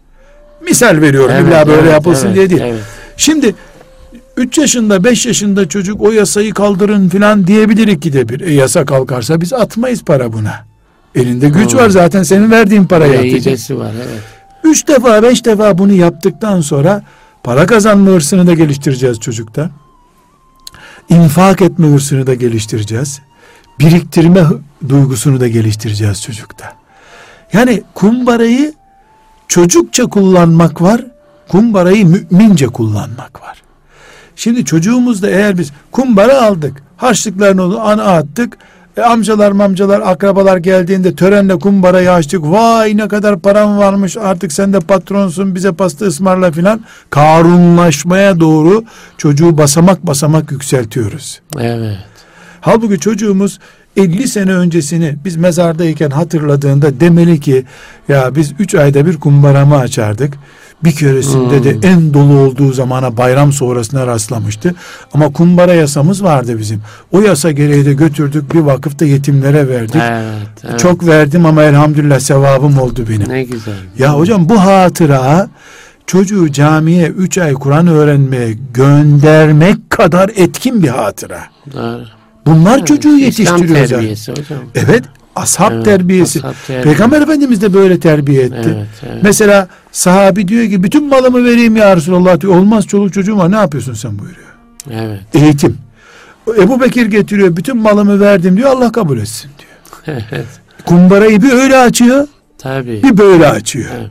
Misal 0.64 1.00
veriyorum. 1.00 1.34
Evet, 1.34 1.48
İlla 1.48 1.66
böyle 1.66 1.80
evet, 1.80 1.92
yapılsın 1.92 2.26
evet, 2.26 2.36
diye 2.36 2.50
değil. 2.50 2.62
Evet. 2.64 2.82
Şimdi 3.16 3.54
3 4.36 4.58
yaşında 4.58 5.04
5 5.04 5.26
yaşında 5.26 5.68
çocuk 5.68 6.02
o 6.02 6.10
yasayı 6.10 6.54
kaldırın 6.54 7.08
filan 7.08 7.46
diyebilir 7.46 8.00
ki 8.00 8.12
de 8.12 8.28
bir. 8.28 8.40
E, 8.40 8.52
yasa 8.54 8.84
kalkarsa 8.84 9.40
biz 9.40 9.52
atmayız 9.52 10.04
para 10.04 10.32
buna. 10.32 10.75
Elinde 11.16 11.48
güç 11.48 11.72
hmm. 11.72 11.78
var 11.78 11.88
zaten 11.88 12.22
senin 12.22 12.50
verdiğin 12.50 12.84
parayı 12.84 13.18
atacak. 13.18 13.78
var 13.78 13.92
evet. 13.96 14.22
Üç 14.64 14.88
defa 14.88 15.22
beş 15.22 15.44
defa 15.44 15.78
bunu 15.78 15.92
yaptıktan 15.92 16.60
sonra 16.60 17.02
para 17.42 17.66
kazanma 17.66 18.10
hırsını 18.10 18.46
da 18.46 18.54
geliştireceğiz 18.54 19.20
çocukta. 19.20 19.70
İnfak 21.08 21.62
etme 21.62 21.86
hırsını 21.86 22.26
da 22.26 22.34
geliştireceğiz. 22.34 23.20
Biriktirme 23.78 24.44
duygusunu 24.88 25.40
da 25.40 25.48
geliştireceğiz 25.48 26.22
çocukta. 26.22 26.72
Yani 27.52 27.82
kumbarayı 27.94 28.74
çocukça 29.48 30.06
kullanmak 30.06 30.82
var, 30.82 31.06
kumbarayı 31.48 32.06
mümince 32.06 32.66
kullanmak 32.66 33.42
var. 33.42 33.62
Şimdi 34.36 34.64
çocuğumuzda 34.64 35.30
eğer 35.30 35.58
biz 35.58 35.72
kumbara 35.92 36.42
aldık, 36.42 36.82
harçlıklarını 36.96 37.80
ana 37.80 38.02
attık, 38.02 38.58
E, 38.96 39.02
amcalar 39.02 39.52
mamcalar 39.52 40.00
akrabalar 40.00 40.56
geldiğinde 40.56 41.14
törenle 41.14 41.58
kumbarayı 41.58 42.12
açtık. 42.12 42.42
Vay 42.42 42.96
ne 42.96 43.08
kadar 43.08 43.38
param 43.38 43.78
varmış 43.78 44.16
artık 44.16 44.52
sen 44.52 44.72
de 44.72 44.80
patronsun 44.80 45.54
bize 45.54 45.72
pasta 45.72 46.06
ısmarla 46.06 46.52
filan. 46.52 46.80
Karunlaşmaya 47.10 48.40
doğru 48.40 48.84
çocuğu 49.18 49.58
basamak 49.58 50.06
basamak 50.06 50.52
yükseltiyoruz. 50.52 51.40
Evet. 51.60 51.98
Halbuki 52.60 53.00
çocuğumuz 53.00 53.58
50 53.96 54.28
sene 54.28 54.54
öncesini 54.54 55.16
biz 55.24 55.36
mezardayken 55.36 56.10
hatırladığında 56.10 57.00
demeli 57.00 57.40
ki 57.40 57.64
ya 58.08 58.34
biz 58.34 58.52
3 58.58 58.74
ayda 58.74 59.06
bir 59.06 59.16
kumbaramı 59.16 59.76
açardık. 59.76 60.34
Bir 60.84 60.92
keresinde 60.92 61.56
hmm. 61.56 61.64
de 61.64 61.88
en 61.88 62.14
dolu 62.14 62.38
olduğu 62.38 62.72
zamana 62.72 63.16
bayram 63.16 63.52
sonrasına 63.52 64.06
rastlamıştı. 64.06 64.74
Ama 65.12 65.32
kumbara 65.32 65.74
yasamız 65.74 66.22
vardı 66.22 66.58
bizim. 66.58 66.82
O 67.12 67.20
yasa 67.20 67.50
gereği 67.50 67.86
de 67.86 67.94
götürdük 67.94 68.54
bir 68.54 68.60
vakıfta 68.60 69.04
yetimlere 69.04 69.68
verdik. 69.68 70.02
Evet, 70.02 70.64
evet. 70.68 70.78
Çok 70.78 71.06
verdim 71.06 71.46
ama 71.46 71.62
elhamdülillah 71.62 72.18
sevabım 72.18 72.78
oldu 72.78 73.04
benim. 73.08 73.28
Ne 73.28 73.42
güzel. 73.42 73.74
Ya 73.98 74.18
hocam 74.18 74.48
bu 74.48 74.60
hatıra 74.60 75.48
çocuğu 76.06 76.52
camiye 76.52 77.08
3 77.08 77.38
ay 77.38 77.54
Kur'an 77.54 77.86
öğrenmeye 77.86 78.56
göndermek 78.74 79.90
kadar 79.90 80.30
etkin 80.36 80.82
bir 80.82 80.88
hatıra. 80.88 81.40
Doğru. 81.72 82.04
Bunlar 82.46 82.78
evet, 82.78 82.86
çocuğu 82.86 83.18
yetiştiriyor 83.18 83.76
İslam 83.76 83.88
terbiyesi 83.88 84.32
hocam. 84.32 84.58
Evet. 84.74 85.04
Ashab 85.36 85.72
evet, 85.72 85.84
terbiyesi. 85.84 86.38
Ashab 86.38 86.54
terbiyesi. 86.66 86.88
Peygamber 86.88 87.22
Efendimiz 87.22 87.62
de 87.62 87.74
böyle 87.74 88.00
terbiye 88.00 88.42
etti. 88.42 88.56
Evet, 88.64 88.86
evet. 89.02 89.22
Mesela 89.22 89.68
sahabi 89.92 90.48
diyor 90.48 90.68
ki 90.68 90.82
bütün 90.82 91.08
malımı 91.08 91.44
vereyim 91.44 91.76
ya 91.76 91.96
Resulallah 91.96 92.40
diyor. 92.40 92.56
Olmaz 92.56 92.86
çoluk 92.86 93.12
çocuğum 93.12 93.38
var 93.38 93.50
ne 93.50 93.56
yapıyorsun 93.56 93.94
sen 93.94 94.18
buyuruyor. 94.18 94.48
Evet. 94.90 95.20
Eğitim. 95.34 95.78
Ebu 96.58 96.80
Bekir 96.80 97.06
getiriyor 97.06 97.56
bütün 97.56 97.76
malımı 97.76 98.20
verdim 98.20 98.56
diyor 98.56 98.70
Allah 98.70 98.92
kabul 98.92 99.18
etsin 99.18 99.50
diyor. 99.58 100.16
Evet. 100.30 100.46
Kumbarayı 100.84 101.42
bir 101.42 101.52
öyle 101.52 101.76
açıyor. 101.76 102.28
Tabii. 102.58 103.02
Bir 103.02 103.18
böyle 103.18 103.48
açıyor. 103.48 103.90
Evet. 103.98 104.10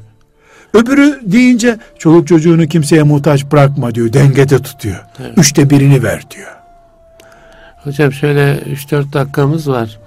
Öbürü 0.74 1.20
deyince 1.24 1.78
çoluk 2.00 2.28
çocuğunu 2.28 2.68
kimseye 2.68 3.04
muhtaç 3.04 3.46
bırakma 3.52 3.96
diyor. 3.96 4.14
Dengede 4.14 4.60
tutuyor. 4.60 5.06
Evet. 5.20 5.38
Üçte 5.38 5.70
birini 5.70 6.04
ver 6.04 6.24
diyor. 6.36 6.52
Hocam 7.84 8.14
şöyle 8.14 8.58
3-4 8.58 9.14
dakikamız 9.14 9.70
var. 9.70 10.00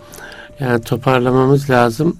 Yani 0.60 0.82
toparlamamız 0.82 1.70
lazım. 1.70 2.16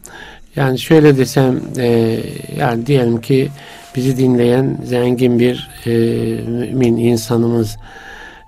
Yani 0.56 0.78
şöyle 0.78 1.16
desem 1.16 1.60
e, 1.78 2.20
yani 2.56 2.86
diyelim 2.86 3.20
ki 3.20 3.48
bizi 3.96 4.16
dinleyen 4.16 4.78
zengin 4.84 5.38
bir 5.38 5.70
e, 5.86 5.90
mümin 6.42 6.96
insanımız 6.96 7.76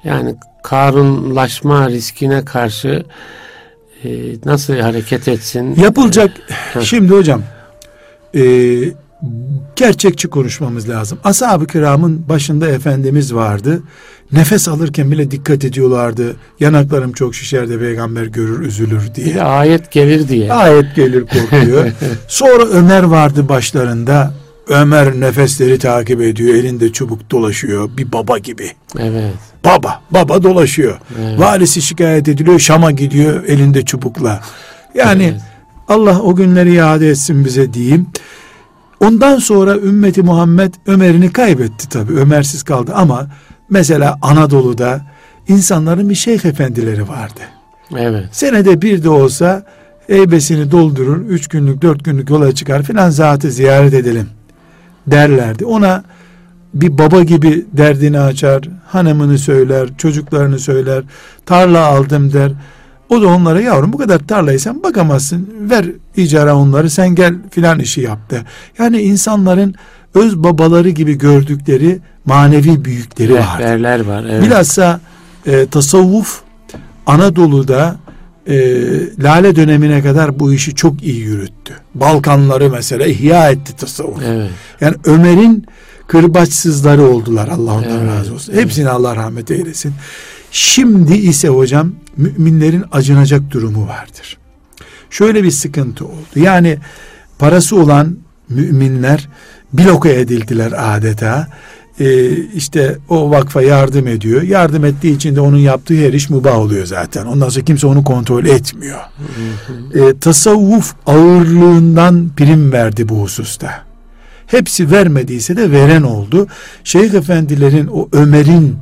yani 0.05 0.35
karunlaşma 0.63 1.89
riskine 1.89 2.45
karşı 2.45 3.05
e, 4.05 4.09
nasıl 4.45 4.75
hareket 4.75 5.29
etsin? 5.29 5.75
Yapılacak. 5.81 6.31
E, 6.77 6.81
şimdi 6.81 7.13
hocam 7.15 7.43
e, 8.35 8.43
gerçekçi 9.77 10.29
konuşmamız 10.29 10.89
lazım. 10.89 11.19
Ashab-ı 11.25 11.67
kiramın 11.67 12.29
başında 12.29 12.69
Efendimiz 12.69 13.35
vardı. 13.35 13.83
Nefes 14.33 14.69
alırken 14.69 15.11
bile 15.11 15.31
dikkat 15.31 15.65
ediyorlardı. 15.65 16.37
Yanaklarım 16.61 17.13
çok 17.13 17.35
şişer 17.35 17.69
de 17.69 17.79
peygamber 17.79 18.27
görür 18.27 18.61
üzülür 18.61 19.15
diye. 19.15 19.27
Bir 19.27 19.61
ayet 19.61 19.91
gelir 19.91 20.29
diye. 20.29 20.53
Ayet 20.53 20.97
gelir 20.97 21.27
korkuyor. 21.27 21.91
Sonra 22.29 22.65
Ömer 22.65 23.03
vardı 23.03 23.49
başlarında. 23.49 24.35
Ömer 24.69 25.21
nefesleri 25.21 25.79
takip 25.79 26.21
ediyor. 26.21 26.55
Elinde 26.55 26.93
çubuk 26.93 27.31
dolaşıyor. 27.31 27.91
Bir 27.97 28.13
baba 28.13 28.39
gibi. 28.39 28.73
Evet. 28.99 29.35
Baba. 29.65 30.01
Baba 30.11 30.43
dolaşıyor. 30.43 30.99
Evet. 31.21 31.41
Valisi 31.41 31.83
şikayet 31.83 32.29
ediliyor. 32.29 32.59
Şam'a 32.59 32.91
gidiyor 32.91 33.45
elinde 33.45 33.85
çubukla. 33.85 34.41
Yani 34.95 35.23
evet. 35.23 35.41
Allah 35.89 36.21
o 36.21 36.37
günleri 36.37 36.75
iade 36.75 37.09
etsin 37.11 37.45
bize 37.45 37.73
diyeyim. 37.75 38.07
Ondan 39.01 39.39
sonra 39.39 39.77
ümmeti 39.77 40.23
Muhammed 40.23 40.75
Ömer'ini 40.87 41.33
kaybetti 41.33 41.89
tabi. 41.89 42.13
Ömersiz 42.13 42.63
kaldı 42.63 42.93
ama 42.95 43.27
mesela 43.71 44.19
Anadolu'da 44.23 45.01
insanların 45.49 46.11
bir 46.11 46.15
şeyh 46.15 46.45
efendileri 46.45 47.09
vardı. 47.09 47.41
Evet. 47.97 48.29
Senede 48.33 48.83
bir 48.83 49.03
de 49.03 49.09
olsa 49.09 49.67
eybesini 50.09 50.71
doldurur, 50.71 51.29
üç 51.29 51.49
günlük, 51.49 51.83
dört 51.83 52.05
günlük 52.05 52.31
yola 52.31 52.55
çıkar 52.55 52.83
filan 52.83 53.11
zatı 53.11 53.51
ziyaret 53.51 53.95
edelim 53.95 54.29
derlerdi. 55.07 55.65
Ona 55.65 56.05
bir 56.75 56.99
baba 56.99 57.23
gibi 57.23 57.67
derdini 57.73 58.21
açar, 58.21 58.69
hanımını 58.87 59.39
söyler, 59.39 59.89
çocuklarını 59.99 60.59
söyler, 60.59 61.05
tarla 61.47 61.87
aldım 61.87 62.33
der. 62.33 62.53
O 63.11 63.23
da 63.23 63.27
onlara 63.27 63.61
yavrum 63.61 63.93
bu 63.93 63.99
kadar 63.99 64.19
tarlayı 64.19 64.61
sen 64.61 64.83
bakamazsın. 64.83 65.49
Ver 65.61 65.87
icara 66.17 66.57
onları 66.57 66.91
sen 66.91 67.15
gel 67.15 67.35
filan 67.51 67.81
işi 67.81 68.01
yaptı. 68.01 68.45
Yani 68.79 69.01
insanların 69.01 69.75
öz 70.15 70.37
babaları 70.37 70.91
gibi 70.91 71.19
gördükleri 71.19 71.99
manevi 72.25 72.85
büyükleri 72.85 73.35
var. 73.35 73.59
Rehberler 73.59 74.01
var. 74.01 74.25
Evet. 74.31 74.43
Bilhassa 74.43 75.01
e, 75.47 75.67
tasavvuf 75.67 76.41
Anadolu'da 77.07 77.97
e, 78.47 78.57
Lale 79.23 79.57
dönemine 79.57 80.03
kadar 80.03 80.41
bu 80.41 80.53
işi 80.53 80.75
çok 80.75 81.03
iyi 81.03 81.21
yürüttü. 81.21 81.75
Balkanları 81.95 82.71
mesela 82.71 83.07
ihya 83.07 83.51
etti 83.51 83.77
tasavvuf. 83.77 84.23
Evet. 84.27 84.51
Yani 84.81 84.97
Ömer'in 85.05 85.67
kırbaçsızları 86.07 87.03
oldular 87.03 87.49
Allah 87.49 87.75
ondan 87.75 87.99
evet. 87.99 88.19
razı 88.19 88.35
olsun. 88.35 88.53
Hepsine 88.53 88.85
evet. 88.85 88.95
Allah 88.95 89.17
rahmet 89.17 89.51
eylesin. 89.51 89.93
Şimdi 90.51 91.15
ise 91.15 91.49
hocam 91.49 91.93
müminlerin 92.17 92.85
acınacak 92.93 93.51
durumu 93.51 93.87
vardır. 93.89 94.39
Şöyle 95.11 95.45
bir 95.45 95.51
sıkıntı 95.51 96.05
oldu. 96.05 96.37
Yani 96.37 96.79
parası 97.39 97.77
olan 97.77 98.17
müminler 98.49 99.29
bloke 99.73 100.21
edildiler 100.21 100.73
adeta. 100.77 101.49
Ee, 102.01 102.37
işte 102.37 102.99
o 103.09 103.31
vakfa 103.31 103.63
yardım 103.63 104.07
ediyor. 104.07 104.43
Yardım 104.43 104.85
ettiği 104.85 105.17
için 105.17 105.37
de 105.37 105.41
onun 105.41 105.57
yaptığı 105.57 105.95
her 105.95 106.13
iş 106.13 106.31
mubah 106.31 106.59
oluyor 106.59 106.87
zaten. 106.87 107.27
Ondan 107.27 107.49
sonra 107.49 107.65
kimse 107.65 107.87
onu 107.87 108.05
kontrol 108.05 108.45
etmiyor. 108.45 109.01
Ee, 109.95 110.19
tasavvuf 110.21 110.95
ağırlığından 111.07 112.31
prim 112.37 112.73
verdi 112.73 113.09
bu 113.09 113.23
hususta. 113.23 113.85
Hepsi 114.47 114.91
vermediyse 114.91 115.57
de 115.57 115.71
veren 115.71 116.03
oldu. 116.03 116.47
Şeyh 116.85 117.15
efendilerin 117.15 117.87
o 117.87 118.09
Ömer'in 118.13 118.77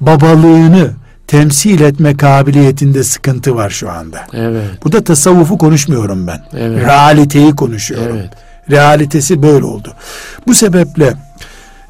babalığını 0.00 0.90
temsil 1.26 1.80
etme 1.80 2.16
kabiliyetinde 2.16 3.04
sıkıntı 3.04 3.54
var 3.54 3.70
şu 3.70 3.90
anda. 3.90 4.26
Evet. 4.32 4.84
Burada 4.84 5.04
tasavvufu 5.04 5.58
konuşmuyorum 5.58 6.26
ben. 6.26 6.42
Evet. 6.56 6.84
Realiteyi 6.84 7.56
konuşuyorum. 7.56 8.16
Evet. 8.16 8.30
Realitesi 8.70 9.42
böyle 9.42 9.64
oldu. 9.64 9.94
Bu 10.46 10.54
sebeple 10.54 11.14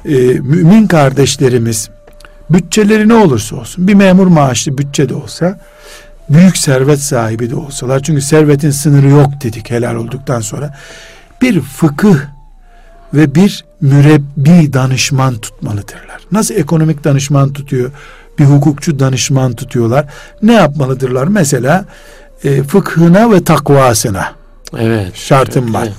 e, 0.05 0.15
mümin 0.39 0.87
kardeşlerimiz 0.87 1.89
bütçeleri 2.49 3.09
ne 3.09 3.13
olursa 3.13 3.55
olsun 3.55 3.87
bir 3.87 3.93
memur 3.93 4.27
maaşlı 4.27 4.77
bütçe 4.77 5.09
de 5.09 5.15
olsa 5.15 5.59
büyük 6.29 6.57
servet 6.57 6.99
sahibi 6.99 7.49
de 7.49 7.55
olsalar 7.55 7.99
çünkü 8.03 8.21
servetin 8.21 8.71
sınırı 8.71 9.07
yok 9.07 9.29
dedik 9.43 9.71
helal 9.71 9.95
olduktan 9.95 10.39
sonra 10.39 10.77
bir 11.41 11.61
fıkıh 11.61 12.17
ve 13.13 13.35
bir 13.35 13.65
mürebbi 13.81 14.73
danışman 14.73 15.35
tutmalıdırlar. 15.37 16.21
Nasıl 16.31 16.55
ekonomik 16.55 17.03
danışman 17.03 17.53
tutuyor? 17.53 17.91
Bir 18.39 18.45
hukukçu 18.45 18.99
danışman 18.99 19.53
tutuyorlar. 19.53 20.05
Ne 20.41 20.53
yapmalıdırlar? 20.53 21.27
Mesela 21.27 21.85
e, 22.43 22.63
fıkhına 22.63 23.31
ve 23.31 23.43
takvasına. 23.43 24.31
Evet. 24.77 25.15
Şartım 25.15 25.73
var. 25.73 25.83
Evet. 25.83 25.95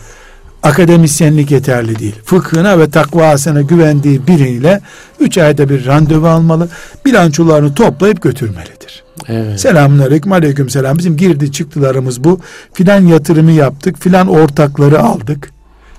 Akademisyenlik 0.63 1.51
yeterli 1.51 1.99
değil. 1.99 2.15
Fıkhına 2.25 2.79
ve 2.79 2.91
takvasına 2.91 3.61
güvendiği 3.61 4.27
biriyle 4.27 4.81
üç 5.21 5.39
ayda 5.39 5.69
bir 5.69 5.87
randevu 5.87 6.27
almalı. 6.27 6.69
Bilançolarını 7.05 7.75
toplayıp 7.75 8.23
götürmelidir. 8.23 9.05
Evet. 9.29 9.61
Selamun 9.61 9.99
aleyküm, 9.99 10.33
aleyküm 10.33 10.71
selam. 10.71 10.99
Bizim 10.99 11.17
girdi 11.17 11.53
çıktılarımız 11.53 12.25
bu. 12.25 12.41
Filan 12.73 13.01
yatırımı 13.01 13.53
yaptık. 13.53 13.99
Filan 13.99 14.29
ortakları 14.29 15.01
aldık. 15.01 15.51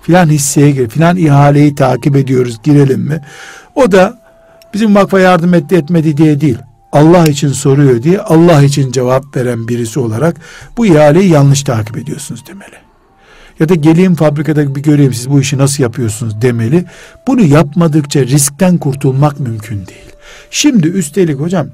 Filan 0.01 0.27
hisseye 0.27 0.71
gir. 0.71 0.89
Filan 0.89 1.17
ihaleyi 1.17 1.75
takip 1.75 2.15
ediyoruz. 2.15 2.57
Girelim 2.63 3.01
mi? 3.01 3.21
O 3.75 3.91
da 3.91 4.26
bizim 4.77 4.95
vakfa 4.95 5.19
yardım 5.19 5.53
etti 5.53 5.75
etmedi 5.75 6.17
diye 6.17 6.41
değil. 6.41 6.57
Allah 6.91 7.23
için 7.23 7.47
soruyor 7.47 8.03
diye 8.03 8.21
Allah 8.21 8.63
için 8.63 8.91
cevap 8.91 9.35
veren 9.35 9.67
birisi 9.67 9.99
olarak 9.99 10.35
bu 10.77 10.85
ihaleyi 10.85 11.29
yanlış 11.29 11.63
takip 11.63 11.97
ediyorsunuz 11.97 12.43
demeli. 12.47 12.75
Ya 13.59 13.69
da 13.69 13.75
geleyim 13.75 14.15
fabrikada 14.15 14.75
bir 14.75 14.83
göreyim 14.83 15.13
siz 15.13 15.29
bu 15.29 15.39
işi 15.39 15.57
nasıl 15.57 15.83
yapıyorsunuz 15.83 16.41
demeli. 16.41 16.85
Bunu 17.27 17.41
yapmadıkça 17.41 18.19
riskten 18.19 18.77
kurtulmak 18.77 19.39
mümkün 19.39 19.75
değil. 19.77 20.11
Şimdi 20.51 20.87
üstelik 20.87 21.39
hocam 21.39 21.67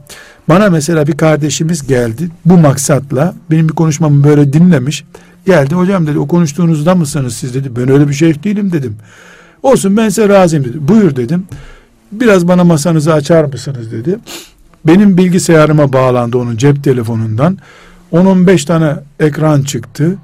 bana 0.50 0.70
mesela 0.70 1.08
bir 1.08 1.18
kardeşimiz 1.18 1.88
geldi 1.88 2.30
bu 2.46 2.58
maksatla 2.58 3.34
benim 3.52 3.70
bir 3.70 3.74
konuşmamı 3.74 4.24
böyle 4.24 4.54
dinlemiş. 4.54 5.04
Geldi 5.46 5.76
hocam 5.76 6.08
dedi 6.08 6.20
o 6.20 6.28
konuştuğunuzda 6.28 6.96
mısınız 6.96 7.36
siz 7.36 7.54
dedi. 7.54 7.76
Ben 7.76 7.90
öyle 7.90 8.08
bir 8.08 8.14
şey 8.14 8.44
değilim 8.44 8.72
dedim. 8.72 8.98
Olsun 9.64 9.98
ben 9.98 10.10
size 10.10 10.30
razıyım 10.30 10.66
dedi. 10.66 10.88
Buyur 10.88 11.16
dedim 11.16 11.46
biraz 12.20 12.48
bana 12.48 12.64
masanızı 12.64 13.14
açar 13.14 13.44
mısınız 13.44 13.92
dedi. 13.92 14.20
Benim 14.88 15.18
bilgisayarıma 15.18 15.94
bağlandı 15.94 16.38
onun 16.38 16.58
cep 16.58 16.84
telefonundan. 16.84 17.58
10-15 18.14 18.66
tane 18.66 18.94
ekran 19.20 19.62
çıktı. 19.62 20.16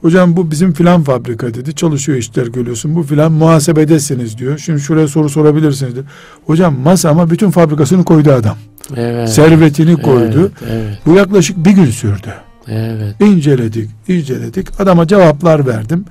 Hocam 0.00 0.36
bu 0.36 0.50
bizim 0.50 0.72
filan 0.72 1.02
fabrika 1.02 1.54
dedi. 1.54 1.74
Çalışıyor 1.74 2.18
işler 2.18 2.46
görüyorsun. 2.46 2.94
Bu 2.96 3.02
filan 3.02 3.32
muhasebedesiniz 3.32 4.38
diyor. 4.38 4.58
Şimdi 4.58 4.80
şuraya 4.80 5.08
soru 5.08 5.28
sorabilirsiniz 5.28 5.94
diyor. 5.94 6.06
Hocam 6.46 6.78
masama 6.78 7.30
bütün 7.30 7.50
fabrikasını 7.50 8.04
koydu 8.04 8.32
adam. 8.32 8.56
Evet. 8.96 9.28
Servetini 9.28 10.02
koydu. 10.02 10.52
Evet, 10.62 10.72
evet, 10.72 10.98
Bu 11.06 11.14
yaklaşık 11.14 11.64
bir 11.64 11.70
gün 11.70 11.86
sürdü. 11.86 12.34
evet. 12.68 13.14
İnceledik, 13.20 13.90
inceledik. 14.08 14.80
Adama 14.80 15.06
cevaplar 15.06 15.66
verdim. 15.66 16.04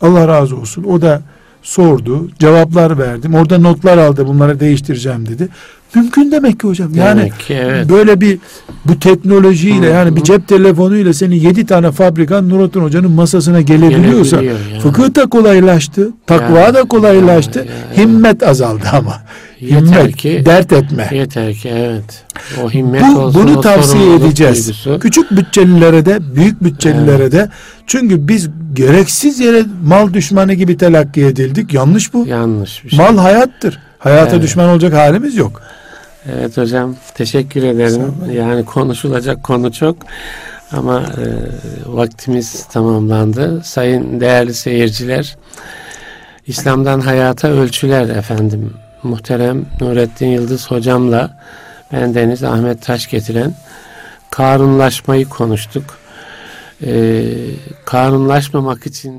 Allah 0.00 0.28
razı 0.28 0.56
olsun. 0.56 0.84
O 0.84 1.02
da 1.02 1.22
sordu, 1.64 2.28
cevaplar 2.38 2.98
verdim. 2.98 3.34
Orada 3.34 3.58
notlar 3.58 3.98
aldı. 3.98 4.26
Bunları 4.26 4.60
değiştireceğim 4.60 5.28
dedi. 5.28 5.48
Mümkün 5.94 6.32
demek 6.32 6.60
ki 6.60 6.66
hocam. 6.68 6.94
Yani 6.94 7.18
Demek 7.20 7.40
ki 7.40 7.54
evet. 7.54 7.88
böyle 7.88 8.20
bir 8.20 8.38
bu 8.84 8.98
teknolojiyle 8.98 9.86
Hı, 9.86 9.90
yani 9.90 10.16
bir 10.16 10.20
hı. 10.20 10.24
cep 10.24 10.48
telefonuyla 10.48 11.12
senin 11.14 11.36
yedi 11.36 11.66
tane 11.66 11.90
fabrikan 11.92 12.48
Nurattin 12.48 12.80
Hoca'nın 12.80 13.10
masasına 13.10 13.60
gelebiliyorsa 13.60 14.36
Gelebiliyor 14.36 14.70
yani. 14.72 14.80
fıkıh 14.82 15.14
da 15.14 15.26
kolaylaştı, 15.26 16.10
takva 16.26 16.58
Yani, 16.60 16.74
da 16.74 16.82
kolaylaştı, 16.84 17.58
ya, 17.58 17.64
ya. 17.64 18.04
himmet 18.04 18.42
azaldı 18.42 18.84
ama. 18.92 19.14
Yeter 19.60 19.76
himmet, 19.78 20.16
ki 20.16 20.42
dert 20.46 20.72
etme. 20.72 21.08
yeter 21.12 21.54
ki 21.54 21.68
evet. 21.68 22.24
O 22.62 22.70
himmet 22.70 23.02
Bu, 23.02 23.18
olsun. 23.18 23.42
bunu 23.42 23.60
tavsiye 23.60 24.14
edeceğiz. 24.14 24.66
duygusu. 24.66 24.98
Küçük 24.98 25.30
bütçelilere 25.30 26.06
de, 26.06 26.18
büyük 26.36 26.64
bütçelilere 26.64 27.32
de. 27.32 27.48
Çünkü 27.86 28.28
biz 28.28 28.48
gereksiz 28.74 29.40
yere 29.40 29.62
mal 29.84 30.12
düşmanı 30.14 30.54
gibi 30.54 30.76
telakki 30.76 31.24
edildik. 31.24 31.74
Yanlış 31.74 32.14
bu. 32.14 32.26
Yanlış 32.26 32.84
bir 32.84 32.90
şey. 32.90 32.98
Mal 32.98 33.16
hayattır. 33.18 33.78
Hayata 33.98 34.30
Evet. 34.32 34.42
düşman 34.42 34.68
olacak 34.68 34.94
halimiz 34.94 35.36
yok. 35.36 35.62
Evet 36.38 36.56
hocam 36.56 36.96
teşekkür 37.14 37.62
ederim. 37.62 38.14
Yani 38.32 38.64
konuşulacak 38.64 39.42
konu 39.44 39.72
çok 39.72 39.96
ama 40.72 41.00
e, 41.00 41.24
vaktimiz 41.86 42.64
tamamlandı. 42.72 43.60
Sayın 43.64 44.20
değerli 44.20 44.54
seyirciler, 44.54 45.36
İslam'dan 46.46 47.00
hayata 47.00 47.48
ölçüler 47.48 48.08
efendim. 48.08 48.70
Muhterem 49.04 49.66
Nurettin 49.80 50.26
Yıldız 50.26 50.70
hocamla 50.70 51.30
ben 51.92 52.14
Deniz 52.14 52.44
Ahmet 52.44 52.82
Taş 52.82 53.10
getiren 53.10 53.52
Karunlaşmayı 54.30 55.28
konuştuk. 55.28 55.84
E, 56.86 57.24
karunlaşmamak 57.84 58.86
için 58.86 59.12